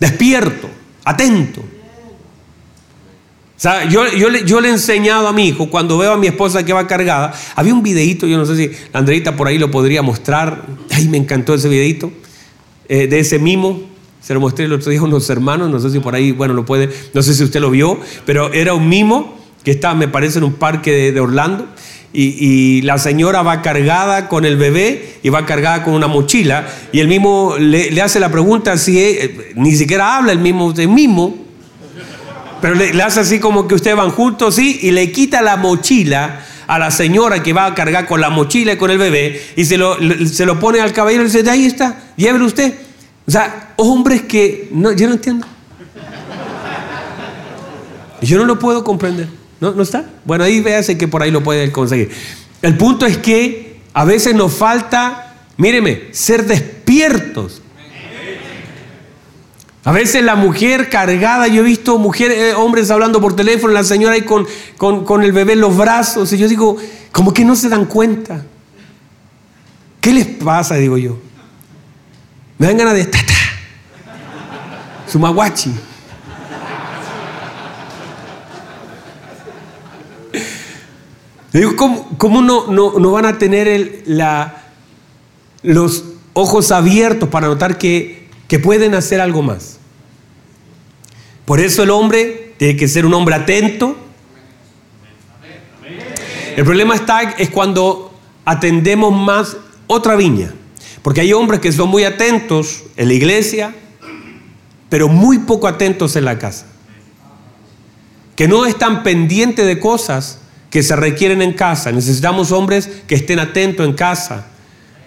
despierto, 0.00 0.68
atento. 1.04 1.62
Yo, 3.90 4.60
le 4.60 4.68
he 4.68 4.70
enseñado 4.72 5.28
a 5.28 5.32
mi 5.32 5.46
hijo, 5.48 5.70
cuando 5.70 5.96
veo 5.96 6.12
a 6.12 6.16
mi 6.16 6.26
esposa 6.26 6.64
que 6.64 6.72
va 6.72 6.88
cargada, 6.88 7.32
había 7.54 7.72
un 7.72 7.82
videito, 7.82 8.26
yo 8.26 8.36
no 8.36 8.44
sé 8.44 8.56
si 8.56 8.68
la 8.92 8.98
Andreita 8.98 9.36
por 9.36 9.46
ahí 9.46 9.56
lo 9.56 9.70
podría 9.70 10.02
mostrar, 10.02 10.66
ay, 10.90 11.06
me 11.06 11.16
encantó 11.16 11.54
ese 11.54 11.68
videito, 11.68 12.12
eh, 12.88 13.06
de 13.06 13.20
ese 13.20 13.38
mimo, 13.38 13.80
se 14.20 14.34
lo 14.34 14.40
mostré 14.40 14.64
el 14.64 14.72
otro 14.72 14.90
día 14.90 14.98
a 14.98 15.04
unos 15.04 15.30
hermanos, 15.30 15.70
no 15.70 15.78
sé 15.78 15.90
si 15.90 16.00
por 16.00 16.16
ahí, 16.16 16.32
bueno, 16.32 16.54
lo 16.54 16.64
puede, 16.64 16.90
no 17.14 17.22
sé 17.22 17.34
si 17.34 17.44
usted 17.44 17.60
lo 17.60 17.70
vio, 17.70 18.00
pero 18.26 18.52
era 18.52 18.74
un 18.74 18.88
mimo 18.88 19.38
que 19.62 19.70
está, 19.70 19.94
me 19.94 20.08
parece, 20.08 20.38
en 20.38 20.44
un 20.44 20.54
parque 20.54 21.12
de, 21.12 21.20
Orlando, 21.20 21.68
y, 22.12 22.82
la 22.82 22.98
señora 22.98 23.42
va 23.42 23.62
cargada 23.62 24.28
con 24.28 24.44
el 24.44 24.56
bebé 24.56 25.18
y 25.22 25.28
va 25.28 25.46
cargada 25.46 25.84
con 25.84 25.94
una 25.94 26.08
mochila, 26.08 26.66
y 26.90 26.98
el 26.98 27.06
mimo 27.06 27.54
le, 27.60 27.92
le 27.92 28.02
hace 28.02 28.18
la 28.18 28.32
pregunta 28.32 28.76
si 28.76 28.98
eh, 28.98 29.52
ni 29.54 29.76
siquiera 29.76 30.16
habla 30.16 30.32
el 30.32 30.40
mismo, 30.40 30.74
el 30.76 30.88
mimo, 30.88 31.41
pero 32.62 32.76
le, 32.76 33.02
hace 33.02 33.18
así 33.18 33.40
como 33.40 33.66
que 33.66 33.74
ustedes 33.74 33.96
van 33.96 34.10
juntos, 34.10 34.54
sí, 34.54 34.78
y 34.82 34.92
le 34.92 35.10
quita 35.10 35.42
la 35.42 35.56
mochila 35.56 36.46
a 36.68 36.78
la 36.78 36.92
señora 36.92 37.42
que 37.42 37.52
va 37.52 37.66
a 37.66 37.74
cargar 37.74 38.06
con 38.06 38.20
la 38.20 38.30
mochila 38.30 38.74
y 38.74 38.76
con 38.76 38.92
el 38.92 38.98
bebé, 38.98 39.42
y 39.56 39.64
se 39.64 39.76
lo, 39.76 39.96
se 40.28 40.46
lo 40.46 40.60
pone 40.60 40.80
al 40.80 40.92
caballero 40.92 41.24
y 41.24 41.26
dice, 41.26 41.50
ahí 41.50 41.66
está, 41.66 42.00
llévelo 42.16 42.46
usted. 42.46 42.74
O 43.26 43.30
sea, 43.32 43.72
hombres 43.76 44.22
que, 44.22 44.68
no, 44.70 44.92
yo 44.92 45.08
no 45.08 45.14
entiendo. 45.14 45.44
Yo 48.20 48.38
no 48.38 48.44
lo 48.44 48.60
puedo 48.60 48.84
comprender. 48.84 49.28
¿No, 49.58 49.72
¿No 49.72 49.82
está? 49.82 50.04
Bueno, 50.24 50.44
ahí 50.44 50.60
véase 50.60 50.96
que 50.96 51.08
por 51.08 51.20
ahí 51.20 51.32
lo 51.32 51.42
puede 51.42 51.72
conseguir. 51.72 52.10
El 52.62 52.76
punto 52.76 53.06
es 53.06 53.18
que 53.18 53.80
a 53.92 54.04
veces 54.04 54.36
nos 54.36 54.54
falta, 54.54 55.34
míreme, 55.56 56.02
ser 56.12 56.46
despiertos 56.46 57.61
a 59.84 59.90
veces 59.90 60.22
la 60.22 60.36
mujer 60.36 60.88
cargada, 60.88 61.48
yo 61.48 61.62
he 61.62 61.64
visto 61.64 61.98
mujeres, 61.98 62.38
eh, 62.38 62.54
hombres 62.54 62.90
hablando 62.90 63.20
por 63.20 63.34
teléfono, 63.34 63.72
la 63.72 63.82
señora 63.82 64.14
ahí 64.14 64.22
con, 64.22 64.46
con, 64.76 65.24
el 65.24 65.32
bebé 65.32 65.54
en 65.54 65.60
los 65.60 65.76
brazos, 65.76 66.32
y 66.32 66.38
yo 66.38 66.46
digo, 66.46 66.76
como 67.10 67.34
que 67.34 67.44
no 67.44 67.56
se 67.56 67.68
dan 67.68 67.86
cuenta. 67.86 68.44
¿Qué 70.00 70.12
les 70.12 70.26
pasa? 70.26 70.76
Digo 70.76 70.98
yo. 70.98 71.18
Me 72.58 72.68
dan 72.68 72.76
ganas 72.76 72.94
de 72.94 73.06
tata. 73.06 73.34
Su 75.10 75.18
maguachi. 75.18 75.72
Digo, 81.52 81.76
¿cómo, 82.16 82.40
no, 82.40 82.68
no, 82.68 83.10
van 83.10 83.26
a 83.26 83.36
tener 83.36 84.04
la, 84.06 84.62
los 85.62 86.04
ojos 86.32 86.70
abiertos 86.70 87.28
para 87.28 87.48
notar 87.48 87.78
que 87.78 88.22
que 88.52 88.58
pueden 88.58 88.94
hacer 88.94 89.18
algo 89.18 89.40
más. 89.40 89.71
Por 91.44 91.60
eso 91.60 91.82
el 91.82 91.90
hombre 91.90 92.54
tiene 92.56 92.76
que 92.76 92.88
ser 92.88 93.04
un 93.04 93.14
hombre 93.14 93.34
atento. 93.34 93.96
El 96.56 96.64
problema 96.64 96.94
está 96.94 97.22
es 97.22 97.50
cuando 97.50 98.14
atendemos 98.44 99.12
más 99.12 99.56
otra 99.86 100.16
viña. 100.16 100.52
Porque 101.02 101.20
hay 101.20 101.32
hombres 101.32 101.60
que 101.60 101.72
son 101.72 101.88
muy 101.88 102.04
atentos 102.04 102.84
en 102.96 103.08
la 103.08 103.14
iglesia, 103.14 103.74
pero 104.88 105.08
muy 105.08 105.38
poco 105.40 105.66
atentos 105.66 106.14
en 106.16 106.24
la 106.24 106.38
casa. 106.38 106.66
Que 108.36 108.46
no 108.46 108.64
están 108.66 109.02
pendientes 109.02 109.66
de 109.66 109.80
cosas 109.80 110.38
que 110.70 110.82
se 110.82 110.94
requieren 110.94 111.42
en 111.42 111.52
casa. 111.52 111.90
Necesitamos 111.92 112.52
hombres 112.52 112.88
que 113.06 113.16
estén 113.16 113.40
atentos 113.40 113.84
en 113.86 113.94
casa. 113.94 114.46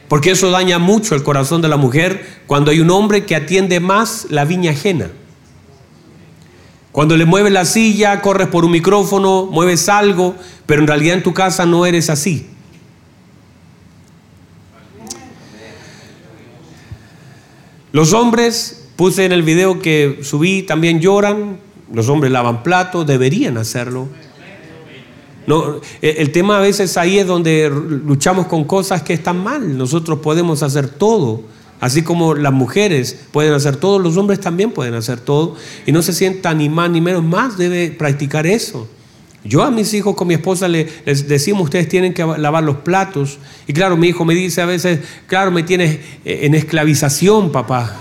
Porque 0.07 0.31
eso 0.31 0.51
daña 0.51 0.77
mucho 0.77 1.15
el 1.15 1.23
corazón 1.23 1.61
de 1.61 1.69
la 1.69 1.77
mujer 1.77 2.41
cuando 2.45 2.71
hay 2.71 2.81
un 2.81 2.91
hombre 2.91 3.25
que 3.25 3.35
atiende 3.35 3.79
más 3.79 4.27
la 4.29 4.45
viña 4.45 4.71
ajena. 4.71 5.09
Cuando 6.95 7.17
le 7.17 7.25
mueves 7.25 7.51
la 7.51 7.65
silla, 7.65 8.21
corres 8.21 8.47
por 8.47 8.63
un 8.63 8.71
micrófono, 8.71 9.47
mueves 9.47 9.89
algo, 9.89 10.33
pero 10.65 10.79
en 10.79 10.87
realidad 10.87 11.17
en 11.17 11.23
tu 11.23 11.33
casa 11.33 11.65
no 11.65 11.85
eres 11.85 12.09
así. 12.09 12.47
Los 17.91 18.13
hombres, 18.13 18.87
puse 18.95 19.25
en 19.25 19.33
el 19.33 19.43
video 19.43 19.79
que 19.79 20.19
subí, 20.21 20.63
también 20.63 21.01
lloran, 21.01 21.57
los 21.93 22.07
hombres 22.07 22.31
lavan 22.31 22.63
platos, 22.63 23.05
deberían 23.05 23.57
hacerlo. 23.57 24.07
No, 25.47 25.81
eh, 26.01 26.15
el 26.19 26.31
tema 26.31 26.59
a 26.59 26.61
veces 26.61 26.95
ahí 26.95 27.19
es 27.19 27.27
donde 27.27 27.69
luchamos 27.69 28.47
con 28.47 28.63
cosas 28.63 29.03
que 29.03 29.11
están 29.11 29.43
mal. 29.43 29.77
Nosotros 29.77 30.19
podemos 30.19 30.63
hacer 30.63 30.87
todo. 30.87 31.41
Así 31.81 32.03
como 32.03 32.35
las 32.35 32.53
mujeres 32.53 33.17
pueden 33.31 33.53
hacer 33.53 33.75
todo, 33.75 33.99
los 33.99 34.17
hombres 34.17 34.39
también 34.39 34.71
pueden 34.71 34.93
hacer 34.93 35.19
todo. 35.19 35.55
Y 35.85 35.91
no 35.91 36.01
se 36.01 36.13
sientan 36.13 36.57
ni 36.57 36.69
más 36.69 36.89
ni 36.89 37.01
menos, 37.01 37.23
más 37.23 37.57
debe 37.57 37.91
practicar 37.91 38.47
eso. 38.47 38.87
Yo 39.43 39.61
a 39.61 39.69
mis 39.69 39.93
hijos 39.93 40.15
con 40.15 40.27
mi 40.27 40.33
esposa 40.33 40.67
les 40.67 41.27
decimos, 41.27 41.63
ustedes 41.65 41.87
tienen 41.87 42.13
que 42.13 42.25
lavar 42.25 42.63
los 42.63 42.77
platos. 42.77 43.37
Y 43.67 43.73
claro, 43.73 43.95
mi 43.95 44.07
hijo 44.07 44.25
me 44.25 44.33
dice 44.33 44.61
a 44.61 44.65
veces, 44.65 45.01
claro, 45.27 45.51
me 45.51 45.61
tienes 45.61 45.99
eh, 46.25 46.39
en 46.43 46.55
esclavización, 46.55 47.51
papá. 47.51 47.95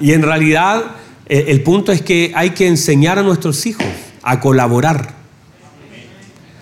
Y 0.00 0.12
en 0.12 0.22
realidad 0.22 0.82
eh, 1.26 1.44
el 1.48 1.62
punto 1.62 1.92
es 1.92 2.02
que 2.02 2.32
hay 2.34 2.50
que 2.50 2.66
enseñar 2.66 3.20
a 3.20 3.22
nuestros 3.22 3.64
hijos 3.66 3.86
a 4.22 4.40
colaborar, 4.40 5.14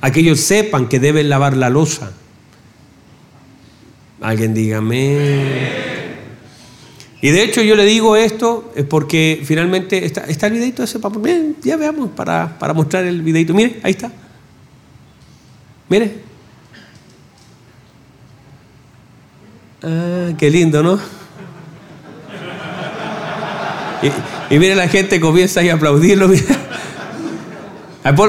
a 0.02 0.10
que 0.10 0.20
ellos 0.20 0.40
sepan 0.40 0.88
que 0.88 1.00
deben 1.00 1.30
lavar 1.30 1.56
la 1.56 1.70
losa. 1.70 2.12
Alguien 4.20 4.52
dígame. 4.52 5.80
Y 7.22 7.30
de 7.30 7.42
hecho 7.42 7.62
yo 7.62 7.74
le 7.74 7.84
digo 7.84 8.16
esto 8.16 8.72
es 8.74 8.84
porque 8.84 9.42
finalmente 9.44 10.04
está, 10.04 10.22
está 10.22 10.46
el 10.46 10.54
videito 10.54 10.82
ese, 10.82 10.98
para, 10.98 11.14
ya 11.62 11.76
veamos 11.76 12.10
para, 12.10 12.58
para 12.58 12.72
mostrar 12.72 13.04
el 13.04 13.22
videito. 13.22 13.52
Mire, 13.54 13.80
ahí 13.82 13.92
está. 13.92 14.10
Mire. 15.88 16.20
Ah, 19.82 20.30
qué 20.38 20.50
lindo, 20.50 20.82
¿no? 20.82 20.98
Y, 24.02 24.54
y 24.54 24.58
mire 24.58 24.74
la 24.74 24.88
gente 24.88 25.20
comienza 25.20 25.60
a 25.60 25.74
aplaudirlo. 25.74 26.28
Mire. 26.28 26.44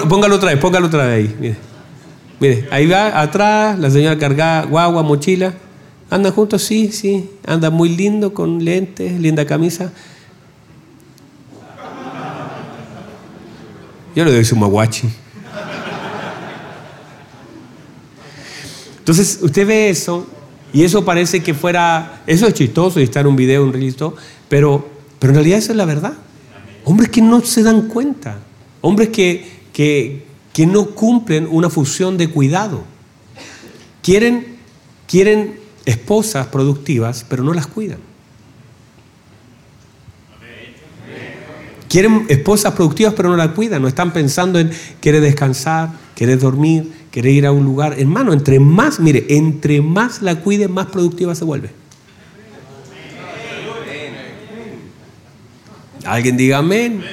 Póngalo 0.10 0.36
otra 0.36 0.52
vez, 0.52 0.60
póngalo 0.60 0.88
otra 0.88 1.06
vez 1.06 1.16
ahí. 1.16 1.36
Mire. 1.40 1.56
Mire, 2.42 2.68
ahí 2.72 2.88
va 2.88 3.22
atrás, 3.22 3.78
la 3.78 3.90
señora 3.90 4.18
cargada, 4.18 4.64
guagua, 4.66 5.04
mochila. 5.04 5.54
Anda 6.12 6.30
juntos, 6.30 6.62
sí, 6.62 6.91
sí. 6.91 7.28
Anda 7.47 7.69
muy 7.69 7.89
lindo, 7.89 8.34
con 8.34 8.63
lentes, 8.63 9.19
linda 9.19 9.45
camisa. 9.45 9.91
Yo 14.13 14.26
le 14.26 14.32
doy 14.32 14.43
su 14.43 14.58
maguachi. 14.58 15.10
Entonces, 19.00 19.39
usted 19.41 19.65
ve 19.65 19.89
eso, 19.89 20.28
y 20.74 20.84
eso 20.84 21.06
parece 21.06 21.41
que 21.41 21.54
fuera. 21.54 22.21
Eso 22.28 22.45
es 22.45 22.54
chistoso 22.54 23.00
y 23.00 23.04
está 23.04 23.21
en 23.21 23.28
un 23.28 23.38
video, 23.38 23.63
un 23.63 23.71
registro, 23.71 24.13
pero, 24.50 24.86
pero 25.17 25.32
en 25.32 25.36
realidad 25.36 25.60
eso 25.60 25.71
es 25.71 25.78
la 25.78 25.86
verdad. 25.86 26.13
Hombres 26.84 27.10
que 27.10 27.21
no 27.21 27.39
se 27.39 27.63
dan 27.63 27.88
cuenta. 27.88 28.39
Hombres 28.82 29.10
que, 29.10 29.50
que, 29.71 30.26
no 30.67 30.88
cumplen 30.88 31.47
una 31.50 31.69
función 31.69 32.17
de 32.17 32.30
cuidado. 32.30 32.84
Quieren, 34.04 34.58
quieren 35.08 35.61
esposas 35.86 36.48
productivas, 36.48 37.26
pero 37.28 37.44
no 37.44 37.54
las 37.54 37.67
cuidan. 37.67 38.00
Quieren 41.88 42.26
esposas 42.30 42.74
productivas, 42.74 43.13
pero 43.13 43.30
no 43.30 43.36
las 43.36 43.50
cuidan. 43.50 43.82
No 43.82 43.88
están 43.89 44.13
pensando 44.13 44.60
en 44.60 44.72
querer 45.02 45.22
descansar, 45.22 45.89
querer 46.15 46.39
dormir, 46.39 46.89
querer 47.12 47.34
ir 47.34 47.46
a 47.46 47.52
un 47.52 47.65
lugar. 47.65 48.00
Hermano, 48.00 48.32
entre 48.32 48.62
más, 48.62 49.00
mire, 49.02 49.26
entre 49.30 49.82
más 49.82 50.22
la 50.22 50.36
cuiden, 50.36 50.72
más 50.72 50.86
productiva 50.86 51.36
se 51.36 51.44
vuelve. 51.44 51.72
Alguien 56.06 56.38
diga 56.38 56.60
amén. 56.60 57.04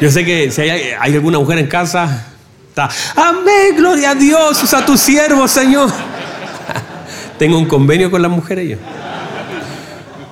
Yo 0.00 0.10
sé 0.10 0.24
que 0.24 0.50
si 0.50 0.62
hay, 0.62 0.92
alguna 0.92 1.38
mujer 1.38 1.58
en 1.58 1.66
casa, 1.66 2.28
está, 2.68 2.88
amén, 3.16 3.76
gloria 3.76 4.10
a 4.10 4.14
Dios, 4.14 4.62
usa 4.62 4.84
tu 4.84 4.96
siervo, 4.96 5.46
Señor. 5.46 5.90
Tengo 7.38 7.58
un 7.58 7.66
convenio 7.66 8.10
con 8.10 8.22
las 8.22 8.30
mujeres 8.30 8.68
yo. 8.68 8.76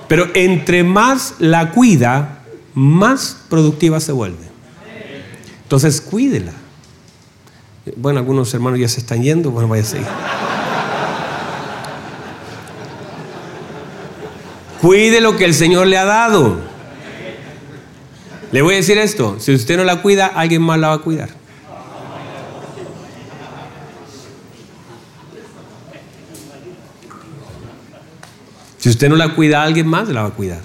Pero 0.07 0.27
entre 0.33 0.83
más 0.83 1.35
la 1.39 1.71
cuida, 1.71 2.39
más 2.73 3.37
productiva 3.49 3.99
se 3.99 4.11
vuelve. 4.11 4.49
Entonces, 5.63 6.01
cuídela. 6.01 6.51
Bueno, 7.95 8.19
algunos 8.19 8.53
hermanos 8.53 8.79
ya 8.79 8.87
se 8.87 8.99
están 8.99 9.23
yendo, 9.23 9.51
bueno, 9.51 9.67
vaya 9.67 9.83
a 9.83 9.85
seguir. 9.85 10.07
Cuide 14.81 15.21
lo 15.21 15.37
que 15.37 15.45
el 15.45 15.53
Señor 15.53 15.87
le 15.87 15.97
ha 15.97 16.05
dado. 16.05 16.57
Le 18.51 18.61
voy 18.61 18.73
a 18.73 18.77
decir 18.77 18.97
esto, 18.97 19.37
si 19.39 19.53
usted 19.53 19.77
no 19.77 19.83
la 19.83 20.01
cuida, 20.01 20.27
alguien 20.27 20.61
más 20.61 20.79
la 20.79 20.89
va 20.89 20.95
a 20.95 20.97
cuidar. 20.99 21.29
Si 28.81 28.89
usted 28.89 29.09
no 29.09 29.15
la 29.15 29.35
cuida, 29.35 29.61
alguien 29.61 29.85
más 29.85 30.09
la 30.09 30.23
va 30.23 30.29
a 30.29 30.31
cuidar. 30.31 30.61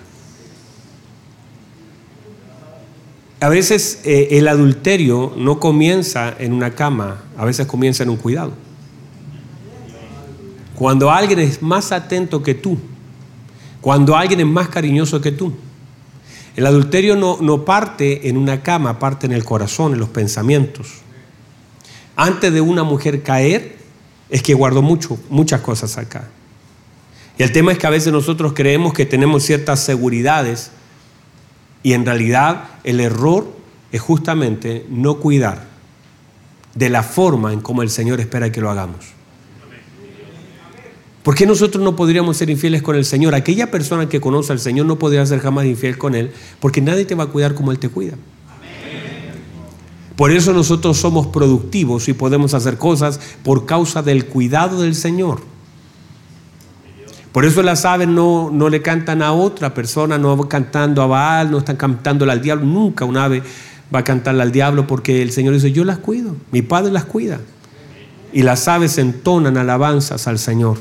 A 3.41 3.51
veces 3.51 4.01
eh, 4.05 4.29
el 4.31 4.49
adulterio 4.49 5.35
no 5.37 5.61
comienza 5.61 6.35
en 6.39 6.55
una 6.55 6.75
cama, 6.75 7.25
a 7.37 7.45
veces 7.45 7.67
comienza 7.67 8.05
en 8.05 8.09
un 8.09 8.17
cuidado. 8.17 8.55
Cuando 10.77 11.11
alguien 11.11 11.41
es 11.41 11.61
más 11.61 11.93
atento 11.93 12.43
que 12.43 12.55
tú, 12.55 12.79
cuando 13.83 14.17
alguien 14.17 14.41
es 14.41 14.47
más 14.47 14.71
cariñoso 14.71 15.21
que 15.21 15.33
tú, 15.33 15.53
el 16.57 16.65
adulterio 16.65 17.17
no, 17.17 17.37
no 17.43 17.67
parte 17.67 18.31
en 18.31 18.39
una 18.39 18.63
cama, 18.63 18.99
parte 18.99 19.27
en 19.27 19.33
el 19.33 19.45
corazón, 19.45 19.93
en 19.93 20.01
los 20.01 20.09
pensamientos. 20.09 20.89
Antes 22.17 22.51
de 22.51 22.63
una 22.63 22.83
mujer 22.83 23.23
caer, 23.23 23.77
es 24.31 24.43
que 24.43 24.55
guardó 24.55 24.81
mucho, 24.81 25.19
muchas 25.29 25.61
cosas 25.61 25.99
acá. 25.99 26.31
Y 27.39 27.43
el 27.43 27.53
tema 27.53 27.73
es 27.73 27.79
que 27.79 27.87
a 27.87 27.91
veces 27.91 28.13
nosotros 28.13 28.53
creemos 28.55 28.95
que 28.95 29.05
tenemos 29.05 29.43
ciertas 29.43 29.81
seguridades 29.81 30.71
y 31.83 31.93
en 31.93 32.07
realidad 32.07 32.65
el 32.85 33.01
error 33.01 33.47
es 33.93 34.01
justamente 34.01 34.87
no 34.89 35.19
cuidar 35.19 35.67
de 36.75 36.91
la 36.91 37.03
forma 37.03 37.53
en 37.53 37.61
como 37.61 37.83
el 37.83 37.91
Señor 37.91 38.21
espera 38.21 38.51
que 38.51 38.61
lo 38.61 38.71
hagamos. 38.71 39.17
¿Por 41.23 41.35
qué 41.35 41.45
nosotros 41.45 41.83
no 41.83 41.97
podríamos 41.97 42.37
ser 42.37 42.51
infieles 42.51 42.83
con 42.83 42.95
el 42.95 43.05
Señor? 43.05 43.35
Aquella 43.35 43.71
persona 43.71 44.09
que 44.09 44.21
conoce 44.21 44.53
al 44.53 44.61
Señor 44.61 44.87
no 44.87 44.99
podría 44.99 45.27
ser 45.27 45.41
jamás 45.41 45.67
infiel 45.67 45.99
con 45.99 46.15
Él, 46.15 46.31
porque 46.61 46.81
nadie 46.81 47.05
te 47.05 47.17
va 47.17 47.25
a 47.25 47.27
cuidar 47.27 47.55
como 47.55 47.73
Él 47.73 47.81
te 47.81 47.89
cuida. 47.89 48.15
Por 50.15 50.31
eso 50.31 50.53
nosotros 50.53 50.97
somos 50.99 51.27
productivos 51.27 52.09
y 52.09 52.13
podemos 52.13 52.55
hacer 52.55 52.79
cosas 52.79 53.21
por 53.43 53.67
causa 53.67 54.03
del 54.03 54.27
cuidado 54.27 54.81
del 54.81 54.95
Señor. 54.95 55.41
Por 57.37 57.45
eso 57.45 57.63
las 57.63 57.85
aves 57.85 58.09
no, 58.09 58.49
no 58.51 58.71
le 58.71 58.81
cantan 58.81 59.21
a 59.21 59.35
otra 59.35 59.75
persona, 59.75 60.17
no 60.17 60.35
van 60.35 60.49
cantando 60.49 61.03
a 61.03 61.07
Baal, 61.07 61.51
no 61.51 61.59
están 61.59 61.77
cantándole 61.77 62.33
al 62.33 62.41
diablo. 62.41 62.65
Nunca 62.65 63.05
un 63.05 63.19
ave 63.19 63.43
va 63.95 63.99
a 63.99 64.05
cantarle 64.05 64.41
al 64.43 64.53
diablo 64.53 64.87
porque 64.87 65.21
el 65.21 65.33
Señor 65.33 65.53
dice, 65.53 65.71
yo 65.71 65.85
las 65.85 65.99
cuido, 65.99 66.35
mi 66.51 66.63
Padre 66.63 66.93
las 66.93 67.05
cuida. 67.05 67.41
Y 68.33 68.41
las 68.41 68.67
aves 68.69 68.97
entonan 68.97 69.59
alabanzas 69.59 70.27
al 70.27 70.39
Señor. 70.39 70.79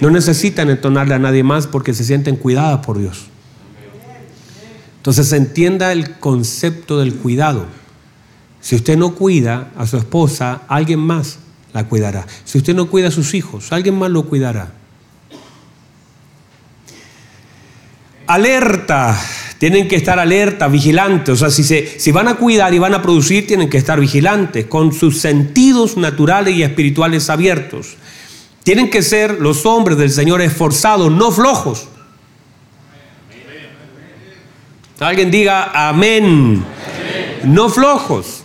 No 0.00 0.10
necesitan 0.10 0.70
entonarle 0.70 1.14
a 1.14 1.18
nadie 1.18 1.42
más 1.42 1.66
porque 1.66 1.92
se 1.92 2.04
sienten 2.04 2.36
cuidadas 2.36 2.86
por 2.86 2.96
Dios. 2.96 3.24
Entonces 4.98 5.32
entienda 5.32 5.90
el 5.90 6.20
concepto 6.20 7.00
del 7.00 7.16
cuidado. 7.16 7.66
Si 8.60 8.76
usted 8.76 8.96
no 8.96 9.16
cuida 9.16 9.72
a 9.76 9.88
su 9.88 9.96
esposa, 9.96 10.62
alguien 10.68 11.00
más 11.00 11.40
la 11.72 11.88
cuidará. 11.88 12.28
Si 12.44 12.58
usted 12.58 12.76
no 12.76 12.88
cuida 12.88 13.08
a 13.08 13.10
sus 13.10 13.34
hijos, 13.34 13.72
alguien 13.72 13.98
más 13.98 14.12
lo 14.12 14.26
cuidará. 14.26 14.74
Alerta, 18.30 19.20
tienen 19.58 19.88
que 19.88 19.96
estar 19.96 20.20
alerta, 20.20 20.68
vigilantes. 20.68 21.34
O 21.34 21.36
sea, 21.36 21.50
si, 21.50 21.64
se, 21.64 21.98
si 21.98 22.12
van 22.12 22.28
a 22.28 22.36
cuidar 22.36 22.72
y 22.72 22.78
van 22.78 22.94
a 22.94 23.02
producir, 23.02 23.44
tienen 23.44 23.68
que 23.68 23.76
estar 23.76 23.98
vigilantes, 23.98 24.66
con 24.66 24.92
sus 24.92 25.18
sentidos 25.18 25.96
naturales 25.96 26.54
y 26.54 26.62
espirituales 26.62 27.28
abiertos. 27.28 27.96
Tienen 28.62 28.88
que 28.88 29.02
ser 29.02 29.40
los 29.40 29.66
hombres 29.66 29.98
del 29.98 30.10
Señor 30.10 30.42
esforzados, 30.42 31.10
no 31.10 31.32
flojos. 31.32 31.88
Alguien 35.00 35.32
diga 35.32 35.88
amén. 35.88 36.64
No 37.42 37.68
flojos. 37.68 38.44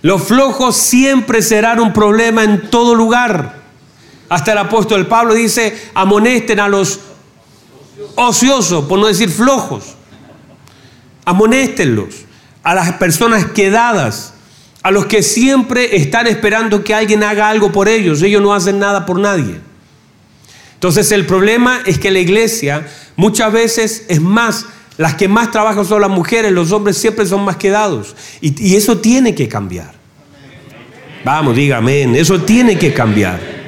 Los 0.00 0.22
flojos 0.22 0.78
siempre 0.78 1.42
serán 1.42 1.78
un 1.78 1.92
problema 1.92 2.42
en 2.42 2.70
todo 2.70 2.94
lugar. 2.94 3.60
Hasta 4.30 4.52
el 4.52 4.58
apóstol 4.58 5.06
Pablo 5.08 5.34
dice, 5.34 5.76
amonesten 5.92 6.58
a 6.58 6.68
los 6.68 7.00
ociosos, 8.16 8.84
por 8.84 8.98
no 8.98 9.06
decir 9.06 9.30
flojos 9.30 9.96
amonéstenlos, 11.24 12.26
a 12.62 12.74
las 12.74 12.92
personas 12.94 13.46
quedadas, 13.46 14.34
a 14.82 14.90
los 14.90 15.06
que 15.06 15.22
siempre 15.22 15.96
están 15.96 16.26
esperando 16.26 16.84
que 16.84 16.94
alguien 16.94 17.22
haga 17.22 17.48
algo 17.48 17.72
por 17.72 17.88
ellos, 17.88 18.22
ellos 18.22 18.42
no 18.42 18.52
hacen 18.52 18.78
nada 18.78 19.06
por 19.06 19.18
nadie. 19.18 19.60
Entonces 20.74 21.12
el 21.12 21.26
problema 21.26 21.80
es 21.86 21.98
que 21.98 22.10
la 22.10 22.18
iglesia 22.18 22.86
muchas 23.16 23.52
veces 23.52 24.06
es 24.08 24.20
más, 24.20 24.66
las 24.96 25.14
que 25.14 25.28
más 25.28 25.50
trabajan 25.50 25.84
son 25.84 26.00
las 26.00 26.10
mujeres, 26.10 26.52
los 26.52 26.72
hombres 26.72 26.96
siempre 26.96 27.26
son 27.26 27.44
más 27.44 27.56
quedados. 27.56 28.16
Y, 28.40 28.74
eso 28.74 28.98
tiene 28.98 29.34
que 29.34 29.48
cambiar. 29.48 29.94
Vamos, 31.24 31.54
dígame, 31.54 32.18
eso 32.18 32.40
tiene 32.40 32.78
que 32.78 32.94
cambiar. 32.94 33.59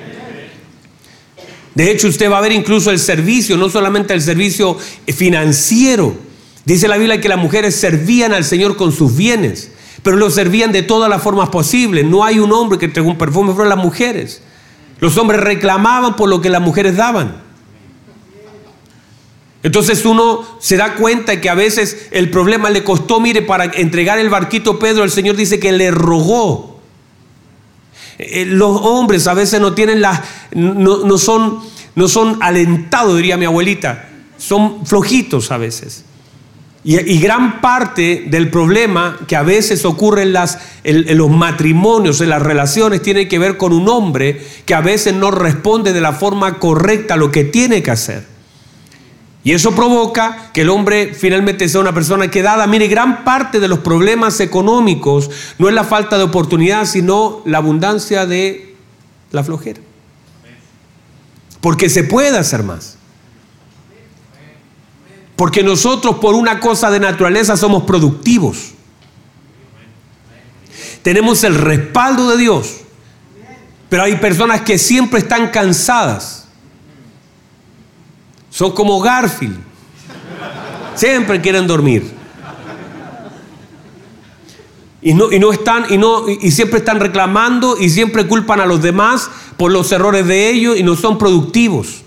De 1.75 1.91
hecho, 1.91 2.09
usted 2.09 2.31
va 2.31 2.39
a 2.39 2.43
ver 2.43 2.53
incluso 2.53 2.91
el 2.91 2.99
servicio, 2.99 3.57
no 3.57 3.71
solamente 3.71 4.13
el 4.13 4.21
servicio 4.21 4.77
financiero, 5.07 6.17
Dice 6.65 6.87
la 6.87 6.97
Biblia 6.97 7.21
que 7.21 7.29
las 7.29 7.39
mujeres 7.39 7.75
servían 7.75 8.33
al 8.33 8.45
Señor 8.45 8.77
con 8.77 8.93
sus 8.93 9.17
bienes, 9.17 9.73
pero 10.03 10.17
lo 10.17 10.31
servían 10.31 10.71
de 10.71 10.83
todas 10.83 11.11
las 11.11 11.23
formas 11.23 11.49
posibles. 11.49 12.05
No 12.05 12.25
hay 12.25 12.39
un 12.39 12.53
hombre 12.53 12.79
que 12.79 12.89
tenga 12.89 13.09
un 13.09 13.19
perfume, 13.19 13.53
fueron 13.53 13.69
las 13.69 13.79
mujeres. 13.79 14.43
Los 15.01 15.17
hombres 15.17 15.41
reclamaban 15.41 16.15
por 16.15 16.29
lo 16.29 16.41
que 16.41 16.51
las 16.51 16.61
mujeres 16.61 16.97
daban. 16.97 17.43
Entonces 19.65 20.05
uno 20.05 20.45
se 20.61 20.77
da 20.77 20.95
cuenta 20.95 21.41
que 21.41 21.49
a 21.49 21.55
veces 21.55 22.09
el 22.11 22.31
problema 22.31 22.71
le 22.71 22.85
costó, 22.85 23.21
mire, 23.21 23.43
para 23.43 23.65
entregar 23.65 24.19
el 24.19 24.29
barquito 24.29 24.79
Pedro, 24.79 25.05
el 25.05 25.11
Señor 25.11 25.37
dice 25.37 25.59
que 25.59 25.73
le 25.73 25.91
rogó. 25.91 26.72
Eh, 28.31 28.45
los 28.47 28.81
hombres 28.83 29.27
a 29.27 29.35
veces 29.35 29.61
no 29.61 29.75
tienen 29.75 30.01
las, 30.01 30.21
no, 30.55 31.19
son, 31.19 31.61
no 31.95 32.09
son 32.09 32.39
alentados, 32.41 33.17
diría 33.17 33.37
mi 33.37 33.45
abuelita, 33.45 34.09
son 34.37 34.87
flojitos 34.87 35.51
a 35.51 35.59
veces. 35.59 36.05
Y, 36.85 37.21
gran 37.21 37.61
parte 37.61 38.25
del 38.27 38.51
problema 38.51 39.17
que 39.29 39.37
a 39.37 39.43
veces 39.43 39.85
ocurre 39.85 40.27
las, 40.27 40.59
en, 40.83 41.17
los 41.17 41.31
matrimonios, 41.31 42.21
en 42.21 42.31
las 42.31 42.43
relaciones, 42.43 43.03
tiene 43.03 43.29
que 43.29 43.39
ver 43.39 43.57
con 43.57 43.73
un 43.73 43.89
hombre 43.89 44.45
que 44.67 44.75
a 44.75 44.81
veces 44.81 45.15
no 45.15 45.31
responde 45.31 45.93
de 45.93 46.01
la 46.01 46.13
forma 46.13 46.59
correcta 46.59 47.15
a 47.15 47.17
lo 47.17 47.31
que 47.31 47.45
tiene 47.45 47.85
que 47.85 47.93
hacer. 47.93 48.32
Y 49.45 49.53
eso 49.53 49.75
provoca 49.75 50.51
que 50.53 50.61
el 50.61 50.71
hombre 50.71 51.15
finalmente 51.15 51.69
sea 51.69 51.81
una 51.81 51.93
persona 51.93 52.31
quedada. 52.31 52.67
Mire, 52.67 52.87
gran 52.87 53.25
parte 53.25 53.59
de 53.59 53.67
los 53.67 53.81
problemas 53.81 54.39
económicos 54.39 55.31
no 55.59 55.69
es 55.69 55.75
la 55.75 55.83
falta 55.83 56.17
de 56.17 56.25
oportunidad, 56.25 56.87
sino 56.87 57.43
la 57.45 57.59
abundancia 57.59 58.25
de 58.25 58.77
la 59.33 59.43
flojera. 59.43 59.81
Porque 61.61 61.89
se 61.89 62.05
puede 62.05 62.39
hacer 62.39 62.63
más. 62.63 62.99
Porque 65.35 65.65
nosotros 65.65 66.17
por 66.17 66.37
una 66.37 66.61
cosa 66.61 66.91
de 66.91 67.01
naturaleza 67.01 67.57
somos 67.57 67.83
productivos. 67.83 68.75
Tenemos 71.03 71.43
el 71.43 71.57
respaldo 71.57 72.31
de 72.31 72.37
Dios. 72.37 72.77
Pero 73.89 74.05
hay 74.05 74.17
personas 74.17 74.61
que 74.63 74.79
siempre 74.79 75.19
están 75.19 75.49
cansadas. 75.49 76.42
Son 78.53 78.73
como 78.73 79.01
Garfield. 79.01 79.59
Siempre 80.95 81.41
quieren 81.41 81.67
dormir. 81.67 82.13
Y 85.01 85.15
no, 85.15 85.33
y 85.33 85.39
no 85.39 85.51
están, 85.51 85.87
y, 85.89 85.97
no, 85.97 86.29
y 86.29 86.51
siempre 86.53 86.79
están 86.79 87.01
reclamando 87.01 87.77
y 87.81 87.89
siempre 87.89 88.27
culpan 88.27 88.61
a 88.61 88.67
los 88.67 88.83
demás 88.83 89.31
por 89.57 89.73
los 89.73 89.91
errores 89.91 90.27
de 90.27 90.51
ellos 90.51 90.79
y 90.79 90.83
no 90.83 90.95
son 90.95 91.17
productivos. 91.19 92.03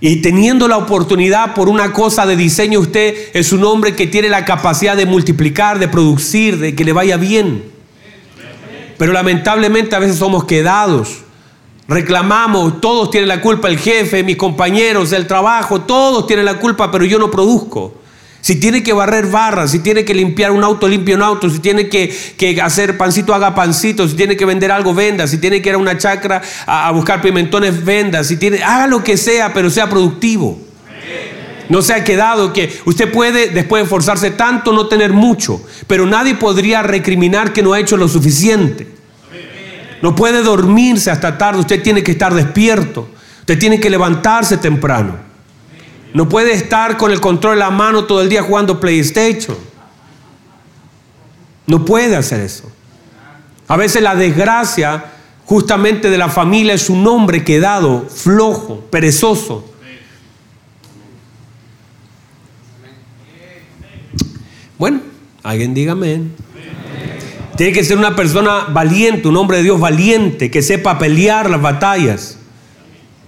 Y 0.00 0.16
teniendo 0.16 0.68
la 0.68 0.78
oportunidad 0.78 1.54
por 1.54 1.68
una 1.68 1.92
cosa 1.92 2.26
de 2.26 2.36
diseño, 2.36 2.80
usted 2.80 3.14
es 3.34 3.52
un 3.52 3.62
hombre 3.62 3.94
que 3.94 4.06
tiene 4.06 4.30
la 4.30 4.46
capacidad 4.46 4.96
de 4.96 5.06
multiplicar, 5.06 5.78
de 5.78 5.88
producir, 5.88 6.58
de 6.58 6.74
que 6.74 6.84
le 6.84 6.92
vaya 6.94 7.18
bien. 7.18 7.62
Pero 8.96 9.12
lamentablemente 9.12 9.94
a 9.94 9.98
veces 9.98 10.16
somos 10.16 10.44
quedados. 10.44 11.25
Reclamamos, 11.88 12.80
todos 12.80 13.10
tienen 13.10 13.28
la 13.28 13.40
culpa, 13.40 13.68
el 13.68 13.78
jefe, 13.78 14.24
mis 14.24 14.36
compañeros, 14.36 15.12
el 15.12 15.26
trabajo, 15.26 15.82
todos 15.82 16.26
tienen 16.26 16.44
la 16.44 16.58
culpa, 16.58 16.90
pero 16.90 17.04
yo 17.04 17.18
no 17.18 17.30
produzco. 17.30 17.94
Si 18.40 18.56
tiene 18.56 18.82
que 18.82 18.92
barrer 18.92 19.26
barras, 19.26 19.70
si 19.70 19.80
tiene 19.80 20.04
que 20.04 20.14
limpiar 20.14 20.50
un 20.50 20.64
auto, 20.64 20.88
limpia 20.88 21.14
un 21.16 21.22
auto, 21.22 21.48
si 21.48 21.60
tiene 21.60 21.88
que, 21.88 22.60
hacer 22.62 22.96
pancito, 22.96 23.34
haga 23.34 23.54
pancito, 23.54 24.08
si 24.08 24.14
tiene 24.14 24.36
que 24.36 24.44
vender 24.44 24.72
algo, 24.72 24.94
venda, 24.94 25.26
si 25.28 25.38
tiene 25.38 25.62
que 25.62 25.68
ir 25.68 25.74
a 25.76 25.78
una 25.78 25.96
chacra 25.96 26.42
a, 26.66 26.90
buscar 26.90 27.22
pimentones, 27.22 27.84
venda, 27.84 28.24
si 28.24 28.36
tiene, 28.36 28.62
haga 28.62 28.88
lo 28.88 29.02
que 29.02 29.16
sea, 29.16 29.52
pero 29.52 29.70
sea 29.70 29.88
productivo. 29.88 30.58
No 31.68 31.82
se 31.82 31.94
ha 31.94 32.04
quedado 32.04 32.52
que 32.52 32.80
usted 32.84 33.10
puede, 33.10 33.48
después 33.48 33.80
de 33.80 33.84
esforzarse 33.84 34.30
tanto, 34.30 34.72
no 34.72 34.86
tener 34.86 35.12
mucho, 35.12 35.60
pero 35.86 36.06
nadie 36.06 36.34
podría 36.34 36.82
recriminar 36.82 37.52
que 37.52 37.62
no 37.62 37.72
ha 37.72 37.80
hecho 37.80 37.96
lo 37.96 38.08
suficiente. 38.08 38.95
No 40.02 40.14
puede 40.14 40.42
dormirse 40.42 41.10
hasta 41.10 41.38
tarde, 41.38 41.60
usted 41.60 41.82
tiene 41.82 42.02
que 42.02 42.12
estar 42.12 42.34
despierto, 42.34 43.08
usted 43.40 43.58
tiene 43.58 43.80
que 43.80 43.90
levantarse 43.90 44.58
temprano. 44.58 45.16
No 46.12 46.28
puede 46.28 46.52
estar 46.52 46.96
con 46.96 47.10
el 47.10 47.20
control 47.20 47.54
en 47.54 47.58
la 47.60 47.70
mano 47.70 48.04
todo 48.04 48.22
el 48.22 48.28
día 48.28 48.42
jugando 48.42 48.80
PlayStation. 48.80 49.56
No 51.66 51.84
puede 51.84 52.16
hacer 52.16 52.40
eso. 52.40 52.70
A 53.68 53.76
veces 53.76 54.02
la 54.02 54.14
desgracia 54.14 55.12
justamente 55.44 56.10
de 56.10 56.18
la 56.18 56.28
familia 56.28 56.74
es 56.74 56.88
un 56.88 57.06
hombre 57.06 57.44
quedado, 57.44 58.08
flojo, 58.08 58.80
perezoso. 58.90 59.72
Bueno, 64.78 65.00
alguien 65.42 65.74
diga 65.74 65.92
amén. 65.92 66.34
Tiene 67.56 67.72
que 67.72 67.84
ser 67.84 67.96
una 67.96 68.14
persona 68.14 68.66
valiente, 68.70 69.28
un 69.28 69.36
hombre 69.36 69.58
de 69.58 69.62
Dios 69.64 69.80
valiente, 69.80 70.50
que 70.50 70.62
sepa 70.62 70.98
pelear 70.98 71.48
las 71.48 71.62
batallas 71.62 72.38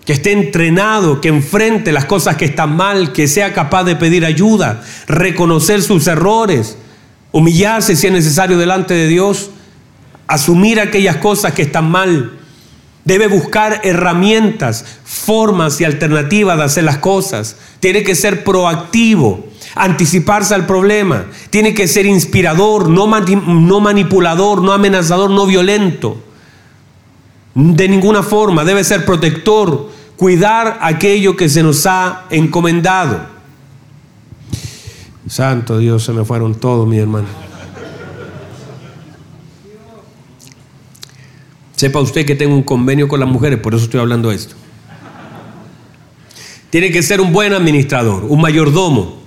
que 0.05 0.15
esté 0.15 0.33
entrenado, 0.33 1.21
que 1.21 1.29
enfrente 1.29 1.93
las 1.93 2.07
cosas 2.07 2.37
que 2.37 2.47
están 2.47 2.75
mal, 2.77 3.13
que 3.13 3.29
sea 3.29 3.53
capaz 3.53 3.85
de 3.85 3.95
pedir 3.95 4.25
ayuda, 4.25 4.83
reconocer 5.07 5.83
sus 5.83 6.07
errores, 6.07 6.79
humillarse 7.31 7.95
si 7.95 8.07
es 8.07 8.13
necesario 8.13 8.57
delante 8.57 8.95
de 8.95 9.07
Dios, 9.07 9.51
asumir 10.27 10.81
aquellas 10.81 11.17
cosas 11.17 11.53
que 11.53 11.63
están 11.63 11.91
mal. 11.91 12.39
Debe 13.05 13.27
buscar 13.27 13.81
herramientas, 13.85 14.85
formas 15.05 15.81
y 15.81 15.85
alternativas 15.85 16.57
de 16.57 16.65
hacer 16.65 16.85
las 16.85 16.99
cosas. 16.99 17.57
Tiene 17.81 18.03
que 18.03 18.15
ser 18.15 18.45
proactivo, 18.45 19.48
anticiparse 19.75 20.55
al 20.55 20.67
problema. 20.67 21.27
Tiene 21.51 21.75
que 21.75 21.89
ser 21.89 22.07
inspirador, 22.07 22.89
no, 22.89 23.07
no 23.07 23.81
manipulador, 23.81 24.63
no 24.63 24.73
amenazador, 24.73 25.31
no 25.31 25.47
violento. 25.47 26.19
De 27.55 27.89
ninguna 27.89 28.23
forma. 28.23 28.65
Debe 28.65 28.85
ser 28.85 29.05
protector, 29.05 29.91
cuidar 30.17 30.79
aquello 30.81 31.37
que 31.37 31.49
se 31.49 31.63
nos 31.63 31.87
ha 31.87 32.27
encomendado. 32.31 33.39
Santo 35.29 35.79
Dios, 35.79 36.05
se 36.05 36.13
me 36.13 36.25
fueron 36.25 36.55
todos, 36.55 36.87
mi 36.89 36.99
hermano. 36.99 37.27
Sepa 41.77 42.01
usted 42.01 42.27
que 42.27 42.35
tengo 42.35 42.57
un 42.57 42.65
convenio 42.65 43.07
con 43.07 43.21
las 43.21 43.29
mujeres, 43.29 43.61
por 43.61 43.73
eso 43.73 43.85
estoy 43.85 44.01
hablando 44.01 44.33
esto. 44.33 44.57
Tiene 46.71 46.91
que 46.91 47.03
ser 47.05 47.21
un 47.21 47.33
buen 47.33 47.53
administrador, 47.53 48.25
un 48.25 48.41
mayordomo. 48.41 49.18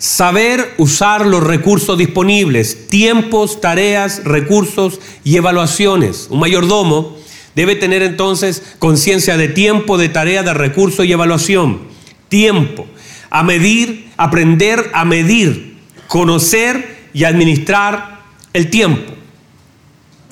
Saber 0.00 0.74
usar 0.78 1.24
los 1.24 1.44
recursos 1.44 1.96
disponibles, 1.96 2.88
tiempos, 2.88 3.60
tareas, 3.60 4.24
recursos 4.24 4.98
y 5.22 5.36
evaluaciones. 5.36 6.26
Un 6.30 6.40
mayordomo 6.40 7.20
Debe 7.54 7.74
tener 7.74 8.02
entonces 8.02 8.62
conciencia 8.78 9.36
de 9.36 9.48
tiempo, 9.48 9.98
de 9.98 10.08
tarea, 10.08 10.42
de 10.42 10.54
recurso 10.54 11.04
y 11.04 11.12
evaluación. 11.12 11.80
Tiempo. 12.28 12.86
A 13.28 13.42
medir, 13.42 14.10
aprender 14.16 14.90
a 14.94 15.04
medir, 15.04 15.76
conocer 16.06 17.08
y 17.12 17.24
administrar 17.24 18.20
el 18.52 18.70
tiempo. 18.70 19.12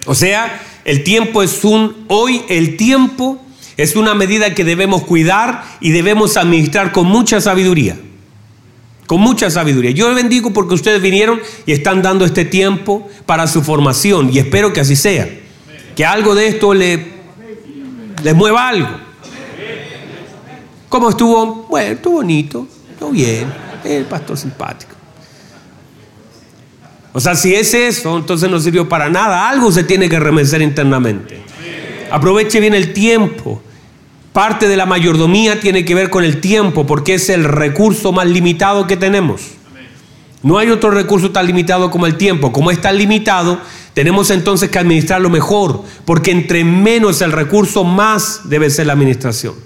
O 0.06 0.14
sea, 0.14 0.62
el 0.84 1.04
tiempo 1.04 1.42
es 1.42 1.64
un, 1.64 2.04
hoy 2.08 2.42
el 2.48 2.76
tiempo 2.76 3.44
es 3.76 3.94
una 3.94 4.14
medida 4.14 4.54
que 4.54 4.64
debemos 4.64 5.02
cuidar 5.04 5.64
y 5.80 5.90
debemos 5.90 6.36
administrar 6.36 6.92
con 6.92 7.06
mucha 7.06 7.40
sabiduría. 7.40 7.98
Con 9.08 9.22
mucha 9.22 9.50
sabiduría. 9.50 9.90
Yo 9.90 10.14
bendigo 10.14 10.52
porque 10.52 10.74
ustedes 10.74 11.00
vinieron 11.00 11.40
y 11.64 11.72
están 11.72 12.02
dando 12.02 12.26
este 12.26 12.44
tiempo 12.44 13.08
para 13.24 13.46
su 13.46 13.62
formación 13.62 14.28
y 14.30 14.38
espero 14.38 14.74
que 14.74 14.80
así 14.80 14.96
sea. 14.96 15.26
Que 15.96 16.04
algo 16.04 16.34
de 16.34 16.48
esto 16.48 16.74
le, 16.74 17.06
les 18.22 18.34
mueva 18.34 18.68
algo. 18.68 18.88
¿Cómo 20.90 21.08
estuvo? 21.08 21.66
Bueno, 21.70 21.94
estuvo 21.94 22.14
bonito, 22.16 22.68
estuvo 22.92 23.10
bien, 23.10 23.50
el 23.82 24.04
pastor 24.04 24.36
simpático. 24.36 24.92
O 27.14 27.20
sea, 27.20 27.34
si 27.34 27.54
es 27.54 27.72
eso, 27.72 28.14
entonces 28.18 28.50
no 28.50 28.60
sirvió 28.60 28.90
para 28.90 29.08
nada. 29.08 29.48
Algo 29.48 29.72
se 29.72 29.84
tiene 29.84 30.10
que 30.10 30.20
remecer 30.20 30.60
internamente. 30.60 31.40
Aproveche 32.10 32.60
bien 32.60 32.74
el 32.74 32.92
tiempo. 32.92 33.62
Parte 34.38 34.68
de 34.68 34.76
la 34.76 34.86
mayordomía 34.86 35.58
tiene 35.58 35.84
que 35.84 35.96
ver 35.96 36.10
con 36.10 36.22
el 36.22 36.40
tiempo, 36.40 36.86
porque 36.86 37.14
es 37.14 37.28
el 37.28 37.42
recurso 37.42 38.12
más 38.12 38.28
limitado 38.28 38.86
que 38.86 38.96
tenemos. 38.96 39.42
No 40.44 40.58
hay 40.58 40.70
otro 40.70 40.92
recurso 40.92 41.32
tan 41.32 41.44
limitado 41.44 41.90
como 41.90 42.06
el 42.06 42.16
tiempo. 42.16 42.52
Como 42.52 42.70
es 42.70 42.80
tan 42.80 42.96
limitado, 42.96 43.60
tenemos 43.94 44.30
entonces 44.30 44.70
que 44.70 44.78
administrarlo 44.78 45.28
mejor, 45.28 45.82
porque 46.04 46.30
entre 46.30 46.62
menos 46.62 47.20
el 47.20 47.32
recurso, 47.32 47.82
más 47.82 48.42
debe 48.44 48.70
ser 48.70 48.86
la 48.86 48.92
administración. 48.92 49.56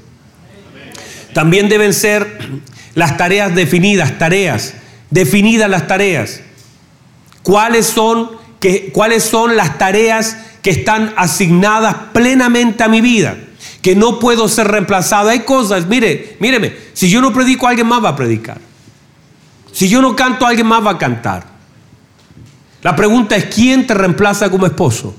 También 1.34 1.68
deben 1.68 1.92
ser 1.92 2.38
las 2.94 3.18
tareas 3.18 3.54
definidas, 3.54 4.16
tareas, 4.16 4.72
definidas 5.10 5.68
las 5.68 5.86
tareas. 5.86 6.40
¿Cuáles 7.42 7.84
son, 7.88 8.30
¿Cuáles 8.92 9.22
son 9.22 9.54
las 9.54 9.76
tareas 9.76 10.38
que 10.62 10.70
están 10.70 11.12
asignadas 11.18 11.94
plenamente 12.14 12.82
a 12.82 12.88
mi 12.88 13.02
vida? 13.02 13.36
Que 13.82 13.94
no 13.94 14.18
puedo 14.18 14.48
ser 14.48 14.68
reemplazado. 14.68 15.28
Hay 15.28 15.40
cosas, 15.40 15.86
mire, 15.86 16.36
míreme, 16.40 16.74
si 16.94 17.10
yo 17.10 17.20
no 17.20 17.32
predico, 17.32 17.66
alguien 17.66 17.88
más 17.88 18.02
va 18.02 18.10
a 18.10 18.16
predicar. 18.16 18.58
Si 19.72 19.88
yo 19.88 20.00
no 20.00 20.16
canto, 20.16 20.46
alguien 20.46 20.66
más 20.66 20.84
va 20.86 20.92
a 20.92 20.98
cantar. 20.98 21.44
La 22.82 22.96
pregunta 22.96 23.36
es, 23.36 23.46
¿quién 23.46 23.86
te 23.86 23.94
reemplaza 23.94 24.50
como 24.50 24.66
esposo? 24.66 25.14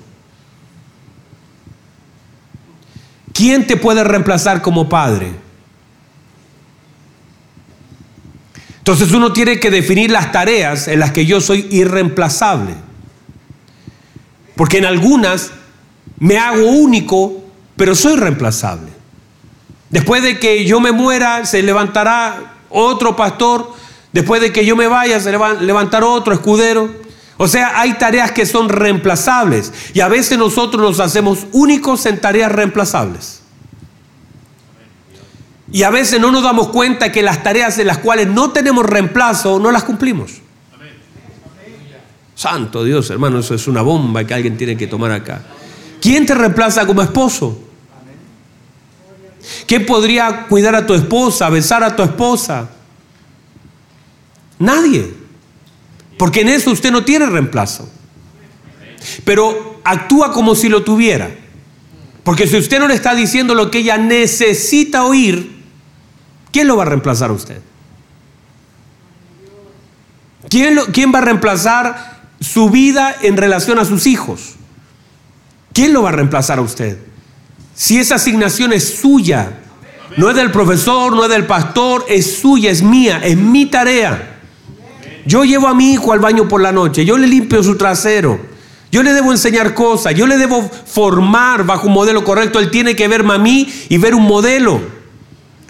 ¿Quién 3.34 3.66
te 3.66 3.78
puede 3.78 4.04
reemplazar 4.04 4.62
como 4.62 4.88
padre? 4.88 5.32
Entonces 8.78 9.12
uno 9.14 9.32
tiene 9.32 9.60
que 9.60 9.72
definir 9.72 10.12
las 10.12 10.32
tareas 10.32 10.88
en 10.88 11.00
las 11.00 11.12
que 11.12 11.26
yo 11.26 11.40
soy 11.40 11.68
irreemplazable. 11.72 12.76
Porque 14.56 14.78
en 14.78 14.86
algunas 14.86 15.52
me 16.20 16.38
hago 16.38 16.66
único, 16.68 17.43
pero 17.76 17.96
soy 17.96 18.16
reemplazable. 18.16 18.92
Después 19.90 20.24
de 20.24 20.40
que 20.40 20.66
yo 20.66 20.80
me 20.80 20.92
muera, 20.92 21.46
se 21.46 21.62
levantará 21.62 22.56
otro 22.70 23.16
pastor. 23.16 23.74
Después 24.12 24.42
de 24.42 24.52
que 24.52 24.66
yo 24.66 24.76
me 24.76 24.88
vaya, 24.88 25.20
se 25.20 25.32
levantará 25.32 26.08
otro 26.08 26.34
escudero. 26.34 26.90
O 27.38 27.48
sea, 27.48 27.80
hay 27.80 27.94
tareas 27.94 28.32
que 28.32 28.46
son 28.46 28.70
reemplazables. 28.70 29.72
Y 29.94 30.02
a 30.02 30.08
veces 30.08 30.38
nosotros 30.38 30.82
nos 30.82 31.00
hacemos 31.00 31.48
únicos 31.52 32.06
en 32.06 32.20
tareas 32.22 32.52
reemplazables. 32.52 33.42
Y 35.72 35.84
a 35.84 35.90
veces 35.90 36.20
no 36.20 36.32
nos 36.32 36.44
damos 36.44 36.70
cuenta 36.70 37.12
que 37.12 37.24
las 37.24 37.42
tareas 37.42 37.80
en 37.80 37.88
las 37.88 37.98
cuales 37.98 38.28
no 38.28 38.52
tenemos 38.52 38.86
reemplazo 38.86 39.60
no 39.60 39.72
las 39.72 39.84
cumplimos. 39.84 40.34
Santo 42.36 42.84
Dios, 42.84 43.10
hermano, 43.10 43.40
eso 43.40 43.56
es 43.56 43.68
una 43.68 43.82
bomba 43.82 44.24
que 44.26 44.34
alguien 44.34 44.58
tiene 44.58 44.76
que 44.76 44.88
tomar 44.88 45.12
acá. 45.12 45.42
¿Quién 46.02 46.26
te 46.26 46.36
reemplaza 46.36 46.86
como 46.86 47.02
esposo? 47.02 47.63
¿Quién 49.68 49.86
podría 49.86 50.48
cuidar 50.48 50.76
a 50.76 50.86
tu 50.86 50.94
esposa, 50.94 51.50
besar 51.50 51.84
a 51.84 51.96
tu 51.96 52.04
esposa? 52.04 52.70
Nadie. 54.60 55.14
Porque 56.18 56.42
en 56.42 56.50
eso 56.50 56.72
usted 56.72 56.92
no 56.92 57.04
tiene 57.04 57.26
reemplazo. 57.26 57.90
Pero 59.26 59.82
actúa 59.84 60.32
como 60.32 60.56
si 60.56 60.70
lo 60.70 60.84
tuviera. 60.84 61.30
Porque 62.24 62.48
si 62.48 62.58
usted 62.58 62.80
no 62.80 62.88
le 62.88 62.94
está 62.94 63.16
diciendo 63.16 63.54
lo 63.54 63.70
que 63.70 63.80
ella 63.80 63.98
necesita 63.98 65.04
oír, 65.04 65.54
¿Quién 66.54 66.68
lo 66.68 66.78
va 66.78 66.84
a 66.84 66.86
reemplazar 66.86 67.32
a 67.32 67.34
usted? 67.34 67.60
¿Quién, 70.50 70.78
¿Quién, 70.94 71.12
va 71.12 71.18
a 71.18 71.24
reemplazar 71.24 72.22
su 72.40 72.70
vida 72.70 73.16
en 73.24 73.38
relación 73.38 73.80
a 73.80 73.86
sus 73.86 74.06
hijos? 74.06 74.54
¿Quién 75.74 75.94
lo 75.94 76.04
va 76.04 76.10
a 76.10 76.12
reemplazar 76.12 76.60
a 76.60 76.62
usted? 76.62 77.00
Si 77.76 77.98
esa 77.98 78.16
asignación 78.16 78.74
es 78.74 78.98
suya, 79.00 79.60
no 80.18 80.30
es 80.30 80.36
del 80.36 80.52
profesor, 80.52 81.16
no 81.16 81.24
es 81.24 81.30
del 81.30 81.46
pastor, 81.46 82.06
es 82.08 82.38
suya, 82.40 82.70
es 82.70 82.84
mía, 82.84 83.22
es 83.24 83.36
mi 83.36 83.66
tarea. 83.66 84.40
Yo 85.26 85.44
llevo 85.44 85.68
a 85.68 85.74
mi 85.74 85.94
hijo 85.94 86.14
al 86.14 86.20
baño 86.20 86.48
por 86.48 86.62
la 86.62 86.72
noche, 86.72 87.06
yo 87.06 87.18
le 87.18 87.28
limpio 87.28 87.64
su 87.64 87.78
trasero, 87.78 88.40
yo 88.92 89.02
le 89.02 89.14
debo 89.14 89.32
enseñar 89.32 89.74
cosas, 89.74 90.14
yo 90.14 90.28
le 90.28 90.38
debo 90.38 90.62
formar 90.62 91.66
bajo 91.66 91.88
un 91.88 91.94
modelo 91.94 92.24
correcto. 92.24 92.60
Él 92.60 92.70
tiene 92.70 92.96
que 92.96 93.08
verme 93.08 93.34
a 93.34 93.40
mí 93.40 93.68
y 93.90 93.98
ver 93.98 94.14
un 94.14 94.24
modelo. 94.24 94.80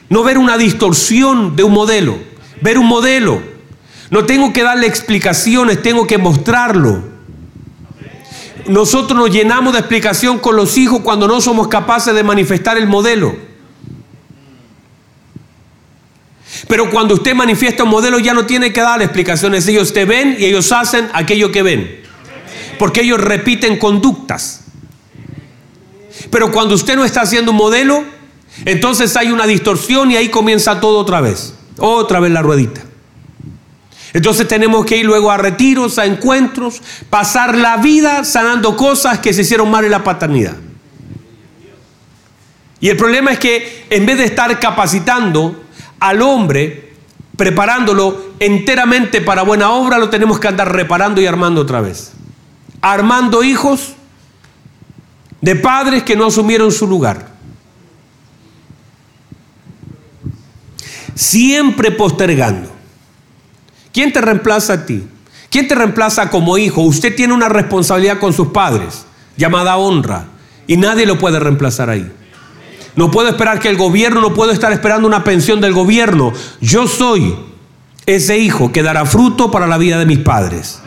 No 0.10 0.24
ver 0.24 0.38
una 0.38 0.58
distorsión 0.58 1.56
de 1.56 1.64
un 1.64 1.72
modelo, 1.72 2.18
ver 2.60 2.78
un 2.78 2.86
modelo. 2.86 3.41
No 4.10 4.26
tengo 4.26 4.51
que 4.51 4.64
darle 4.64 4.88
explicaciones, 4.88 5.82
tengo 5.82 6.06
que 6.06 6.18
mostrarlo. 6.18 7.12
Nosotros 8.68 9.18
nos 9.18 9.30
llenamos 9.30 9.74
de 9.74 9.80
explicación 9.80 10.39
con 10.39 10.55
los 10.55 10.78
hijos 10.78 11.01
cuando 11.01 11.28
no 11.28 11.41
somos 11.41 11.68
capaces 11.68 12.14
de 12.14 12.24
manifestar 12.24 12.78
el 12.78 12.88
modelo. 12.88 13.36
Pero 16.68 16.89
cuando 16.89 17.16
usted 17.16 17.36
manifiesta 17.36 17.84
un 17.84 17.89
modelo 17.89 18.20
ya 18.20 18.34
no 18.34 18.45
tiene 18.45 18.72
que 18.72 18.82
darle 18.82 19.05
explicaciones. 19.05 19.68
Ellos 19.68 19.91
te 19.91 20.05
ven 20.05 20.38
y 20.39 20.45
ellos 20.45 20.72
hacen 20.72 21.09
aquello 21.14 21.51
que 21.51 21.64
ven. 21.64 22.01
Porque 22.80 23.01
ellos 23.01 23.20
repiten 23.20 23.78
conductas. 23.78 24.61
Pero 26.30 26.51
cuando 26.51 26.76
usted 26.76 26.95
no 26.95 27.03
está 27.03 27.22
haciendo 27.22 27.51
un 27.51 27.57
modelo, 27.57 28.03
entonces 28.66 29.16
hay 29.18 29.32
una 29.32 29.45
distorsión 29.45 30.11
y 30.11 30.16
ahí 30.16 30.30
comienza 30.30 30.80
todo 30.80 30.99
otra 30.99 31.22
vez. 31.22 31.53
Otra 31.78 32.20
vez 32.20 32.32
la 32.32 32.41
ruedita. 32.41 32.82
Entonces 34.14 34.47
tenemos 34.47 34.86
que 34.86 34.97
ir 34.97 35.05
luego 35.05 35.32
a 35.32 35.38
retiros, 35.38 35.97
a 35.97 36.05
encuentros, 36.05 36.82
pasar 37.09 37.57
la 37.57 37.78
vida 37.78 38.24
sanando 38.24 38.78
cosas 38.78 39.20
que 39.20 39.34
se 39.34 39.41
hicieron 39.41 39.70
mal 39.72 39.86
en 39.86 39.91
la 39.91 40.03
paternidad. 40.03 40.55
Y 42.80 42.89
el 42.89 42.97
problema 42.97 43.32
es 43.32 43.39
que 43.39 43.86
en 43.89 44.05
vez 44.05 44.18
de 44.18 44.26
estar 44.26 44.59
capacitando 44.59 45.64
al 45.99 46.22
hombre, 46.22 46.93
preparándolo 47.38 48.34
enteramente 48.39 49.22
para 49.22 49.41
buena 49.41 49.72
obra, 49.72 49.97
lo 49.97 50.09
tenemos 50.09 50.39
que 50.39 50.47
andar 50.47 50.72
reparando 50.72 51.20
y 51.20 51.26
armando 51.26 51.61
otra 51.61 51.82
vez. 51.82 52.11
Armando 52.82 53.43
hijos 53.43 53.93
de 55.41 55.55
padres 55.55 56.03
que 56.03 56.16
no 56.16 56.28
asumieron 56.28 56.72
su 56.72 56.86
lugar. 56.86 57.34
siempre 61.16 61.91
postergando. 61.91 62.72
¿Quién 63.94 64.12
te 64.12 64.20
reemplaza 64.20 64.74
a 64.74 64.86
ti? 64.86 65.04
¿Quién 65.50 65.68
te 65.68 65.76
reemplaza 65.76 66.32
como 66.32 66.58
hijo? 66.58 66.82
Usted 66.82 67.16
tiene 67.16 67.34
una 67.34 67.48
responsabilidad 67.48 68.20
con 68.20 68.34
sus 68.34 68.48
padres, 68.48 69.06
llamada 69.38 69.78
honra, 69.78 70.26
y 70.66 70.78
nadie 70.78 71.06
lo 71.06 71.20
puede 71.20 71.39
reemplazar 71.39 71.91
ahí. 71.91 72.12
No 72.96 73.12
puedo 73.12 73.30
esperar 73.30 73.60
que 73.60 73.70
el 73.70 73.78
gobierno, 73.78 74.20
no 74.20 74.34
puedo 74.34 74.52
estar 74.52 74.74
esperando 74.74 75.08
una 75.08 75.24
pensión 75.24 75.62
del 75.62 75.74
gobierno. 75.74 76.34
Yo 76.60 76.88
soy 76.88 77.36
ese 78.08 78.39
hijo 78.39 78.72
que 78.72 78.82
dará 78.82 79.06
fruto 79.06 79.52
para 79.52 79.68
la 79.68 79.78
vida 79.78 80.00
de 80.00 80.08
mis 80.08 80.20
padres. 80.20 80.82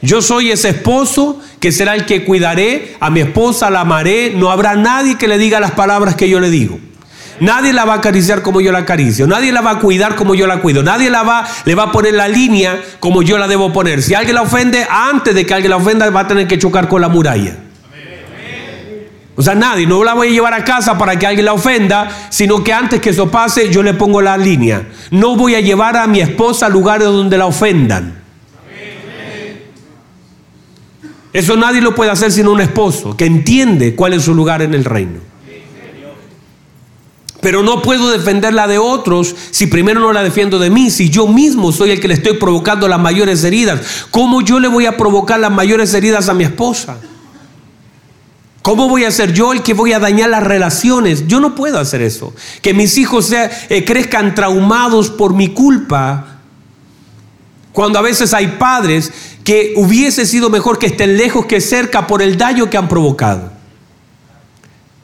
Yo 0.00 0.22
soy 0.22 0.52
ese 0.52 0.68
esposo 0.68 1.40
que 1.58 1.72
será 1.72 1.96
el 1.96 2.06
que 2.06 2.24
cuidaré 2.24 2.96
a 3.00 3.10
mi 3.10 3.20
esposa, 3.20 3.70
la 3.70 3.80
amaré. 3.80 4.32
No 4.34 4.50
habrá 4.52 4.76
nadie 4.76 5.18
que 5.18 5.26
le 5.26 5.38
diga 5.38 5.58
las 5.58 5.72
palabras 5.72 6.14
que 6.14 6.28
yo 6.28 6.38
le 6.38 6.50
digo. 6.50 6.78
Nadie 7.40 7.72
la 7.72 7.84
va 7.84 7.94
a 7.94 7.96
acariciar 7.96 8.42
como 8.42 8.60
yo 8.60 8.72
la 8.72 8.78
acaricio. 8.78 9.26
Nadie 9.26 9.52
la 9.52 9.60
va 9.60 9.72
a 9.72 9.78
cuidar 9.78 10.16
como 10.16 10.34
yo 10.34 10.46
la 10.46 10.60
cuido. 10.60 10.82
Nadie 10.82 11.10
la 11.10 11.22
va, 11.22 11.46
le 11.64 11.74
va 11.74 11.84
a 11.84 11.92
poner 11.92 12.14
la 12.14 12.28
línea 12.28 12.80
como 13.00 13.22
yo 13.22 13.38
la 13.38 13.46
debo 13.46 13.72
poner. 13.72 14.02
Si 14.02 14.14
alguien 14.14 14.34
la 14.34 14.42
ofende, 14.42 14.86
antes 14.88 15.34
de 15.34 15.46
que 15.46 15.54
alguien 15.54 15.70
la 15.70 15.76
ofenda, 15.76 16.08
va 16.10 16.20
a 16.20 16.28
tener 16.28 16.46
que 16.48 16.58
chocar 16.58 16.88
con 16.88 17.00
la 17.00 17.08
muralla. 17.08 17.56
O 19.36 19.42
sea, 19.42 19.54
nadie, 19.54 19.86
no 19.86 20.02
la 20.02 20.14
voy 20.14 20.28
a 20.28 20.30
llevar 20.32 20.52
a 20.52 20.64
casa 20.64 20.98
para 20.98 21.16
que 21.16 21.24
alguien 21.24 21.44
la 21.44 21.52
ofenda, 21.52 22.08
sino 22.28 22.64
que 22.64 22.72
antes 22.72 23.00
que 23.00 23.10
eso 23.10 23.30
pase, 23.30 23.70
yo 23.70 23.84
le 23.84 23.94
pongo 23.94 24.20
la 24.20 24.36
línea. 24.36 24.88
No 25.12 25.36
voy 25.36 25.54
a 25.54 25.60
llevar 25.60 25.96
a 25.96 26.08
mi 26.08 26.18
esposa 26.18 26.66
a 26.66 26.68
lugares 26.68 27.06
donde 27.06 27.38
la 27.38 27.46
ofendan. 27.46 28.18
Eso 31.32 31.56
nadie 31.56 31.80
lo 31.80 31.94
puede 31.94 32.10
hacer 32.10 32.32
sino 32.32 32.50
un 32.50 32.60
esposo 32.60 33.16
que 33.16 33.26
entiende 33.26 33.94
cuál 33.94 34.14
es 34.14 34.24
su 34.24 34.34
lugar 34.34 34.60
en 34.60 34.74
el 34.74 34.84
reino. 34.84 35.27
Pero 37.40 37.62
no 37.62 37.82
puedo 37.82 38.10
defenderla 38.10 38.66
de 38.66 38.78
otros 38.78 39.34
si 39.50 39.66
primero 39.66 40.00
no 40.00 40.12
la 40.12 40.22
defiendo 40.22 40.58
de 40.58 40.70
mí, 40.70 40.90
si 40.90 41.08
yo 41.08 41.28
mismo 41.28 41.70
soy 41.70 41.90
el 41.90 42.00
que 42.00 42.08
le 42.08 42.14
estoy 42.14 42.34
provocando 42.34 42.88
las 42.88 42.98
mayores 42.98 43.44
heridas. 43.44 44.06
¿Cómo 44.10 44.40
yo 44.42 44.58
le 44.58 44.68
voy 44.68 44.86
a 44.86 44.96
provocar 44.96 45.38
las 45.38 45.52
mayores 45.52 45.94
heridas 45.94 46.28
a 46.28 46.34
mi 46.34 46.44
esposa? 46.44 46.98
¿Cómo 48.62 48.88
voy 48.88 49.04
a 49.04 49.10
ser 49.10 49.32
yo 49.32 49.52
el 49.52 49.62
que 49.62 49.72
voy 49.72 49.92
a 49.92 49.98
dañar 49.98 50.30
las 50.30 50.42
relaciones? 50.42 51.26
Yo 51.28 51.38
no 51.40 51.54
puedo 51.54 51.78
hacer 51.78 52.02
eso. 52.02 52.34
Que 52.60 52.74
mis 52.74 52.98
hijos 52.98 53.32
eh, 53.32 53.84
crezcan 53.86 54.34
traumados 54.34 55.10
por 55.10 55.32
mi 55.34 55.48
culpa, 55.48 56.40
Cuando 57.72 58.00
a 58.00 58.02
veces 58.02 58.34
hay 58.34 58.48
padres 58.58 59.12
que 59.44 59.74
hubiese 59.76 60.26
sido 60.26 60.50
mejor 60.50 60.78
que 60.78 60.86
estén 60.86 61.16
lejos 61.16 61.46
que 61.46 61.60
cerca 61.60 62.08
por 62.08 62.20
el 62.20 62.36
daño 62.36 62.68
que 62.68 62.76
han 62.76 62.88
provocado. 62.88 63.57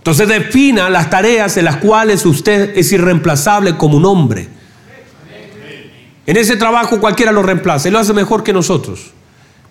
Entonces 0.05 0.29
defina 0.29 0.91
las 0.91 1.09
tareas 1.09 1.57
en 1.57 1.65
las 1.65 1.79
cuales 1.79 2.27
usted 2.27 2.77
es 2.77 2.93
irreemplazable 2.93 3.79
como 3.79 3.97
un 3.97 4.05
hombre. 4.05 4.47
En 6.27 6.37
ese 6.37 6.57
trabajo 6.57 7.01
cualquiera 7.01 7.33
lo 7.33 7.43
reemplaza 7.43 7.89
y 7.89 7.91
lo 7.91 7.99
hace 7.99 8.13
mejor 8.13 8.45
que 8.45 8.53
nosotros. 8.53 9.13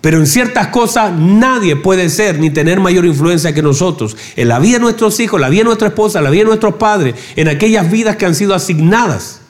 Pero 0.00 0.18
en 0.18 0.26
ciertas 0.26 0.66
cosas 0.66 1.12
nadie 1.16 1.76
puede 1.76 2.08
ser 2.10 2.40
ni 2.40 2.50
tener 2.50 2.80
mayor 2.80 3.04
influencia 3.04 3.54
que 3.54 3.62
nosotros. 3.62 4.16
En 4.34 4.48
la 4.48 4.58
vida 4.58 4.78
de 4.78 4.80
nuestros 4.80 5.20
hijos, 5.20 5.40
la 5.40 5.48
vida 5.48 5.60
de 5.60 5.66
nuestra 5.66 5.86
esposa, 5.86 6.20
la 6.20 6.30
vida 6.30 6.42
de 6.42 6.48
nuestros 6.48 6.74
padres, 6.74 7.14
en 7.36 7.46
aquellas 7.46 7.88
vidas 7.88 8.16
que 8.16 8.26
han 8.26 8.34
sido 8.34 8.56
asignadas. 8.56 9.40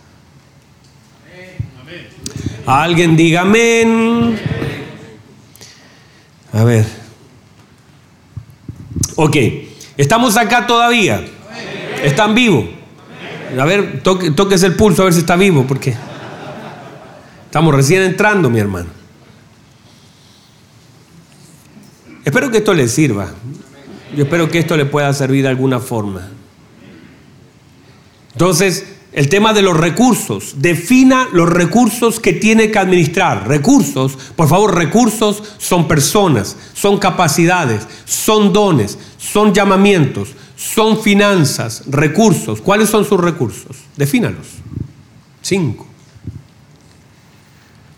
Alguien 2.67 3.17
diga 3.17 3.41
amén. 3.41 4.39
A 6.53 6.63
ver. 6.63 6.85
Ok, 9.17 9.37
estamos 9.97 10.37
acá 10.37 10.67
todavía. 10.67 11.25
¿Están 12.03 12.35
vivos? 12.35 12.67
A 13.59 13.65
ver, 13.65 14.01
toque, 14.03 14.31
toques 14.31 14.63
el 14.63 14.75
pulso 14.75 15.03
a 15.03 15.05
ver 15.07 15.15
si 15.15 15.21
está 15.21 15.37
vivo, 15.37 15.65
porque 15.67 15.95
estamos 17.47 17.75
recién 17.75 18.03
entrando, 18.03 18.51
mi 18.51 18.59
hermano. 18.59 18.89
Espero 22.25 22.51
que 22.51 22.59
esto 22.59 22.75
le 22.75 22.89
sirva. 22.89 23.31
Yo 24.17 24.25
espero 24.25 24.49
que 24.49 24.59
esto 24.59 24.77
le 24.77 24.87
pueda 24.87 25.13
servir 25.13 25.43
de 25.43 25.49
alguna 25.49 25.81
forma. 25.81 26.29
Entonces, 28.33 28.94
el 29.15 29.29
tema 29.29 29.53
de 29.53 29.63
los 29.63 29.77
recursos. 29.77 30.57
Defina 30.57 31.29
los 31.33 31.49
recursos 31.49 32.19
que 32.21 32.33
tiene 32.33 32.71
que 32.71 32.79
administrar. 32.79 33.49
Recursos, 33.49 34.17
por 34.37 34.49
favor, 34.49 34.75
recursos 34.75 35.43
son 35.59 35.89
personas, 35.89 36.57
son 36.75 36.99
capacidades, 36.99 37.87
son 38.05 38.53
dones, 38.53 38.99
son 39.17 39.55
llamamientos, 39.55 40.31
son 40.57 41.01
finanzas, 41.01 41.85
recursos. 41.87 42.61
¿Cuáles 42.61 42.91
son 42.91 43.05
sus 43.05 43.21
recursos? 43.21 43.77
Defínalos. 43.97 44.49
Cinco. 45.41 45.87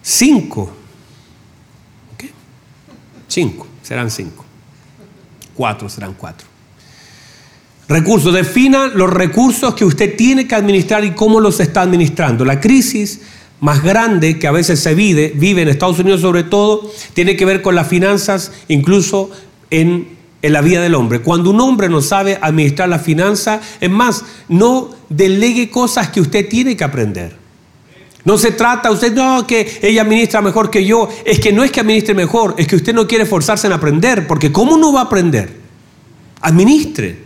Cinco. 0.02 0.70
¿Qué? 2.18 2.30
Cinco 3.26 3.66
serán 3.82 4.10
cinco. 4.10 4.44
Cuatro 5.54 5.88
serán 5.88 6.12
cuatro. 6.12 6.55
Recursos, 7.88 8.34
defina 8.34 8.88
los 8.88 9.10
recursos 9.10 9.74
que 9.74 9.84
usted 9.84 10.16
tiene 10.16 10.48
que 10.48 10.56
administrar 10.56 11.04
y 11.04 11.12
cómo 11.12 11.38
los 11.38 11.60
está 11.60 11.82
administrando. 11.82 12.44
La 12.44 12.60
crisis 12.60 13.20
más 13.60 13.82
grande 13.82 14.38
que 14.38 14.48
a 14.48 14.52
veces 14.52 14.80
se 14.80 14.94
vive, 14.94 15.32
vive 15.36 15.62
en 15.62 15.68
Estados 15.68 16.00
Unidos 16.00 16.20
sobre 16.20 16.42
todo, 16.42 16.90
tiene 17.14 17.36
que 17.36 17.44
ver 17.44 17.62
con 17.62 17.74
las 17.74 17.86
finanzas, 17.86 18.52
incluso 18.68 19.30
en, 19.70 20.08
en 20.42 20.52
la 20.52 20.62
vida 20.62 20.82
del 20.82 20.96
hombre. 20.96 21.20
Cuando 21.20 21.50
un 21.50 21.60
hombre 21.60 21.88
no 21.88 22.02
sabe 22.02 22.38
administrar 22.42 22.88
la 22.88 22.98
finanza, 22.98 23.60
es 23.80 23.90
más, 23.90 24.24
no 24.48 24.90
delegue 25.08 25.70
cosas 25.70 26.08
que 26.08 26.20
usted 26.20 26.48
tiene 26.48 26.76
que 26.76 26.84
aprender. 26.84 27.36
No 28.24 28.36
se 28.36 28.50
trata, 28.50 28.90
usted 28.90 29.14
no, 29.14 29.46
que 29.46 29.78
ella 29.82 30.02
administra 30.02 30.42
mejor 30.42 30.68
que 30.68 30.84
yo. 30.84 31.08
Es 31.24 31.38
que 31.38 31.52
no 31.52 31.62
es 31.62 31.70
que 31.70 31.78
administre 31.78 32.12
mejor, 32.12 32.56
es 32.58 32.66
que 32.66 32.74
usted 32.74 32.92
no 32.92 33.06
quiere 33.06 33.22
esforzarse 33.22 33.68
en 33.68 33.72
aprender, 33.72 34.26
porque 34.26 34.50
¿cómo 34.50 34.76
no 34.76 34.92
va 34.92 35.02
a 35.02 35.04
aprender? 35.04 35.60
Administre. 36.40 37.25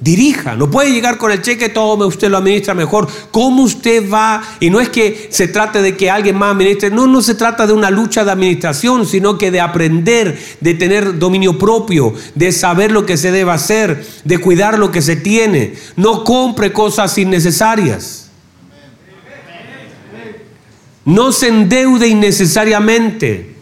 Dirija, 0.00 0.56
no 0.56 0.70
puede 0.70 0.92
llegar 0.92 1.18
con 1.18 1.30
el 1.30 1.42
cheque, 1.42 1.68
todo 1.68 2.06
usted 2.06 2.30
lo 2.30 2.38
administra 2.38 2.72
mejor. 2.72 3.06
¿Cómo 3.30 3.64
usted 3.64 4.10
va? 4.10 4.42
Y 4.58 4.70
no 4.70 4.80
es 4.80 4.88
que 4.88 5.28
se 5.30 5.46
trate 5.46 5.82
de 5.82 5.94
que 5.94 6.10
alguien 6.10 6.38
más 6.38 6.52
administre, 6.52 6.88
no, 6.88 7.06
no 7.06 7.20
se 7.20 7.34
trata 7.34 7.66
de 7.66 7.74
una 7.74 7.90
lucha 7.90 8.24
de 8.24 8.30
administración, 8.30 9.04
sino 9.06 9.36
que 9.36 9.50
de 9.50 9.60
aprender, 9.60 10.38
de 10.60 10.72
tener 10.72 11.18
dominio 11.18 11.58
propio, 11.58 12.14
de 12.34 12.50
saber 12.50 12.92
lo 12.92 13.04
que 13.04 13.18
se 13.18 13.30
debe 13.30 13.50
hacer, 13.52 14.06
de 14.24 14.38
cuidar 14.38 14.78
lo 14.78 14.90
que 14.90 15.02
se 15.02 15.16
tiene. 15.16 15.74
No 15.96 16.24
compre 16.24 16.72
cosas 16.72 17.18
innecesarias. 17.18 18.30
No 21.04 21.30
se 21.30 21.48
endeude 21.48 22.08
innecesariamente. 22.08 23.59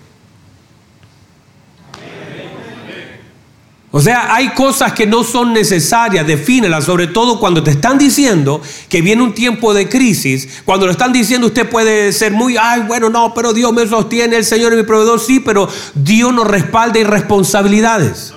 O 3.91 4.03
sea, 4.03 4.35
hay 4.35 4.51
cosas 4.51 4.93
que 4.93 5.07
no 5.07 5.25
son 5.25 5.55
necesarias, 5.55 6.27
defínelas, 6.27 6.85
sobre 6.85 7.07
todo 7.07 7.41
cuando 7.41 7.63
te 7.63 7.71
están 7.71 7.97
diciendo 7.97 8.61
que 8.89 9.01
viene 9.01 9.23
un 9.23 9.33
tiempo 9.33 9.73
de 9.73 9.89
crisis. 9.89 10.61
Cuando 10.67 10.85
lo 10.85 10.93
están 10.93 11.11
diciendo, 11.11 11.47
usted 11.47 11.67
puede 11.69 12.13
ser 12.13 12.33
muy, 12.33 12.59
ay, 12.61 12.83
bueno, 12.87 13.09
no, 13.09 13.33
pero 13.33 13.55
Dios 13.55 13.73
me 13.73 13.87
sostiene, 13.87 14.37
el 14.37 14.45
Señor 14.45 14.73
es 14.73 14.79
mi 14.79 14.85
proveedor, 14.85 15.19
sí, 15.21 15.41
pero 15.41 15.69
Dios 15.95 16.35
nos 16.35 16.47
respalda 16.47 16.99
irresponsabilidades. 16.99 18.35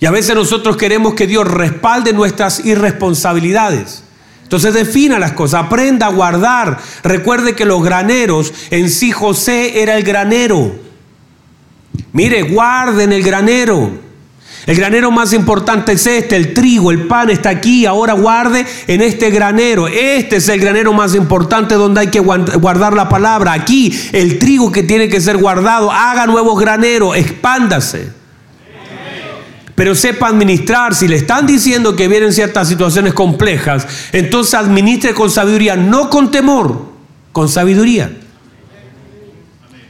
Y 0.00 0.06
a 0.06 0.10
veces 0.10 0.34
nosotros 0.34 0.76
queremos 0.76 1.14
que 1.14 1.28
Dios 1.28 1.46
respalde 1.46 2.12
nuestras 2.12 2.64
irresponsabilidades. 2.66 4.02
Entonces 4.42 4.74
defina 4.74 5.20
las 5.20 5.32
cosas, 5.32 5.64
aprenda 5.64 6.06
a 6.06 6.10
guardar. 6.10 6.78
Recuerde 7.04 7.54
que 7.54 7.64
los 7.64 7.82
graneros, 7.82 8.52
en 8.70 8.90
sí 8.90 9.12
José 9.12 9.82
era 9.82 9.96
el 9.96 10.02
granero. 10.02 10.83
Mire, 12.12 12.42
guarden 12.42 13.12
el 13.12 13.22
granero. 13.22 14.04
El 14.66 14.76
granero 14.76 15.10
más 15.10 15.32
importante 15.34 15.92
es 15.92 16.06
este, 16.06 16.36
el 16.36 16.54
trigo, 16.54 16.90
el 16.90 17.06
pan 17.06 17.28
está 17.28 17.50
aquí, 17.50 17.84
ahora 17.84 18.14
guarde 18.14 18.64
en 18.86 19.02
este 19.02 19.30
granero. 19.30 19.88
Este 19.88 20.36
es 20.36 20.48
el 20.48 20.58
granero 20.58 20.92
más 20.94 21.14
importante 21.14 21.74
donde 21.74 22.00
hay 22.00 22.06
que 22.06 22.20
guardar 22.20 22.94
la 22.94 23.08
palabra. 23.08 23.52
Aquí 23.52 23.92
el 24.12 24.38
trigo 24.38 24.72
que 24.72 24.82
tiene 24.82 25.08
que 25.08 25.20
ser 25.20 25.36
guardado, 25.36 25.92
haga 25.92 26.26
nuevos 26.26 26.58
graneros, 26.58 27.16
expándase 27.16 28.24
pero 29.74 29.94
sepa 29.94 30.28
administrar. 30.28 30.94
Si 30.94 31.08
le 31.08 31.16
están 31.16 31.46
diciendo 31.46 31.96
que 31.96 32.08
vienen 32.08 32.32
ciertas 32.32 32.68
situaciones 32.68 33.12
complejas, 33.12 33.86
entonces 34.12 34.54
administre 34.54 35.14
con 35.14 35.30
sabiduría, 35.30 35.76
no 35.76 36.10
con 36.10 36.30
temor, 36.30 36.92
con 37.32 37.48
sabiduría. 37.48 38.12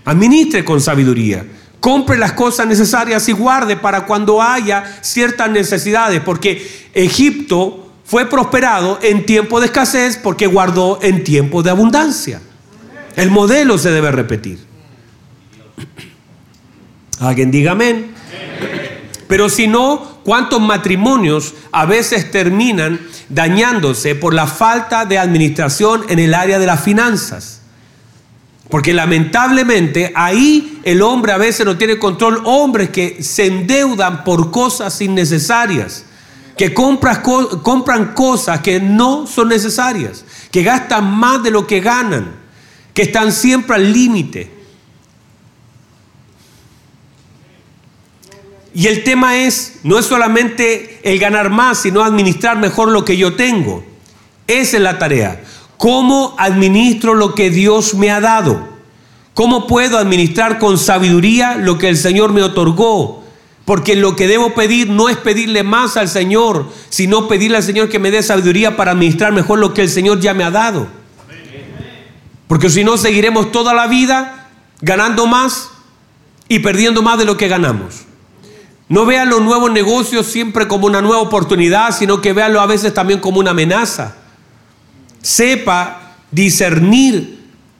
Administre 0.05 0.65
con 0.65 0.81
sabiduría. 0.81 1.45
Compre 1.85 2.17
las 2.17 2.33
cosas 2.33 2.67
necesarias 2.67 3.29
y 3.29 3.33
guarde 3.33 3.77
para 3.77 4.07
cuando 4.07 4.41
haya 4.41 5.01
ciertas 5.03 5.51
necesidades, 5.51 6.23
porque 6.23 6.67
Egipto 6.95 7.93
fue 8.07 8.25
prosperado 8.25 8.99
en 9.03 9.27
tiempo 9.27 9.61
de 9.61 9.67
escasez 9.67 10.17
porque 10.17 10.47
guardó 10.47 10.99
en 11.03 11.23
tiempo 11.23 11.63
de 11.63 11.69
abundancia. 11.69 12.41
El 13.17 13.31
modelo 13.31 13.77
se 13.77 13.91
debe 13.91 14.11
repetir. 14.13 14.61
Alguien 17.21 17.51
diga 17.51 17.73
amén. 17.73 18.15
Pero 19.29 19.51
si 19.51 19.67
no, 19.67 20.21
¿cuántos 20.25 20.63
matrimonios 20.63 21.53
a 21.71 21.85
veces 21.85 22.31
terminan 22.31 22.99
dañándose 23.29 24.15
por 24.15 24.33
la 24.33 24.47
falta 24.47 25.05
de 25.05 25.19
administración 25.19 26.07
en 26.09 26.19
el 26.19 26.33
área 26.33 26.59
de 26.59 26.65
las 26.65 26.81
finanzas? 26.83 27.61
Porque 28.69 28.95
lamentablemente 28.95 30.13
ahí 30.15 30.81
el 30.85 31.03
hombre 31.03 31.33
a 31.33 31.39
veces 31.39 31.67
no 31.67 31.77
tiene 31.77 31.99
control. 31.99 32.41
Hombres 32.45 32.91
que 32.91 33.23
se 33.23 33.47
endeudan 33.47 34.25
por 34.25 34.51
cosas 34.51 35.01
innecesarias, 35.01 36.05
que 36.57 36.73
compran, 36.73 38.15
cosas 38.15 38.61
que 38.61 38.81
no 38.81 39.27
son 39.27 39.49
necesarias, 39.49 40.25
que 40.51 40.63
gastan 40.63 41.05
más 41.17 41.43
de 41.43 41.51
lo 41.51 41.67
que 41.67 41.81
ganan, 41.81 42.37
que 42.95 43.03
están 43.03 43.33
siempre 43.33 43.77
al 43.77 43.93
límite. 43.93 44.51
Y 48.73 48.89
el 48.89 49.05
tema 49.05 49.37
es, 49.37 49.81
no 49.85 49.99
es 49.99 50.07
solamente 50.07 51.01
el 51.05 51.19
ganar 51.21 51.51
más, 51.51 51.83
sino 51.83 52.03
administrar 52.03 52.59
mejor 52.59 52.89
lo 52.89 53.05
que 53.05 53.17
yo 53.17 53.37
tengo. 53.37 53.85
Esa 54.49 54.77
es 54.79 54.83
la 54.83 54.99
tarea. 54.99 55.45
¿Cómo 55.77 56.35
administro 56.39 57.15
lo 57.15 57.35
que 57.35 57.51
Dios 57.51 57.95
me 57.95 58.11
ha 58.11 58.21
dado? 58.21 58.75
¿Cómo 59.35 59.67
puedo 59.67 59.99
administrar 59.99 60.59
con 60.59 60.79
sabiduría 60.79 61.57
lo 61.57 61.77
que 61.77 61.89
el 61.89 61.97
Señor 61.97 62.33
me 62.33 62.43
otorgó? 62.43 63.25
Porque 63.65 63.97
lo 63.97 64.15
que 64.15 64.29
debo 64.29 64.55
pedir 64.55 64.89
no 64.89 65.09
es 65.09 65.17
pedirle 65.17 65.63
más 65.63 65.97
al 65.97 66.09
Señor, 66.09 66.67
sino 66.91 67.29
pedirle 67.29 67.57
al 67.57 67.63
Señor 67.63 67.89
que 67.89 67.99
me 67.99 68.11
dé 68.11 68.23
sabiduría 68.23 68.77
para 68.77 68.93
administrar 68.93 69.33
mejor 69.33 69.59
lo 69.59 69.75
que 69.75 69.83
el 69.83 69.89
Señor 69.89 70.21
ya 70.21 70.35
me 70.35 70.45
ha 70.45 70.51
dado. 70.51 70.87
Porque 72.47 72.71
si 72.71 72.85
no, 72.85 72.97
seguiremos 72.97 73.51
toda 73.51 73.75
la 73.75 73.87
vida 73.87 74.49
ganando 74.81 75.27
más 75.27 75.71
y 76.47 76.59
perdiendo 76.61 77.03
más 77.03 77.19
de 77.19 77.25
lo 77.25 77.37
que 77.37 77.49
ganamos. 77.49 78.03
No 78.89 79.07
vea 79.07 79.25
los 79.25 79.41
nuevos 79.41 79.73
negocios 79.73 80.27
siempre 80.27 80.69
como 80.69 80.87
una 80.87 81.01
nueva 81.01 81.23
oportunidad, 81.23 81.97
sino 81.97 82.21
que 82.21 82.35
véalo 82.35 82.61
a 82.61 82.67
veces 82.67 82.93
también 82.93 83.19
como 83.19 83.41
una 83.41 83.53
amenaza. 83.53 84.15
Sepa 85.25 86.17
discernir 86.31 87.39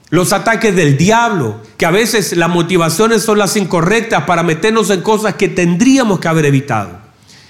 los 0.09 0.33
ataques 0.33 0.75
del 0.75 0.97
diablo, 0.97 1.61
que 1.77 1.85
a 1.85 1.91
veces 1.91 2.35
las 2.35 2.49
motivaciones 2.49 3.21
son 3.21 3.37
las 3.37 3.55
incorrectas 3.55 4.23
para 4.23 4.41
meternos 4.41 4.89
en 4.89 5.01
cosas 5.01 5.35
que 5.35 5.47
tendríamos 5.47 6.19
que 6.19 6.27
haber 6.27 6.45
evitado. 6.45 6.97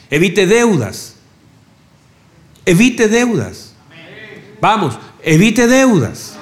Evite 0.09 0.47
deudas. 0.47 1.15
Evite 2.65 3.07
deudas. 3.07 3.73
Vamos, 4.59 4.99
evite 5.23 5.65
deudas. 5.65 6.35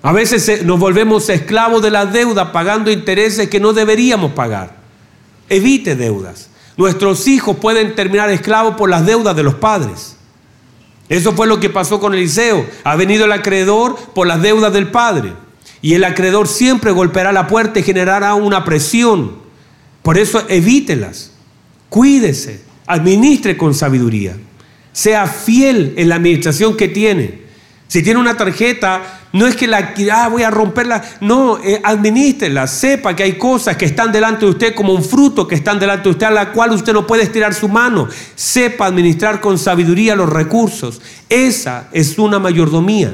A 0.00 0.12
veces 0.12 0.64
nos 0.64 0.78
volvemos 0.78 1.28
esclavos 1.30 1.82
de 1.82 1.90
la 1.90 2.06
deuda 2.06 2.52
pagando 2.52 2.92
intereses 2.92 3.48
que 3.48 3.58
no 3.58 3.72
deberíamos 3.72 4.34
pagar. 4.34 4.76
Evite 5.48 5.96
deudas. 5.96 6.48
Nuestros 6.76 7.26
hijos 7.26 7.56
pueden 7.56 7.96
terminar 7.96 8.30
esclavos 8.30 8.76
por 8.76 8.88
las 8.88 9.04
deudas 9.04 9.34
de 9.34 9.42
los 9.42 9.56
padres. 9.56 10.16
Eso 11.10 11.32
fue 11.32 11.48
lo 11.48 11.58
que 11.58 11.68
pasó 11.68 11.98
con 11.98 12.14
Eliseo. 12.14 12.64
Ha 12.84 12.94
venido 12.94 13.24
el 13.24 13.32
acreedor 13.32 13.98
por 14.14 14.28
las 14.28 14.40
deudas 14.40 14.72
del 14.72 14.92
padre. 14.92 15.32
Y 15.82 15.94
el 15.94 16.04
acreedor 16.04 16.46
siempre 16.46 16.92
golpeará 16.92 17.32
la 17.32 17.48
puerta 17.48 17.80
y 17.80 17.82
generará 17.82 18.34
una 18.34 18.64
presión. 18.64 19.32
Por 20.02 20.16
eso 20.16 20.42
evítelas. 20.48 21.32
Cuídese. 21.88 22.62
Administre 22.86 23.56
con 23.56 23.74
sabiduría. 23.74 24.36
Sea 24.92 25.26
fiel 25.26 25.94
en 25.96 26.08
la 26.08 26.14
administración 26.14 26.76
que 26.76 26.86
tiene. 26.86 27.39
Si 27.90 28.04
tiene 28.04 28.20
una 28.20 28.36
tarjeta, 28.36 29.02
no 29.32 29.48
es 29.48 29.56
que 29.56 29.66
la 29.66 29.92
ah, 30.12 30.28
voy 30.28 30.44
a 30.44 30.50
romperla. 30.50 31.02
No, 31.20 31.58
eh, 31.58 31.80
administrela. 31.82 32.68
Sepa 32.68 33.16
que 33.16 33.24
hay 33.24 33.32
cosas 33.32 33.76
que 33.76 33.84
están 33.84 34.12
delante 34.12 34.44
de 34.44 34.52
usted 34.52 34.74
como 34.76 34.92
un 34.92 35.02
fruto 35.02 35.48
que 35.48 35.56
están 35.56 35.80
delante 35.80 36.04
de 36.04 36.10
usted 36.10 36.26
a 36.26 36.30
la 36.30 36.52
cual 36.52 36.70
usted 36.70 36.92
no 36.92 37.04
puede 37.04 37.24
estirar 37.24 37.52
su 37.52 37.68
mano. 37.68 38.06
Sepa 38.36 38.86
administrar 38.86 39.40
con 39.40 39.58
sabiduría 39.58 40.14
los 40.14 40.30
recursos. 40.30 41.00
Esa 41.28 41.88
es 41.90 42.16
una 42.16 42.38
mayordomía. 42.38 43.12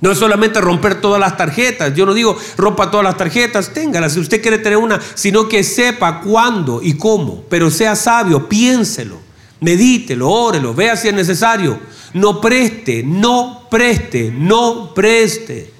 No 0.00 0.10
es 0.10 0.16
solamente 0.16 0.62
romper 0.62 0.98
todas 0.98 1.20
las 1.20 1.36
tarjetas. 1.36 1.94
Yo 1.94 2.06
no 2.06 2.14
digo 2.14 2.34
rompa 2.56 2.90
todas 2.90 3.04
las 3.04 3.18
tarjetas, 3.18 3.74
téngalas 3.74 4.14
si 4.14 4.20
usted 4.20 4.40
quiere 4.40 4.56
tener 4.56 4.78
una, 4.78 4.98
sino 5.14 5.50
que 5.50 5.62
sepa 5.62 6.22
cuándo 6.22 6.80
y 6.82 6.94
cómo. 6.94 7.44
Pero 7.50 7.70
sea 7.70 7.94
sabio, 7.94 8.48
piénselo, 8.48 9.18
medítelo, 9.62 10.28
órelo, 10.28 10.74
vea 10.74 10.96
si 10.96 11.08
es 11.08 11.14
necesario. 11.14 11.78
No 12.12 12.40
preste, 12.40 13.02
no 13.02 13.66
preste, 13.70 14.30
no 14.30 14.92
preste. 14.92 15.72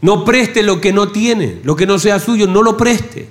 No 0.00 0.24
preste 0.24 0.62
lo 0.62 0.80
que 0.80 0.94
no 0.94 1.08
tiene, 1.08 1.60
lo 1.62 1.76
que 1.76 1.86
no 1.86 1.98
sea 1.98 2.18
suyo, 2.18 2.46
no 2.46 2.62
lo 2.62 2.76
preste. 2.76 3.28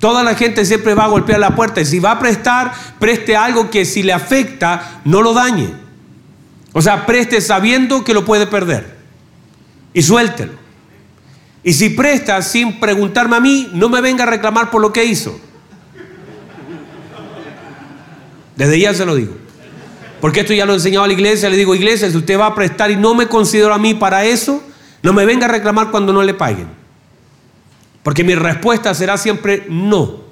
Toda 0.00 0.24
la 0.24 0.34
gente 0.34 0.64
siempre 0.64 0.94
va 0.94 1.04
a 1.04 1.08
golpear 1.08 1.38
la 1.38 1.54
puerta 1.54 1.80
y 1.80 1.84
si 1.84 2.00
va 2.00 2.12
a 2.12 2.18
prestar, 2.18 2.72
preste 2.98 3.36
algo 3.36 3.70
que 3.70 3.84
si 3.84 4.02
le 4.02 4.12
afecta, 4.12 5.02
no 5.04 5.22
lo 5.22 5.34
dañe. 5.34 5.68
O 6.72 6.82
sea, 6.82 7.06
preste 7.06 7.40
sabiendo 7.40 8.02
que 8.04 8.14
lo 8.14 8.24
puede 8.24 8.46
perder 8.46 8.96
y 9.92 10.02
suéltelo. 10.02 10.52
Y 11.62 11.74
si 11.74 11.90
presta 11.90 12.40
sin 12.42 12.80
preguntarme 12.80 13.36
a 13.36 13.40
mí, 13.40 13.68
no 13.74 13.88
me 13.88 14.00
venga 14.00 14.24
a 14.24 14.28
reclamar 14.28 14.70
por 14.70 14.80
lo 14.80 14.92
que 14.92 15.04
hizo. 15.04 15.38
Desde 18.58 18.80
ya 18.80 18.92
se 18.92 19.06
lo 19.06 19.14
digo. 19.14 19.34
Porque 20.20 20.40
esto 20.40 20.52
ya 20.52 20.66
lo 20.66 20.72
he 20.72 20.76
enseñado 20.76 21.04
a 21.04 21.06
la 21.06 21.12
iglesia. 21.12 21.48
Le 21.48 21.56
digo, 21.56 21.76
iglesia, 21.76 22.10
si 22.10 22.16
usted 22.16 22.36
va 22.36 22.46
a 22.46 22.54
prestar 22.56 22.90
y 22.90 22.96
no 22.96 23.14
me 23.14 23.28
considero 23.28 23.72
a 23.72 23.78
mí 23.78 23.94
para 23.94 24.24
eso, 24.24 24.60
no 25.00 25.12
me 25.12 25.24
venga 25.24 25.46
a 25.46 25.48
reclamar 25.48 25.92
cuando 25.92 26.12
no 26.12 26.24
le 26.24 26.34
paguen. 26.34 26.66
Porque 28.02 28.24
mi 28.24 28.34
respuesta 28.34 28.92
será 28.94 29.16
siempre 29.16 29.64
no. 29.68 30.26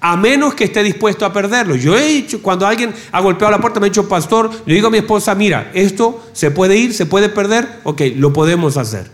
A 0.00 0.16
menos 0.16 0.54
que 0.54 0.64
esté 0.64 0.82
dispuesto 0.82 1.24
a 1.24 1.32
perderlo. 1.32 1.76
Yo 1.76 1.96
he 1.96 2.06
dicho, 2.08 2.42
cuando 2.42 2.66
alguien 2.66 2.92
ha 3.12 3.20
golpeado 3.20 3.52
la 3.52 3.60
puerta, 3.60 3.78
me 3.78 3.86
ha 3.86 3.90
dicho, 3.90 4.08
pastor, 4.08 4.50
le 4.66 4.74
digo 4.74 4.88
a 4.88 4.90
mi 4.90 4.98
esposa, 4.98 5.36
mira, 5.36 5.70
esto 5.74 6.26
se 6.32 6.50
puede 6.50 6.76
ir, 6.76 6.92
se 6.92 7.06
puede 7.06 7.28
perder, 7.28 7.68
ok, 7.84 8.02
lo 8.16 8.32
podemos 8.32 8.76
hacer. 8.76 9.08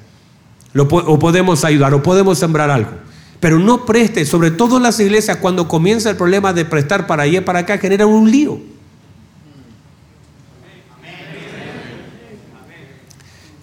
O 0.75 1.19
podemos 1.19 1.63
ayudar, 1.67 1.93
o 1.93 2.03
podemos 2.03 2.39
sembrar 2.39 2.71
algo. 2.71 3.12
Pero 3.43 3.59
no 3.59 3.85
preste, 3.85 4.25
sobre 4.25 4.53
todo 4.53 4.77
en 4.77 4.85
las 4.85 5.01
iglesias, 5.01 5.39
cuando 5.39 5.67
comienza 5.67 6.09
el 6.09 6.17
problema 6.17 6.53
de 6.53 6.65
prestar 6.65 7.09
para 7.09 7.25
allá 7.25 7.39
y 7.39 7.41
para 7.41 7.59
acá, 7.59 7.77
genera 7.77 8.07
un 8.07 8.31
lío. 8.31 8.61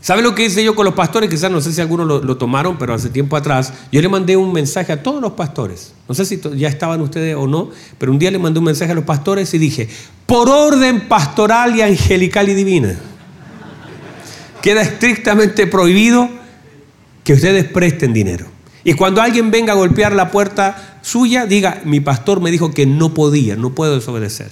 ¿Sabe 0.02 0.22
lo 0.22 0.36
que 0.36 0.44
hice 0.44 0.66
yo 0.66 0.76
con 0.76 0.84
los 0.84 0.96
pastores? 0.96 1.30
Quizás 1.30 1.50
no 1.50 1.62
sé 1.62 1.72
si 1.72 1.80
algunos 1.80 2.06
lo, 2.06 2.36
tomaron, 2.36 2.78
pero 2.78 2.94
hace 2.94 3.10
tiempo 3.10 3.38
atrás 3.38 3.72
yo 3.90 4.02
le 4.02 4.10
mandé 4.10 4.36
un 4.36 4.52
mensaje 4.52 4.92
a 4.92 5.02
todos 5.02 5.22
los 5.22 5.32
pastores. 5.32 5.94
No 6.10 6.14
sé 6.14 6.26
si 6.26 6.42
ya 6.58 6.68
estaban 6.68 7.00
ustedes 7.00 7.38
o 7.38 7.48
no, 7.48 7.70
pero 7.98 8.12
un 8.12 8.20
día 8.20 8.32
le 8.32 8.38
mandé 8.38 8.60
un 8.60 8.66
mensaje 8.66 8.92
a 8.92 8.96
los 8.96 9.06
pastores 9.06 9.54
y 9.54 9.60
dije, 9.60 9.88
por 10.26 10.50
orden 10.50 11.08
pastoral 11.08 11.74
y 11.78 11.84
angelical 11.84 12.50
y 12.50 12.54
divina, 12.54 13.00
queda 14.62 14.82
estrictamente 14.82 15.68
prohibido 15.68 16.28
que 17.24 17.32
ustedes 17.32 17.64
presten 17.64 18.12
dinero. 18.12 18.59
Y 18.84 18.94
cuando 18.94 19.22
alguien 19.22 19.52
venga 19.52 19.74
a 19.74 19.76
golpear 19.76 20.14
la 20.14 20.32
puerta 20.32 21.00
suya, 21.02 21.46
diga, 21.46 21.82
mi 21.86 22.00
pastor 22.00 22.40
me 22.42 22.52
dijo 22.52 22.72
que 22.72 22.86
no 22.86 23.14
podía, 23.14 23.56
no 23.56 23.72
puedo 23.72 23.96
desobedecer. 23.96 24.52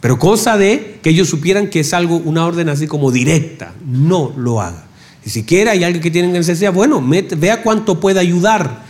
Pero 0.00 0.18
cosa 0.18 0.56
de 0.56 0.98
que 1.02 1.10
ellos 1.10 1.28
supieran 1.28 1.68
que 1.68 1.80
es 1.80 1.92
algo, 1.92 2.16
una 2.16 2.46
orden 2.46 2.68
así 2.68 2.86
como 2.86 3.10
directa, 3.10 3.74
no 3.84 4.32
lo 4.36 4.60
haga. 4.60 4.86
Y 5.24 5.30
si 5.30 5.44
quiere, 5.44 5.70
hay 5.70 5.84
alguien 5.84 6.02
que 6.02 6.10
tiene 6.10 6.28
necesidad, 6.28 6.72
bueno, 6.72 7.04
vea 7.36 7.62
cuánto 7.62 8.00
puede 8.00 8.20
ayudar. 8.20 8.88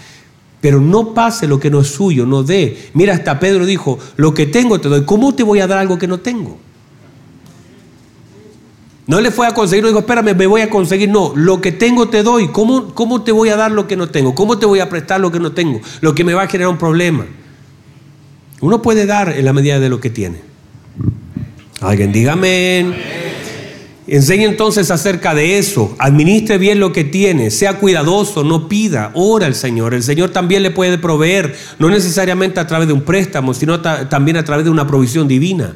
Pero 0.61 0.80
no 0.80 1.14
pase 1.14 1.49
lo 1.49 1.59
que 1.59 1.70
no 1.70 1.80
es 1.80 1.88
suyo, 1.88 2.26
no 2.26 2.43
dé. 2.43 2.91
Mira, 2.93 3.14
hasta 3.14 3.41
Pedro 3.41 3.64
dijo, 3.64 3.99
lo 4.16 4.34
que 4.34 4.47
tengo 4.47 4.80
te 4.80 4.88
doy. 4.88 5.05
¿Cómo 5.05 5.34
te 5.34 5.43
voy 5.43 5.61
a 5.61 5.66
dar 5.66 5.78
algo 5.78 5.99
que 5.99 6.07
no 6.07 6.20
tengo? 6.20 6.59
No 9.11 9.20
le 9.20 9.32
fue 9.32 9.48
a 9.48 9.54
conseguir, 9.54 9.82
no 9.82 9.88
dijo, 9.88 9.98
espérame, 9.98 10.36
me 10.36 10.46
voy 10.46 10.61
a 10.61 10.70
conseguir. 10.70 11.08
No, 11.08 11.32
lo 11.34 11.61
que 11.61 11.72
tengo 11.72 12.08
te 12.08 12.22
doy. 12.22 12.46
¿Cómo, 12.52 12.94
¿Cómo 12.94 13.22
te 13.22 13.32
voy 13.32 13.48
a 13.48 13.56
dar 13.56 13.72
lo 13.72 13.88
que 13.88 13.96
no 13.96 14.08
tengo? 14.08 14.36
¿Cómo 14.36 14.56
te 14.56 14.66
voy 14.66 14.78
a 14.78 14.88
prestar 14.88 15.20
lo 15.20 15.32
que 15.32 15.40
no 15.40 15.50
tengo? 15.50 15.80
Lo 16.00 16.14
que 16.14 16.22
me 16.22 16.32
va 16.32 16.42
a 16.42 16.46
generar 16.46 16.70
un 16.70 16.78
problema. 16.78 17.26
Uno 18.61 18.80
puede 18.82 19.06
dar 19.06 19.30
en 19.30 19.44
la 19.44 19.52
medida 19.52 19.80
de 19.80 19.88
lo 19.88 19.98
que 19.98 20.11
tiene. 20.11 20.42
Alguien 21.80 22.12
diga 22.12 22.34
amén. 22.34 22.94
Enseñe 24.06 24.44
entonces 24.44 24.92
acerca 24.92 25.34
de 25.34 25.58
eso. 25.58 25.96
Administre 25.98 26.58
bien 26.58 26.78
lo 26.78 26.92
que 26.92 27.02
tiene. 27.02 27.50
Sea 27.50 27.80
cuidadoso, 27.80 28.44
no 28.44 28.68
pida. 28.68 29.11
Ora 29.14 29.46
al 29.46 29.56
Señor. 29.56 29.92
El 29.92 30.04
Señor 30.04 30.30
también 30.30 30.62
le 30.62 30.70
puede 30.70 30.98
proveer, 30.98 31.56
no 31.80 31.90
necesariamente 31.90 32.61
a 32.61 32.68
través 32.68 32.86
de 32.86 32.94
un 32.94 33.02
préstamo, 33.02 33.54
sino 33.54 33.80
también 33.80 34.36
a 34.36 34.44
través 34.44 34.64
de 34.64 34.70
una 34.70 34.86
provisión 34.86 35.26
divina. 35.26 35.74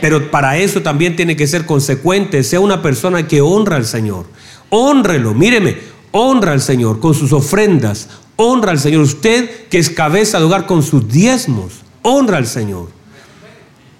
Pero 0.00 0.30
para 0.30 0.58
eso 0.58 0.82
también 0.82 1.16
tiene 1.16 1.36
que 1.36 1.46
ser 1.46 1.66
consecuente, 1.66 2.42
sea 2.42 2.60
una 2.60 2.82
persona 2.82 3.26
que 3.26 3.40
honra 3.40 3.76
al 3.76 3.86
Señor. 3.86 4.26
Honrelo, 4.68 5.34
míreme, 5.34 5.78
honra 6.10 6.52
al 6.52 6.60
Señor 6.60 7.00
con 7.00 7.14
sus 7.14 7.32
ofrendas, 7.32 8.08
honra 8.36 8.72
al 8.72 8.78
Señor. 8.78 9.02
Usted 9.02 9.68
que 9.68 9.78
es 9.78 9.90
cabeza 9.90 10.38
de 10.38 10.44
hogar 10.44 10.66
con 10.66 10.82
sus 10.82 11.08
diezmos, 11.08 11.80
honra 12.02 12.38
al 12.38 12.46
Señor. 12.46 12.88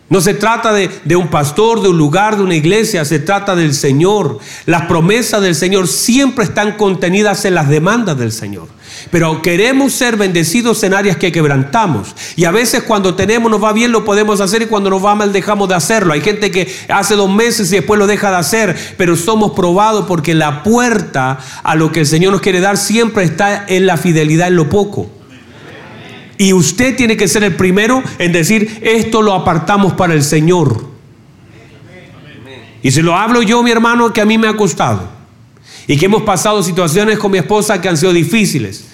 No 0.08 0.20
se 0.20 0.34
trata 0.34 0.72
de, 0.72 0.88
de, 1.04 1.16
un 1.16 1.28
pastor, 1.28 1.82
de 1.82 1.88
un 1.88 1.98
lugar, 1.98 2.36
de 2.36 2.44
una 2.44 2.54
iglesia, 2.54 3.04
se 3.04 3.18
trata 3.18 3.56
del 3.56 3.74
Señor. 3.74 4.38
Las 4.64 4.82
promesas 4.82 5.42
del 5.42 5.56
Señor 5.56 5.88
siempre 5.88 6.44
están 6.44 6.76
contenidas 6.76 7.44
en 7.44 7.54
las 7.54 7.68
demandas 7.68 8.16
del 8.16 8.30
Señor. 8.30 8.68
Pero 9.10 9.42
queremos 9.42 9.92
ser 9.92 10.16
bendecidos 10.16 10.82
en 10.82 10.94
áreas 10.94 11.16
que 11.16 11.32
quebrantamos. 11.32 12.14
Y 12.36 12.44
a 12.44 12.50
veces 12.50 12.82
cuando 12.82 13.14
tenemos, 13.14 13.50
nos 13.50 13.62
va 13.62 13.72
bien, 13.72 13.92
lo 13.92 14.04
podemos 14.04 14.40
hacer 14.40 14.62
y 14.62 14.66
cuando 14.66 14.90
nos 14.90 15.04
va 15.04 15.14
mal, 15.14 15.32
dejamos 15.32 15.68
de 15.68 15.74
hacerlo. 15.74 16.12
Hay 16.12 16.20
gente 16.20 16.50
que 16.50 16.70
hace 16.88 17.14
dos 17.14 17.30
meses 17.30 17.72
y 17.72 17.76
después 17.76 17.98
lo 17.98 18.06
deja 18.06 18.30
de 18.30 18.36
hacer, 18.36 18.76
pero 18.96 19.16
somos 19.16 19.52
probados 19.52 20.06
porque 20.06 20.34
la 20.34 20.62
puerta 20.62 21.38
a 21.62 21.74
lo 21.74 21.92
que 21.92 22.00
el 22.00 22.06
Señor 22.06 22.32
nos 22.32 22.40
quiere 22.40 22.60
dar 22.60 22.76
siempre 22.76 23.24
está 23.24 23.64
en 23.68 23.86
la 23.86 23.96
fidelidad 23.96 24.48
en 24.48 24.56
lo 24.56 24.68
poco. 24.68 25.10
Y 26.38 26.52
usted 26.52 26.96
tiene 26.96 27.16
que 27.16 27.28
ser 27.28 27.44
el 27.44 27.56
primero 27.56 28.02
en 28.18 28.32
decir, 28.32 28.80
esto 28.82 29.22
lo 29.22 29.32
apartamos 29.32 29.94
para 29.94 30.14
el 30.14 30.22
Señor. 30.22 30.84
Y 32.82 32.90
se 32.90 33.02
lo 33.02 33.16
hablo 33.16 33.42
yo, 33.42 33.62
mi 33.62 33.70
hermano, 33.70 34.12
que 34.12 34.20
a 34.20 34.26
mí 34.26 34.38
me 34.38 34.48
ha 34.48 34.56
costado. 34.56 35.15
Y 35.86 35.96
que 35.96 36.06
hemos 36.06 36.22
pasado 36.22 36.62
situaciones 36.62 37.18
con 37.18 37.30
mi 37.30 37.38
esposa 37.38 37.80
que 37.80 37.88
han 37.88 37.96
sido 37.96 38.12
difíciles. 38.12 38.84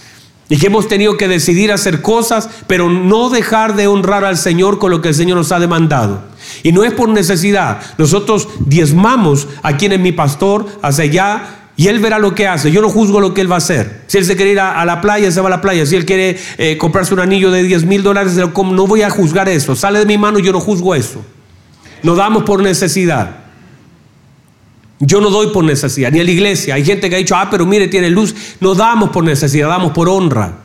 Y 0.48 0.58
que 0.58 0.66
hemos 0.66 0.88
tenido 0.88 1.16
que 1.16 1.28
decidir 1.28 1.72
hacer 1.72 2.02
cosas, 2.02 2.48
pero 2.66 2.90
no 2.90 3.30
dejar 3.30 3.74
de 3.74 3.86
honrar 3.86 4.24
al 4.24 4.36
Señor 4.36 4.78
con 4.78 4.90
lo 4.90 5.00
que 5.00 5.08
el 5.08 5.14
Señor 5.14 5.38
nos 5.38 5.52
ha 5.52 5.58
demandado. 5.58 6.22
Y 6.62 6.72
no 6.72 6.84
es 6.84 6.92
por 6.92 7.08
necesidad. 7.08 7.80
Nosotros 7.96 8.48
diezmamos 8.66 9.48
a 9.62 9.76
quien 9.76 9.92
es 9.92 10.00
mi 10.00 10.12
pastor 10.12 10.66
hacia 10.82 11.04
allá 11.04 11.58
y 11.76 11.88
él 11.88 12.00
verá 12.00 12.18
lo 12.18 12.34
que 12.34 12.46
hace. 12.46 12.70
Yo 12.70 12.82
no 12.82 12.90
juzgo 12.90 13.20
lo 13.20 13.32
que 13.32 13.40
él 13.40 13.50
va 13.50 13.54
a 13.54 13.58
hacer. 13.58 14.02
Si 14.06 14.18
él 14.18 14.26
se 14.26 14.36
quiere 14.36 14.52
ir 14.52 14.60
a, 14.60 14.84
la 14.84 15.00
playa, 15.00 15.30
se 15.30 15.40
va 15.40 15.46
a 15.46 15.50
la 15.50 15.60
playa. 15.62 15.86
Si 15.86 15.96
él 15.96 16.04
quiere 16.04 16.38
eh, 16.58 16.76
comprarse 16.76 17.14
un 17.14 17.20
anillo 17.20 17.50
de 17.50 17.62
10 17.62 17.86
mil 17.86 18.02
dólares, 18.02 18.34
no 18.34 18.86
voy 18.86 19.02
a 19.02 19.10
juzgar 19.10 19.48
eso. 19.48 19.74
Sale 19.74 20.00
de 20.00 20.06
mi 20.06 20.18
mano, 20.18 20.38
yo 20.38 20.52
no 20.52 20.60
juzgo 20.60 20.94
eso. 20.94 21.24
Lo 22.02 22.14
damos 22.14 22.42
por 22.42 22.62
necesidad. 22.62 23.41
Yo 25.04 25.20
no 25.20 25.30
doy 25.30 25.48
por 25.48 25.64
necesidad, 25.64 26.12
ni 26.12 26.20
a 26.20 26.24
la 26.24 26.30
iglesia. 26.30 26.76
Hay 26.76 26.84
gente 26.84 27.10
que 27.10 27.16
ha 27.16 27.18
dicho, 27.18 27.34
ah, 27.34 27.48
pero 27.50 27.66
mire, 27.66 27.88
tiene 27.88 28.08
luz. 28.08 28.34
No 28.60 28.76
damos 28.76 29.10
por 29.10 29.24
necesidad, 29.24 29.68
damos 29.68 29.90
por 29.90 30.08
honra. 30.08 30.58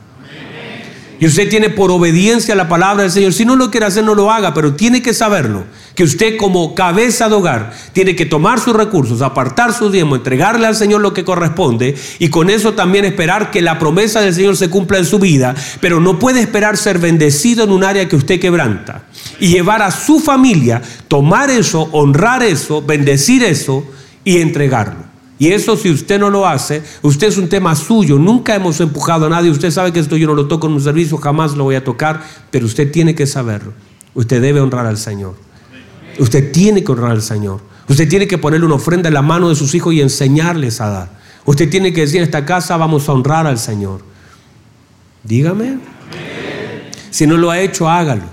Y 1.18 1.26
usted 1.26 1.48
tiene 1.48 1.70
por 1.70 1.90
obediencia 1.90 2.54
la 2.54 2.68
palabra 2.68 3.02
del 3.02 3.10
Señor. 3.10 3.32
Si 3.32 3.44
no 3.44 3.56
lo 3.56 3.72
quiere 3.72 3.86
hacer, 3.86 4.04
no 4.04 4.14
lo 4.14 4.30
haga, 4.30 4.54
pero 4.54 4.74
tiene 4.74 5.02
que 5.02 5.12
saberlo. 5.12 5.64
Que 5.96 6.04
usted 6.04 6.36
como 6.36 6.76
cabeza 6.76 7.28
de 7.28 7.34
hogar 7.34 7.72
tiene 7.92 8.14
que 8.14 8.26
tomar 8.26 8.60
sus 8.60 8.76
recursos, 8.76 9.22
apartar 9.22 9.72
su 9.72 9.90
diezmo, 9.90 10.14
entregarle 10.14 10.68
al 10.68 10.76
Señor 10.76 11.00
lo 11.00 11.12
que 11.12 11.24
corresponde 11.24 11.96
y 12.20 12.28
con 12.28 12.48
eso 12.48 12.74
también 12.74 13.04
esperar 13.04 13.50
que 13.50 13.60
la 13.60 13.80
promesa 13.80 14.20
del 14.20 14.32
Señor 14.32 14.56
se 14.56 14.70
cumpla 14.70 14.98
en 14.98 15.04
su 15.04 15.18
vida. 15.18 15.56
Pero 15.80 15.98
no 15.98 16.20
puede 16.20 16.38
esperar 16.38 16.76
ser 16.76 17.00
bendecido 17.00 17.64
en 17.64 17.72
un 17.72 17.82
área 17.82 18.08
que 18.08 18.14
usted 18.14 18.38
quebranta. 18.38 19.02
Y 19.40 19.48
llevar 19.48 19.82
a 19.82 19.90
su 19.90 20.20
familia, 20.20 20.80
tomar 21.08 21.50
eso, 21.50 21.88
honrar 21.90 22.44
eso, 22.44 22.80
bendecir 22.80 23.42
eso 23.42 23.97
y 24.28 24.42
entregarlo. 24.42 25.04
Y 25.38 25.52
eso 25.52 25.74
si 25.74 25.88
usted 25.88 26.20
no 26.20 26.28
lo 26.28 26.46
hace, 26.46 26.82
usted 27.00 27.28
es 27.28 27.38
un 27.38 27.48
tema 27.48 27.74
suyo, 27.74 28.18
nunca 28.18 28.54
hemos 28.54 28.78
empujado 28.78 29.24
a 29.24 29.30
nadie, 29.30 29.50
usted 29.50 29.70
sabe 29.70 29.90
que 29.90 30.00
esto 30.00 30.18
yo 30.18 30.26
no 30.26 30.34
lo 30.34 30.48
toco 30.48 30.66
en 30.66 30.74
un 30.74 30.82
servicio, 30.82 31.16
jamás 31.16 31.56
lo 31.56 31.64
voy 31.64 31.76
a 31.76 31.84
tocar, 31.84 32.22
pero 32.50 32.66
usted 32.66 32.92
tiene 32.92 33.14
que 33.14 33.26
saberlo. 33.26 33.72
Usted 34.12 34.42
debe 34.42 34.60
honrar 34.60 34.84
al 34.84 34.98
Señor. 34.98 35.34
Usted 36.18 36.52
tiene 36.52 36.84
que 36.84 36.92
honrar 36.92 37.12
al 37.12 37.22
Señor. 37.22 37.62
Usted 37.88 38.06
tiene 38.06 38.28
que 38.28 38.36
ponerle 38.36 38.66
una 38.66 38.74
ofrenda 38.74 39.08
en 39.08 39.14
la 39.14 39.22
mano 39.22 39.48
de 39.48 39.54
sus 39.54 39.74
hijos 39.74 39.94
y 39.94 40.02
enseñarles 40.02 40.82
a 40.82 40.90
dar. 40.90 41.10
Usted 41.46 41.70
tiene 41.70 41.94
que 41.94 42.02
decir 42.02 42.18
en 42.18 42.24
esta 42.24 42.44
casa 42.44 42.76
vamos 42.76 43.08
a 43.08 43.12
honrar 43.12 43.46
al 43.46 43.58
Señor. 43.58 44.02
Dígame. 45.24 45.78
Si 47.08 47.26
no 47.26 47.38
lo 47.38 47.50
ha 47.50 47.60
hecho, 47.60 47.88
hágalo. 47.88 48.24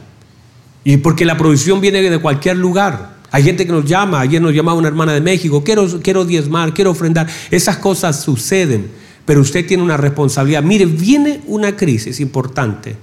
Y 0.84 0.98
porque 0.98 1.24
la 1.24 1.38
provisión 1.38 1.80
viene 1.80 2.02
de 2.02 2.20
cualquier 2.20 2.58
lugar. 2.58 3.15
Hay 3.36 3.44
gente 3.44 3.66
que 3.66 3.74
nos 3.74 3.84
llama, 3.84 4.22
ayer 4.22 4.42
nos 4.42 4.54
llamaba 4.54 4.78
una 4.78 4.88
hermana 4.88 5.12
de 5.12 5.20
México, 5.20 5.62
quiero, 5.62 5.86
quiero 6.02 6.24
diezmar, 6.24 6.74
quiero 6.74 6.92
ofrendar. 6.92 7.28
Esas 7.52 7.76
cosas 7.76 8.22
suceden, 8.22 8.90
pero 9.26 9.42
usted 9.42 9.68
tiene 9.68 9.84
una 9.84 9.98
responsabilidad. 9.98 10.64
Mire, 10.64 10.86
viene 10.86 11.42
una 11.48 11.76
crisis 11.76 12.22
importante. 12.22 12.96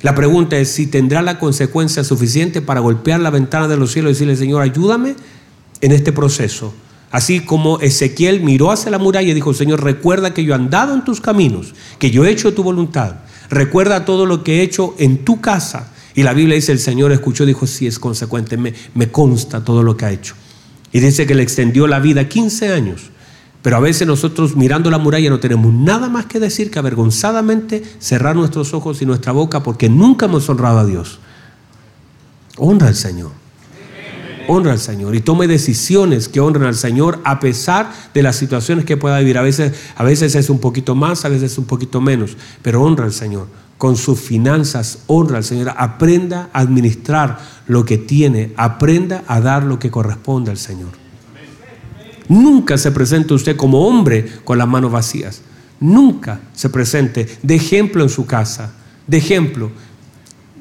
La 0.00 0.14
pregunta 0.14 0.56
es 0.56 0.70
si 0.70 0.86
tendrá 0.86 1.20
la 1.20 1.38
consecuencia 1.38 2.04
suficiente 2.04 2.62
para 2.62 2.80
golpear 2.80 3.20
la 3.20 3.28
ventana 3.28 3.68
de 3.68 3.76
los 3.76 3.92
cielos 3.92 4.12
y 4.12 4.14
decirle, 4.14 4.36
Señor, 4.36 4.62
ayúdame 4.62 5.14
en 5.82 5.92
este 5.92 6.10
proceso. 6.10 6.72
Así 7.10 7.40
como 7.40 7.78
Ezequiel 7.80 8.40
miró 8.40 8.70
hacia 8.70 8.90
la 8.90 8.98
muralla 8.98 9.30
y 9.30 9.34
dijo, 9.34 9.52
Señor, 9.52 9.84
recuerda 9.84 10.32
que 10.32 10.42
yo 10.42 10.54
he 10.54 10.56
andado 10.56 10.94
en 10.94 11.04
tus 11.04 11.20
caminos, 11.20 11.74
que 11.98 12.10
yo 12.10 12.24
he 12.24 12.30
hecho 12.30 12.54
tu 12.54 12.62
voluntad. 12.62 13.16
Recuerda 13.50 14.06
todo 14.06 14.24
lo 14.24 14.42
que 14.42 14.60
he 14.60 14.62
hecho 14.62 14.94
en 14.96 15.18
tu 15.18 15.42
casa 15.42 15.92
y 16.16 16.22
la 16.22 16.32
Biblia 16.32 16.54
dice, 16.54 16.72
el 16.72 16.78
Señor 16.78 17.12
escuchó 17.12 17.44
dijo, 17.44 17.66
sí, 17.66 17.86
es 17.86 17.98
consecuente, 17.98 18.56
me, 18.56 18.72
me 18.94 19.10
consta 19.10 19.62
todo 19.62 19.82
lo 19.82 19.98
que 19.98 20.06
ha 20.06 20.10
hecho. 20.10 20.34
Y 20.90 21.00
dice 21.00 21.26
que 21.26 21.34
le 21.34 21.42
extendió 21.42 21.86
la 21.86 22.00
vida 22.00 22.26
15 22.26 22.72
años. 22.72 23.10
Pero 23.60 23.76
a 23.76 23.80
veces 23.80 24.06
nosotros 24.06 24.56
mirando 24.56 24.90
la 24.90 24.96
muralla 24.96 25.28
no 25.28 25.40
tenemos 25.40 25.74
nada 25.74 26.08
más 26.08 26.24
que 26.24 26.40
decir 26.40 26.70
que 26.70 26.78
avergonzadamente 26.78 27.82
cerrar 27.98 28.34
nuestros 28.34 28.72
ojos 28.72 29.02
y 29.02 29.06
nuestra 29.06 29.32
boca 29.32 29.62
porque 29.62 29.90
nunca 29.90 30.24
hemos 30.24 30.48
honrado 30.48 30.78
a 30.78 30.86
Dios. 30.86 31.18
Honra 32.56 32.88
al 32.88 32.94
Señor. 32.94 33.32
Honra 34.48 34.72
al 34.72 34.78
Señor 34.78 35.14
y 35.14 35.20
tome 35.20 35.46
decisiones 35.46 36.30
que 36.30 36.40
honren 36.40 36.64
al 36.64 36.76
Señor 36.76 37.20
a 37.24 37.40
pesar 37.40 37.92
de 38.14 38.22
las 38.22 38.36
situaciones 38.36 38.86
que 38.86 38.96
pueda 38.96 39.18
vivir. 39.18 39.36
A 39.36 39.42
veces, 39.42 39.74
a 39.96 40.02
veces 40.02 40.34
es 40.34 40.48
un 40.48 40.60
poquito 40.60 40.94
más, 40.94 41.26
a 41.26 41.28
veces 41.28 41.52
es 41.52 41.58
un 41.58 41.66
poquito 41.66 42.00
menos, 42.00 42.38
pero 42.62 42.82
honra 42.82 43.04
al 43.04 43.12
Señor 43.12 43.48
con 43.78 43.96
sus 43.96 44.20
finanzas, 44.20 45.00
honra 45.06 45.38
al 45.38 45.44
Señor, 45.44 45.74
aprenda 45.76 46.48
a 46.52 46.60
administrar 46.60 47.38
lo 47.66 47.84
que 47.84 47.98
tiene, 47.98 48.52
aprenda 48.56 49.22
a 49.26 49.40
dar 49.40 49.64
lo 49.64 49.78
que 49.78 49.90
corresponde 49.90 50.50
al 50.50 50.58
Señor. 50.58 50.90
Nunca 52.28 52.78
se 52.78 52.90
presente 52.90 53.34
usted 53.34 53.56
como 53.56 53.86
hombre 53.86 54.26
con 54.44 54.58
las 54.58 54.66
manos 54.66 54.90
vacías. 54.90 55.42
Nunca 55.78 56.40
se 56.54 56.70
presente 56.70 57.28
de 57.42 57.54
ejemplo 57.54 58.02
en 58.02 58.08
su 58.08 58.26
casa, 58.26 58.72
de 59.06 59.18
ejemplo. 59.18 59.70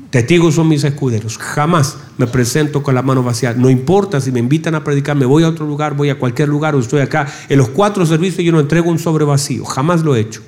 Testigos 0.10 0.56
son 0.56 0.68
mis 0.68 0.84
escuderos. 0.84 1.38
Jamás 1.38 1.98
me 2.18 2.28
presento 2.28 2.84
con 2.84 2.96
las 2.96 3.04
manos 3.04 3.26
vacías. 3.26 3.58
No 3.58 3.70
importa 3.70 4.22
si 4.22 4.32
me 4.32 4.40
invitan 4.40 4.76
a 4.76 4.84
predicar, 4.84 5.16
me 5.16 5.26
voy 5.26 5.44
a 5.44 5.50
otro 5.50 5.66
lugar, 5.66 5.96
voy 5.96 6.10
a 6.10 6.20
cualquier 6.20 6.50
lugar 6.50 6.76
o 6.76 6.80
estoy 6.80 7.02
acá. 7.02 7.28
En 7.50 7.58
los 7.58 7.70
cuatro 7.70 8.06
servicios 8.06 8.44
yo 8.44 8.52
no 8.52 8.60
entrego 8.60 8.90
un 8.90 9.00
sobre 9.00 9.26
vacío. 9.26 9.66
Jamás 9.66 10.04
lo 10.04 10.16
he 10.16 10.20
hecho. 10.20 10.42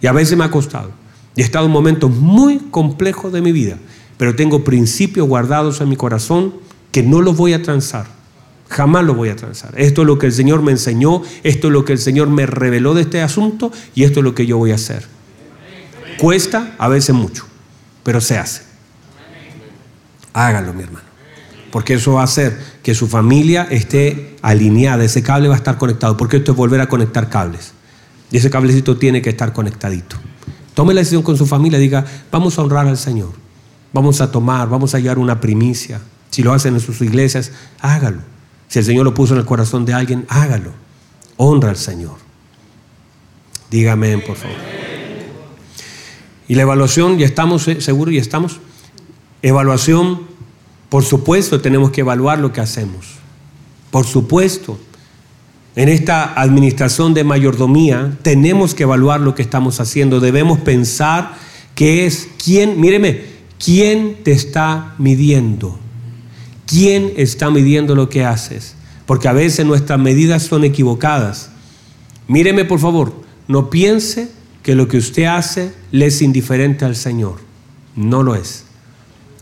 Y 0.00 0.06
a 0.06 0.12
veces 0.12 0.36
me 0.36 0.44
ha 0.44 0.50
costado. 0.50 1.03
Y 1.36 1.42
he 1.42 1.44
estado 1.44 1.66
en 1.66 1.72
momentos 1.72 2.10
muy 2.10 2.58
complejos 2.70 3.32
de 3.32 3.42
mi 3.42 3.52
vida, 3.52 3.76
pero 4.16 4.36
tengo 4.36 4.64
principios 4.64 5.26
guardados 5.26 5.80
en 5.80 5.88
mi 5.88 5.96
corazón 5.96 6.54
que 6.92 7.02
no 7.02 7.22
los 7.22 7.36
voy 7.36 7.52
a 7.52 7.62
transar. 7.62 8.06
Jamás 8.68 9.04
los 9.04 9.16
voy 9.16 9.28
a 9.28 9.36
transar. 9.36 9.74
Esto 9.76 10.02
es 10.02 10.06
lo 10.06 10.18
que 10.18 10.26
el 10.26 10.32
Señor 10.32 10.62
me 10.62 10.72
enseñó, 10.72 11.22
esto 11.42 11.66
es 11.66 11.72
lo 11.72 11.84
que 11.84 11.92
el 11.92 11.98
Señor 11.98 12.28
me 12.28 12.46
reveló 12.46 12.94
de 12.94 13.02
este 13.02 13.20
asunto 13.20 13.72
y 13.94 14.04
esto 14.04 14.20
es 14.20 14.24
lo 14.24 14.34
que 14.34 14.46
yo 14.46 14.58
voy 14.58 14.70
a 14.70 14.76
hacer. 14.76 15.06
Cuesta 16.18 16.74
a 16.78 16.88
veces 16.88 17.14
mucho, 17.14 17.44
pero 18.02 18.20
se 18.20 18.38
hace. 18.38 18.62
Hágalo, 20.32 20.72
mi 20.72 20.82
hermano. 20.82 21.06
Porque 21.70 21.94
eso 21.94 22.14
va 22.14 22.20
a 22.20 22.24
hacer 22.24 22.56
que 22.82 22.94
su 22.94 23.08
familia 23.08 23.66
esté 23.70 24.36
alineada, 24.42 25.04
ese 25.04 25.22
cable 25.22 25.48
va 25.48 25.54
a 25.54 25.58
estar 25.58 25.76
conectado, 25.76 26.16
porque 26.16 26.36
esto 26.36 26.52
es 26.52 26.56
volver 26.56 26.80
a 26.80 26.88
conectar 26.88 27.28
cables. 27.28 27.72
Y 28.30 28.36
ese 28.36 28.50
cablecito 28.50 28.96
tiene 28.96 29.22
que 29.22 29.30
estar 29.30 29.52
conectadito. 29.52 30.16
Tome 30.74 30.92
la 30.92 31.00
decisión 31.00 31.22
con 31.22 31.36
su 31.36 31.46
familia, 31.46 31.78
diga, 31.78 32.04
vamos 32.30 32.58
a 32.58 32.62
honrar 32.62 32.86
al 32.86 32.98
Señor, 32.98 33.30
vamos 33.92 34.20
a 34.20 34.30
tomar, 34.30 34.68
vamos 34.68 34.94
a 34.94 34.98
hallar 34.98 35.18
una 35.18 35.40
primicia. 35.40 36.00
Si 36.30 36.42
lo 36.42 36.52
hacen 36.52 36.74
en 36.74 36.80
sus 36.80 37.00
iglesias, 37.00 37.52
hágalo. 37.80 38.18
Si 38.66 38.80
el 38.80 38.84
Señor 38.84 39.04
lo 39.04 39.14
puso 39.14 39.34
en 39.34 39.40
el 39.40 39.46
corazón 39.46 39.84
de 39.84 39.94
alguien, 39.94 40.26
hágalo. 40.28 40.72
Honra 41.36 41.70
al 41.70 41.76
Señor. 41.76 42.16
Dígame, 43.70 44.18
por 44.18 44.36
favor. 44.36 44.56
Y 46.48 46.56
la 46.56 46.62
evaluación, 46.62 47.18
ya 47.18 47.26
estamos 47.26 47.66
eh, 47.68 47.80
seguros, 47.80 48.14
ya 48.14 48.20
estamos. 48.20 48.58
Evaluación, 49.42 50.22
por 50.88 51.04
supuesto, 51.04 51.60
tenemos 51.60 51.90
que 51.90 52.00
evaluar 52.00 52.38
lo 52.38 52.52
que 52.52 52.60
hacemos. 52.60 53.06
Por 53.90 54.04
supuesto. 54.04 54.78
En 55.76 55.88
esta 55.88 56.40
administración 56.40 57.14
de 57.14 57.24
mayordomía 57.24 58.16
tenemos 58.22 58.74
que 58.74 58.84
evaluar 58.84 59.20
lo 59.20 59.34
que 59.34 59.42
estamos 59.42 59.80
haciendo. 59.80 60.20
Debemos 60.20 60.60
pensar 60.60 61.34
que 61.74 62.06
es 62.06 62.28
quién, 62.42 62.80
míreme, 62.80 63.22
quién 63.58 64.18
te 64.22 64.32
está 64.32 64.94
midiendo. 64.98 65.78
¿Quién 66.66 67.12
está 67.16 67.50
midiendo 67.50 67.94
lo 67.94 68.08
que 68.08 68.24
haces? 68.24 68.74
Porque 69.04 69.28
a 69.28 69.32
veces 69.32 69.66
nuestras 69.66 69.98
medidas 69.98 70.44
son 70.44 70.64
equivocadas. 70.64 71.50
Míreme 72.28 72.64
por 72.64 72.78
favor, 72.78 73.12
no 73.48 73.68
piense 73.68 74.30
que 74.62 74.74
lo 74.74 74.88
que 74.88 74.96
usted 74.96 75.24
hace 75.24 75.72
le 75.90 76.06
es 76.06 76.22
indiferente 76.22 76.84
al 76.84 76.96
Señor. 76.96 77.36
No 77.96 78.22
lo 78.22 78.34
es. 78.34 78.64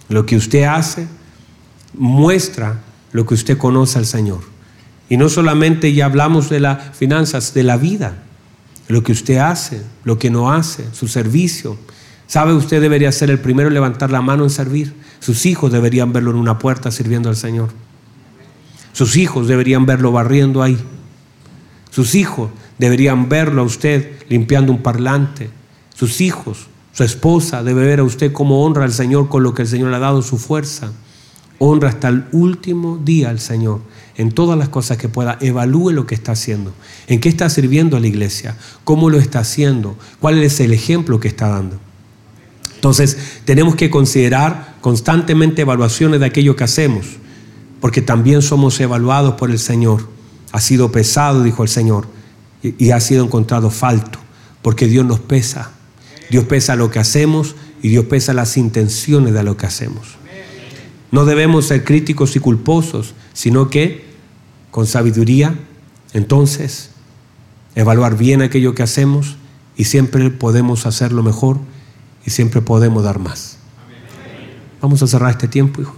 Lo 0.09 0.27
que 0.27 0.37
usted 0.37 0.65
hace 0.65 1.07
muestra 1.95 2.81
lo 3.13 3.27
que 3.27 3.35
usted 3.35 3.59
conoce 3.59 3.99
al 3.99 4.07
Señor. 4.07 4.52
Y 5.13 5.19
no 5.19 5.29
solamente 5.29 5.93
ya 5.93 6.07
hablamos 6.07 6.49
de 6.49 6.59
las 6.59 6.97
finanzas, 6.97 7.53
de 7.53 7.63
la 7.65 7.77
vida, 7.77 8.15
lo 8.89 9.03
que 9.03 9.13
usted 9.13 9.37
hace, 9.37 9.83
lo 10.05 10.19
que 10.19 10.31
no 10.31 10.51
hace, 10.51 10.87
su 10.95 11.07
servicio. 11.07 11.77
¿Sabe? 12.27 12.55
Usted 12.55 12.81
debería 12.81 13.13
ser 13.13 13.29
el 13.29 13.39
primero 13.39 13.69
en 13.69 13.75
levantar 13.75 14.11
la 14.11 14.23
mano 14.23 14.45
en 14.45 14.49
servir. 14.49 14.95
Sus 15.21 15.45
hijos 15.45 15.71
deberían 15.71 16.15
verlo 16.15 16.31
en 16.31 16.39
una 16.39 16.59
puerta 16.59 16.91
sirviendo 16.91 17.29
al 17.29 17.37
Señor. 17.37 17.69
Sus 18.95 19.19
hijos 19.19 19.49
deberían 19.49 19.85
verlo 19.85 20.13
barriendo 20.13 20.63
ahí. 20.63 20.79
Sus 21.91 22.15
hijos 22.15 22.49
deberían 22.79 23.29
verlo 23.29 23.61
a 23.61 23.67
usted 23.67 24.13
limpiando 24.31 24.73
un 24.73 24.81
parlante. 24.81 25.51
Sus 25.95 26.23
hijos, 26.23 26.69
su 26.95 27.05
esposa 27.05 27.63
debe 27.63 27.85
ver 27.85 28.01
a 28.01 28.05
usted 28.05 28.33
cómo 28.33 28.65
honra 28.65 28.85
al 28.85 28.95
Señor 28.95 29.29
con 29.29 29.43
lo 29.43 29.53
que 29.53 29.61
el 29.61 29.69
Señor 29.69 29.91
le 29.91 29.97
ha 29.97 30.01
dado 30.01 30.23
su 30.23 30.39
fuerza. 30.39 30.91
Honra 31.59 31.91
hasta 31.91 32.09
el 32.09 32.25
último 32.33 32.97
día 32.97 33.29
al 33.29 33.41
Señor 33.41 33.83
en 34.17 34.33
todas 34.33 34.59
las 34.59 34.69
cosas 34.69 34.99
que 34.99 35.09
pueda, 35.09 35.39
evalúe 35.41 35.91
lo 35.91 36.07
que 36.07 36.15
está 36.15 36.33
haciendo, 36.33 36.73
en 37.07 37.21
qué 37.21 37.29
está 37.29 37.49
sirviendo 37.49 37.97
a 37.97 38.01
la 38.01 38.07
iglesia, 38.07 38.57
cómo 38.85 39.11
lo 39.11 39.19
está 39.19 39.41
haciendo, 39.41 39.97
cuál 40.21 40.43
es 40.43 40.61
el 40.61 40.73
ejemplo 40.73 41.21
que 41.21 41.29
está 41.29 41.49
dando. 41.49 41.79
Entonces, 42.75 43.17
tenemos 43.45 43.77
que 43.77 43.91
considerar 43.91 44.77
constantemente 44.81 45.63
evaluaciones 45.63 46.21
de 46.21 46.27
aquello 46.27 46.57
que 46.57 46.65
hacemos, 46.65 47.07
porque 47.81 48.03
también 48.03 48.43
somos 48.43 48.79
evaluados 48.81 49.35
por 49.35 49.51
el 49.51 49.59
Señor. 49.59 50.09
Ha 50.51 50.61
sido 50.61 50.93
pesado, 50.93 51.43
dijo 51.43 51.63
el 51.63 51.69
Señor, 51.69 52.09
y, 52.63 52.91
ha 52.91 53.01
sido 53.01 53.25
encontrado 53.25 53.71
falto, 53.71 54.19
porque 54.63 54.87
Dios 54.87 55.07
nos 55.07 55.21
pesa. 55.21 55.71
Dios 56.31 56.45
pesa 56.45 56.77
lo 56.77 56.91
que 56.91 56.99
hacemos 56.99 57.55
y 57.83 57.89
Dios 57.89 58.07
pesa 58.07 58.33
las 58.33 58.57
intenciones 58.57 59.33
de 59.33 59.43
lo 59.43 59.57
que 59.57 59.67
hacemos. 59.67 60.17
No 61.13 61.25
debemos 61.25 61.67
ser 61.67 61.85
críticos 61.85 62.35
y 62.35 62.41
culposos, 62.41 63.15
sino 63.35 63.71
que 63.71 64.05
con 64.73 64.87
sabiduría, 64.87 65.55
entonces, 66.15 66.91
evaluar 67.75 68.17
bien 68.17 68.43
aquello 68.43 68.75
que 68.75 68.83
hacemos 68.83 69.37
y 69.77 69.85
siempre 69.85 70.31
podemos 70.31 70.87
hacerlo 70.87 71.23
mejor 71.23 71.59
y 72.25 72.31
siempre 72.31 72.63
podemos 72.63 73.05
dar 73.05 73.19
más. 73.19 73.59
Vamos 74.81 75.03
a 75.03 75.07
cerrar 75.07 75.31
este 75.31 75.49
tiempo, 75.49 75.83
hijo. 75.83 75.95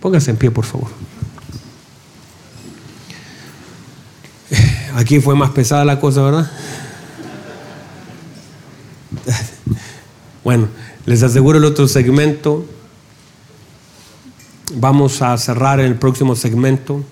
Póngase 0.00 0.30
en 0.30 0.38
pie, 0.38 0.50
por 0.50 0.64
favor. 0.64 0.88
Aquí 4.94 5.20
fue 5.20 5.34
más 5.36 5.50
pesada 5.50 5.84
la 5.84 6.00
cosa, 6.00 6.22
¿verdad? 6.22 6.50
Bueno, 10.42 10.68
Les 11.06 11.24
aseguro 11.24 11.58
el 11.58 11.64
otro 11.64 11.88
segmento. 11.88 12.64
Vamos 14.74 15.22
a 15.22 15.36
cerrar 15.38 15.80
el 15.80 15.94
próximo 15.94 16.34
segmento 16.34 17.04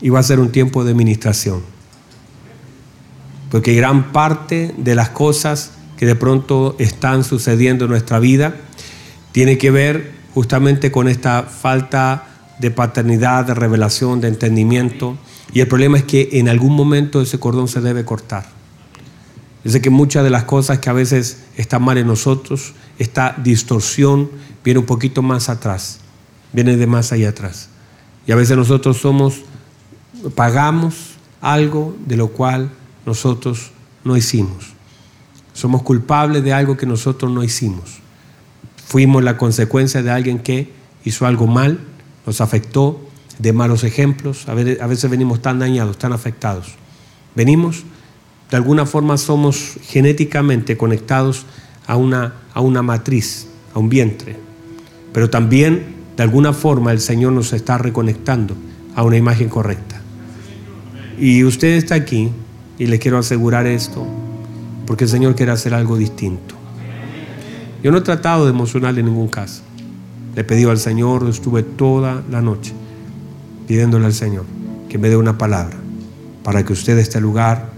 y 0.00 0.10
va 0.10 0.20
a 0.20 0.22
ser 0.22 0.40
un 0.40 0.52
tiempo 0.52 0.84
de 0.84 0.94
ministración. 0.94 1.62
Porque 3.50 3.74
gran 3.74 4.12
parte 4.12 4.74
de 4.76 4.94
las 4.94 5.10
cosas 5.10 5.72
que 5.96 6.06
de 6.06 6.14
pronto 6.14 6.76
están 6.78 7.24
sucediendo 7.24 7.84
en 7.84 7.90
nuestra 7.92 8.18
vida 8.18 8.56
tiene 9.32 9.58
que 9.58 9.70
ver 9.70 10.12
justamente 10.34 10.92
con 10.92 11.08
esta 11.08 11.44
falta 11.44 12.26
de 12.58 12.70
paternidad, 12.70 13.46
de 13.46 13.54
revelación, 13.54 14.20
de 14.20 14.28
entendimiento. 14.28 15.16
Y 15.52 15.60
el 15.60 15.68
problema 15.68 15.98
es 15.98 16.04
que 16.04 16.28
en 16.32 16.48
algún 16.48 16.74
momento 16.74 17.22
ese 17.22 17.38
cordón 17.38 17.68
se 17.68 17.80
debe 17.80 18.04
cortar. 18.04 18.46
Dice 19.64 19.80
que 19.80 19.90
muchas 19.90 20.24
de 20.24 20.30
las 20.30 20.44
cosas 20.44 20.78
que 20.78 20.90
a 20.90 20.92
veces 20.92 21.44
están 21.56 21.82
mal 21.82 21.96
en 21.96 22.06
nosotros, 22.06 22.74
esta 22.98 23.34
distorsión 23.42 24.30
viene 24.62 24.80
un 24.80 24.86
poquito 24.86 25.22
más 25.22 25.48
atrás, 25.48 26.00
viene 26.54 26.78
de 26.78 26.86
más 26.86 27.12
allá 27.12 27.28
atrás. 27.28 27.68
Y 28.26 28.32
a 28.32 28.36
veces 28.36 28.56
nosotros 28.56 28.96
somos, 28.96 29.42
pagamos 30.34 31.16
algo 31.42 31.94
de 32.06 32.16
lo 32.16 32.28
cual 32.28 32.70
nosotros 33.04 33.72
no 34.02 34.16
hicimos. 34.16 34.72
Somos 35.52 35.82
culpables 35.82 36.42
de 36.42 36.54
algo 36.54 36.78
que 36.78 36.86
nosotros 36.86 37.30
no 37.30 37.44
hicimos. 37.44 37.98
Fuimos 38.86 39.22
la 39.22 39.36
consecuencia 39.36 40.02
de 40.02 40.10
alguien 40.10 40.38
que 40.38 40.72
hizo 41.04 41.26
algo 41.26 41.46
mal, 41.46 41.80
nos 42.26 42.40
afectó, 42.40 43.00
de 43.38 43.52
malos 43.52 43.84
ejemplos. 43.84 44.48
A 44.48 44.54
veces 44.54 45.10
venimos 45.10 45.42
tan 45.42 45.58
dañados, 45.58 45.98
tan 45.98 46.12
afectados. 46.12 46.74
Venimos 47.34 47.84
de 48.50 48.56
alguna 48.56 48.86
forma 48.86 49.16
somos 49.16 49.78
genéticamente 49.82 50.76
conectados 50.76 51.46
a 51.86 51.96
una, 51.96 52.34
a 52.52 52.60
una 52.60 52.82
matriz, 52.82 53.48
a 53.74 53.78
un 53.78 53.88
vientre. 53.88 54.36
Pero 55.12 55.30
también, 55.30 55.93
de 56.16 56.22
alguna 56.22 56.52
forma, 56.52 56.92
el 56.92 57.00
Señor 57.00 57.32
nos 57.32 57.52
está 57.52 57.78
reconectando 57.78 58.54
a 58.94 59.02
una 59.02 59.16
imagen 59.16 59.48
correcta. 59.48 60.00
Y 61.18 61.44
usted 61.44 61.76
está 61.76 61.94
aquí, 61.94 62.30
y 62.78 62.86
le 62.86 62.98
quiero 62.98 63.18
asegurar 63.18 63.66
esto, 63.66 64.06
porque 64.86 65.04
el 65.04 65.10
Señor 65.10 65.34
quiere 65.34 65.52
hacer 65.52 65.74
algo 65.74 65.96
distinto. 65.96 66.54
Yo 67.82 67.90
no 67.92 67.98
he 67.98 68.02
tratado 68.02 68.44
de 68.44 68.50
emocionarle 68.50 69.00
en 69.00 69.06
ningún 69.06 69.28
caso. 69.28 69.62
Le 70.34 70.44
pedí 70.44 70.64
al 70.64 70.78
Señor, 70.78 71.28
estuve 71.28 71.62
toda 71.62 72.22
la 72.30 72.40
noche 72.40 72.72
pidiéndole 73.68 74.06
al 74.06 74.12
Señor 74.12 74.44
que 74.88 74.98
me 74.98 75.08
dé 75.08 75.16
una 75.16 75.38
palabra 75.38 75.76
para 76.42 76.64
que 76.64 76.72
usted 76.72 76.96
de 76.96 77.02
este 77.02 77.20
lugar 77.20 77.70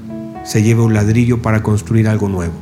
se 0.44 0.62
lleve 0.62 0.82
un 0.82 0.94
ladrillo 0.94 1.42
para 1.42 1.62
construir 1.62 2.08
algo 2.08 2.28
nuevo. 2.28 2.54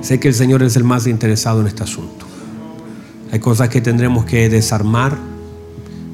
Sé 0.00 0.18
que 0.18 0.28
el 0.28 0.34
Señor 0.34 0.62
es 0.62 0.76
el 0.76 0.84
más 0.84 1.06
interesado 1.06 1.60
en 1.60 1.66
este 1.66 1.82
asunto. 1.82 2.19
Hay 3.32 3.38
cosas 3.38 3.68
que 3.68 3.80
tendremos 3.80 4.24
que 4.24 4.48
desarmar. 4.48 5.16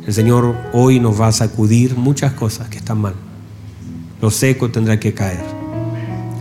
El 0.06 0.12
Señor 0.12 0.54
hoy 0.72 1.00
nos 1.00 1.20
va 1.20 1.28
a 1.28 1.32
sacudir 1.32 1.96
muchas 1.96 2.32
cosas 2.32 2.68
que 2.68 2.76
están 2.78 2.98
mal. 2.98 3.14
Lo 4.20 4.30
seco 4.30 4.70
tendrá 4.70 5.00
que 5.00 5.14
caer. 5.14 5.44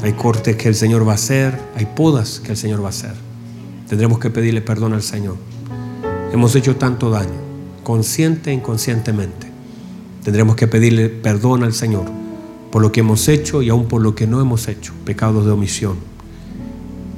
Hay 0.04 0.14
cortes 0.14 0.56
que 0.56 0.68
el 0.68 0.76
Señor 0.76 1.08
va 1.08 1.14
a 1.14 1.16
hacer, 1.16 1.60
hay 1.76 1.86
podas 1.86 2.40
que 2.40 2.52
el 2.52 2.58
Señor 2.58 2.82
va 2.82 2.88
a 2.88 2.90
hacer. 2.90 3.14
Tendremos 3.88 4.20
que 4.20 4.30
pedirle 4.30 4.62
perdón 4.62 4.94
al 4.94 5.02
Señor. 5.02 5.38
Hemos 6.32 6.56
hecho 6.56 6.76
tanto 6.76 7.10
daño, 7.10 7.40
consciente 7.84 8.52
e 8.52 8.54
inconscientemente. 8.54 9.48
Tendremos 10.24 10.56
que 10.56 10.68
pedirle 10.68 11.08
perdón 11.10 11.64
al 11.64 11.74
Señor 11.74 12.06
por 12.72 12.82
lo 12.82 12.92
que 12.92 13.00
hemos 13.00 13.30
hecho 13.30 13.62
y 13.62 13.70
aún 13.70 13.86
por 13.86 14.02
lo 14.02 14.16
que 14.16 14.28
no 14.28 14.42
hemos 14.42 14.68
hecho, 14.68 14.92
pecados 15.06 15.46
de 15.46 15.52
omisión. 15.52 15.96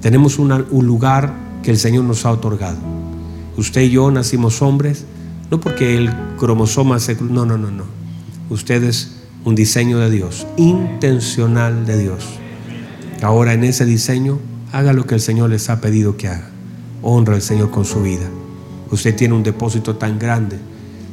Tenemos 0.01 0.37
un 0.37 0.85
lugar 0.85 1.33
que 1.63 1.71
el 1.71 1.77
Señor 1.77 2.03
nos 2.03 2.25
ha 2.25 2.31
otorgado. 2.31 2.77
Usted 3.57 3.81
y 3.81 3.89
yo 3.89 4.09
nacimos 4.11 4.61
hombres, 4.61 5.05
no 5.51 5.59
porque 5.59 5.97
el 5.97 6.09
cromosoma 6.37 6.99
se... 6.99 7.15
No, 7.15 7.45
no, 7.45 7.57
no, 7.57 7.71
no. 7.71 7.83
Usted 8.49 8.83
es 8.83 9.17
un 9.43 9.55
diseño 9.55 9.99
de 9.99 10.09
Dios, 10.09 10.47
intencional 10.57 11.85
de 11.85 11.97
Dios. 11.97 12.23
Ahora 13.21 13.53
en 13.53 13.63
ese 13.63 13.85
diseño, 13.85 14.39
haga 14.71 14.93
lo 14.93 15.05
que 15.05 15.15
el 15.15 15.21
Señor 15.21 15.49
les 15.49 15.69
ha 15.69 15.81
pedido 15.81 16.17
que 16.17 16.27
haga. 16.27 16.49
Honra 17.01 17.35
al 17.35 17.41
Señor 17.41 17.71
con 17.71 17.83
su 17.83 18.01
vida. 18.01 18.29
Usted 18.91 19.15
tiene 19.15 19.33
un 19.33 19.43
depósito 19.43 19.95
tan 19.95 20.19
grande. 20.19 20.57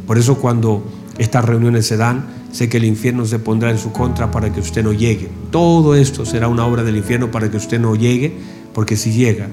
Por 0.06 0.18
eso 0.18 0.36
cuando 0.36 0.84
estas 1.18 1.44
reuniones 1.44 1.86
se 1.86 1.96
dan, 1.96 2.26
Sé 2.54 2.68
que 2.68 2.76
el 2.76 2.84
infierno 2.84 3.26
se 3.26 3.40
pondrá 3.40 3.72
en 3.72 3.78
su 3.78 3.90
contra 3.90 4.30
para 4.30 4.52
que 4.52 4.60
usted 4.60 4.84
no 4.84 4.92
llegue. 4.92 5.28
Todo 5.50 5.96
esto 5.96 6.24
será 6.24 6.46
una 6.46 6.64
obra 6.64 6.84
del 6.84 6.96
infierno 6.96 7.32
para 7.32 7.50
que 7.50 7.56
usted 7.56 7.80
no 7.80 7.96
llegue, 7.96 8.32
porque 8.72 8.96
si 8.96 9.10
llega, 9.10 9.48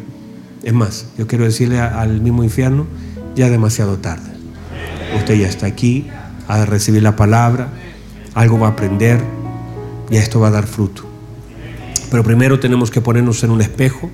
es 0.63 0.73
más, 0.73 1.07
yo 1.17 1.27
quiero 1.27 1.45
decirle 1.45 1.79
al 1.79 2.21
mismo 2.21 2.43
infierno, 2.43 2.85
ya 3.35 3.49
demasiado 3.49 3.97
tarde. 3.97 4.31
Usted 5.17 5.35
ya 5.35 5.47
está 5.47 5.65
aquí, 5.65 6.07
de 6.47 6.65
recibir 6.65 7.01
la 7.01 7.15
palabra, 7.15 7.69
algo 8.33 8.59
va 8.59 8.67
a 8.67 8.71
aprender 8.71 9.21
y 10.09 10.17
esto 10.17 10.39
va 10.39 10.49
a 10.49 10.51
dar 10.51 10.67
fruto. 10.67 11.03
Pero 12.09 12.23
primero 12.23 12.59
tenemos 12.59 12.91
que 12.91 13.01
ponernos 13.01 13.43
en 13.43 13.51
un 13.51 13.61
espejo, 13.61 14.09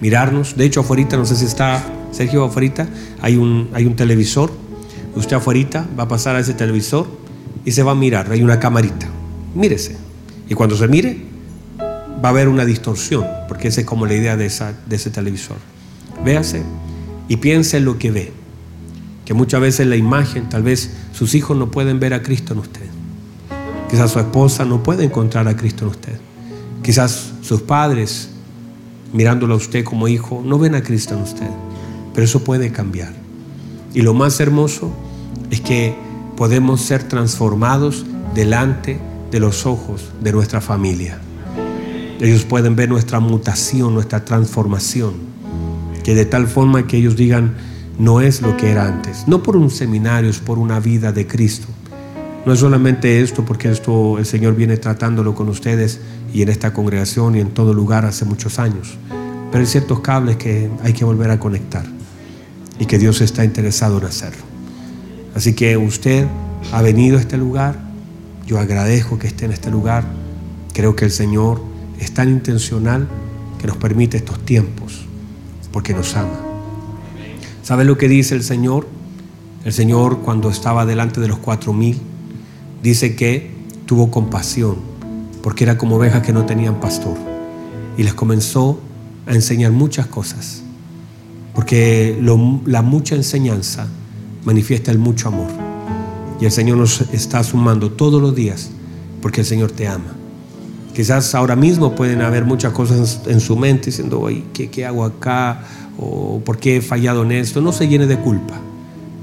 mirarnos. 0.00 0.56
De 0.56 0.64
hecho, 0.64 0.80
afuera, 0.80 1.16
no 1.16 1.24
sé 1.24 1.36
si 1.36 1.44
está 1.44 1.82
Sergio 2.10 2.44
afuera, 2.44 2.88
hay 3.22 3.36
un, 3.36 3.70
hay 3.72 3.86
un 3.86 3.94
televisor. 3.94 4.50
Usted 5.14 5.36
afuera 5.36 5.86
va 5.98 6.04
a 6.04 6.08
pasar 6.08 6.36
a 6.36 6.40
ese 6.40 6.54
televisor 6.54 7.06
y 7.64 7.72
se 7.72 7.82
va 7.82 7.92
a 7.92 7.94
mirar, 7.94 8.30
hay 8.30 8.42
una 8.42 8.58
camarita. 8.58 9.06
Mírese. 9.54 9.96
Y 10.48 10.54
cuando 10.54 10.76
se 10.76 10.88
mire, 10.88 11.22
va 11.80 12.28
a 12.28 12.32
haber 12.32 12.48
una 12.48 12.64
distorsión, 12.64 13.24
porque 13.48 13.68
esa 13.68 13.80
es 13.80 13.86
como 13.86 14.06
la 14.06 14.14
idea 14.14 14.36
de, 14.36 14.46
esa, 14.46 14.74
de 14.86 14.96
ese 14.96 15.10
televisor. 15.10 15.56
Véase 16.26 16.64
y 17.28 17.36
piense 17.36 17.76
en 17.76 17.84
lo 17.84 17.98
que 17.98 18.10
ve. 18.10 18.32
Que 19.24 19.32
muchas 19.32 19.60
veces 19.60 19.86
la 19.86 19.94
imagen, 19.94 20.48
tal 20.48 20.64
vez 20.64 20.90
sus 21.12 21.36
hijos 21.36 21.56
no 21.56 21.70
pueden 21.70 22.00
ver 22.00 22.14
a 22.14 22.22
Cristo 22.24 22.52
en 22.52 22.58
usted. 22.58 22.86
Quizás 23.88 24.10
su 24.10 24.18
esposa 24.18 24.64
no 24.64 24.82
puede 24.82 25.04
encontrar 25.04 25.46
a 25.46 25.56
Cristo 25.56 25.84
en 25.84 25.90
usted. 25.90 26.18
Quizás 26.82 27.32
sus 27.42 27.62
padres, 27.62 28.30
mirándolo 29.12 29.54
a 29.54 29.56
usted 29.56 29.84
como 29.84 30.08
hijo, 30.08 30.42
no 30.44 30.58
ven 30.58 30.74
a 30.74 30.82
Cristo 30.82 31.14
en 31.14 31.22
usted. 31.22 31.50
Pero 32.12 32.24
eso 32.24 32.42
puede 32.42 32.72
cambiar. 32.72 33.12
Y 33.94 34.02
lo 34.02 34.12
más 34.12 34.40
hermoso 34.40 34.90
es 35.50 35.60
que 35.60 35.94
podemos 36.36 36.80
ser 36.80 37.04
transformados 37.04 38.04
delante 38.34 38.98
de 39.30 39.38
los 39.38 39.64
ojos 39.64 40.10
de 40.20 40.32
nuestra 40.32 40.60
familia. 40.60 41.20
Ellos 42.20 42.44
pueden 42.44 42.74
ver 42.74 42.88
nuestra 42.88 43.20
mutación, 43.20 43.94
nuestra 43.94 44.24
transformación, 44.24 45.35
que 46.06 46.14
de 46.14 46.24
tal 46.24 46.46
forma 46.46 46.86
que 46.86 46.98
ellos 46.98 47.16
digan, 47.16 47.54
no 47.98 48.20
es 48.20 48.40
lo 48.40 48.56
que 48.56 48.70
era 48.70 48.86
antes. 48.86 49.24
No 49.26 49.42
por 49.42 49.56
un 49.56 49.70
seminario, 49.70 50.30
es 50.30 50.38
por 50.38 50.56
una 50.56 50.78
vida 50.78 51.10
de 51.10 51.26
Cristo. 51.26 51.66
No 52.46 52.52
es 52.52 52.60
solamente 52.60 53.20
esto, 53.22 53.44
porque 53.44 53.72
esto 53.72 54.16
el 54.16 54.24
Señor 54.24 54.54
viene 54.54 54.76
tratándolo 54.76 55.34
con 55.34 55.48
ustedes 55.48 55.98
y 56.32 56.42
en 56.42 56.48
esta 56.48 56.72
congregación 56.72 57.34
y 57.34 57.40
en 57.40 57.48
todo 57.48 57.74
lugar 57.74 58.04
hace 58.04 58.24
muchos 58.24 58.60
años. 58.60 58.96
Pero 59.50 59.58
hay 59.58 59.66
ciertos 59.66 59.98
cables 59.98 60.36
que 60.36 60.70
hay 60.84 60.92
que 60.92 61.04
volver 61.04 61.32
a 61.32 61.40
conectar 61.40 61.84
y 62.78 62.86
que 62.86 63.00
Dios 63.00 63.20
está 63.20 63.44
interesado 63.44 63.98
en 63.98 64.04
hacerlo. 64.04 64.44
Así 65.34 65.54
que 65.54 65.76
usted 65.76 66.28
ha 66.70 66.82
venido 66.82 67.18
a 67.18 67.20
este 67.20 67.36
lugar, 67.36 67.80
yo 68.46 68.60
agradezco 68.60 69.18
que 69.18 69.26
esté 69.26 69.46
en 69.46 69.50
este 69.50 69.72
lugar, 69.72 70.04
creo 70.72 70.94
que 70.94 71.04
el 71.04 71.10
Señor 71.10 71.60
es 71.98 72.14
tan 72.14 72.28
intencional 72.28 73.08
que 73.60 73.66
nos 73.66 73.76
permite 73.76 74.18
estos 74.18 74.38
tiempos, 74.46 75.05
porque 75.76 75.92
nos 75.92 76.16
ama. 76.16 76.40
¿Sabe 77.62 77.84
lo 77.84 77.98
que 77.98 78.08
dice 78.08 78.34
el 78.34 78.42
Señor? 78.42 78.88
El 79.62 79.74
Señor 79.74 80.20
cuando 80.22 80.48
estaba 80.48 80.86
delante 80.86 81.20
de 81.20 81.28
los 81.28 81.38
cuatro 81.38 81.74
mil, 81.74 82.00
dice 82.82 83.14
que 83.14 83.50
tuvo 83.84 84.10
compasión, 84.10 84.76
porque 85.42 85.64
era 85.64 85.76
como 85.76 85.96
ovejas 85.96 86.22
que 86.22 86.32
no 86.32 86.46
tenían 86.46 86.80
pastor, 86.80 87.18
y 87.98 88.04
les 88.04 88.14
comenzó 88.14 88.80
a 89.26 89.34
enseñar 89.34 89.70
muchas 89.70 90.06
cosas, 90.06 90.62
porque 91.54 92.18
la 92.64 92.80
mucha 92.80 93.14
enseñanza 93.14 93.86
manifiesta 94.46 94.90
el 94.90 94.98
mucho 94.98 95.28
amor. 95.28 95.50
Y 96.40 96.46
el 96.46 96.52
Señor 96.52 96.78
nos 96.78 97.02
está 97.12 97.44
sumando 97.44 97.92
todos 97.92 98.22
los 98.22 98.34
días 98.34 98.70
porque 99.20 99.42
el 99.42 99.46
Señor 99.46 99.72
te 99.72 99.86
ama. 99.86 100.15
Quizás 100.96 101.34
ahora 101.34 101.56
mismo 101.56 101.94
pueden 101.94 102.22
haber 102.22 102.46
muchas 102.46 102.72
cosas 102.72 103.20
en 103.26 103.38
su 103.40 103.54
mente 103.54 103.90
diciendo, 103.90 104.30
¿qué, 104.54 104.70
¿qué 104.70 104.86
hago 104.86 105.04
acá? 105.04 105.60
¿O 105.98 106.40
por 106.42 106.56
qué 106.56 106.78
he 106.78 106.80
fallado 106.80 107.22
en 107.22 107.32
esto? 107.32 107.60
No 107.60 107.70
se 107.70 107.86
llene 107.86 108.06
de 108.06 108.18
culpa. 108.18 108.54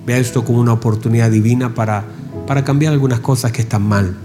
Vea 0.05 0.19
esto 0.19 0.45
como 0.45 0.59
una 0.59 0.71
oportunidad 0.71 1.31
divina 1.31 1.73
para, 1.73 2.05
para 2.45 2.63
cambiar 2.63 2.93
algunas 2.93 3.21
cosas 3.21 3.51
que 3.51 3.63
están 3.63 3.81
mal. 3.81 4.15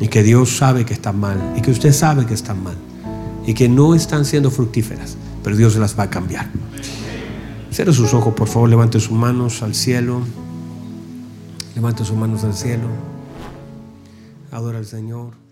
Y 0.00 0.08
que 0.08 0.22
Dios 0.22 0.56
sabe 0.56 0.86
que 0.86 0.94
están 0.94 1.20
mal. 1.20 1.52
Y 1.58 1.60
que 1.60 1.72
usted 1.72 1.92
sabe 1.92 2.24
que 2.24 2.32
están 2.32 2.64
mal. 2.64 2.78
Y 3.46 3.52
que 3.52 3.68
no 3.68 3.94
están 3.94 4.24
siendo 4.24 4.50
fructíferas. 4.50 5.18
Pero 5.44 5.56
Dios 5.56 5.76
las 5.76 5.98
va 5.98 6.04
a 6.04 6.10
cambiar. 6.10 6.48
Cierre 7.70 7.92
sus 7.92 8.14
ojos, 8.14 8.32
por 8.32 8.48
favor, 8.48 8.66
levante 8.66 8.98
sus 8.98 9.12
manos 9.12 9.62
al 9.62 9.74
cielo. 9.74 10.22
Levante 11.74 12.02
sus 12.02 12.16
manos 12.16 12.44
al 12.44 12.54
cielo. 12.54 12.88
Adora 14.50 14.78
al 14.78 14.86
Señor. 14.86 15.47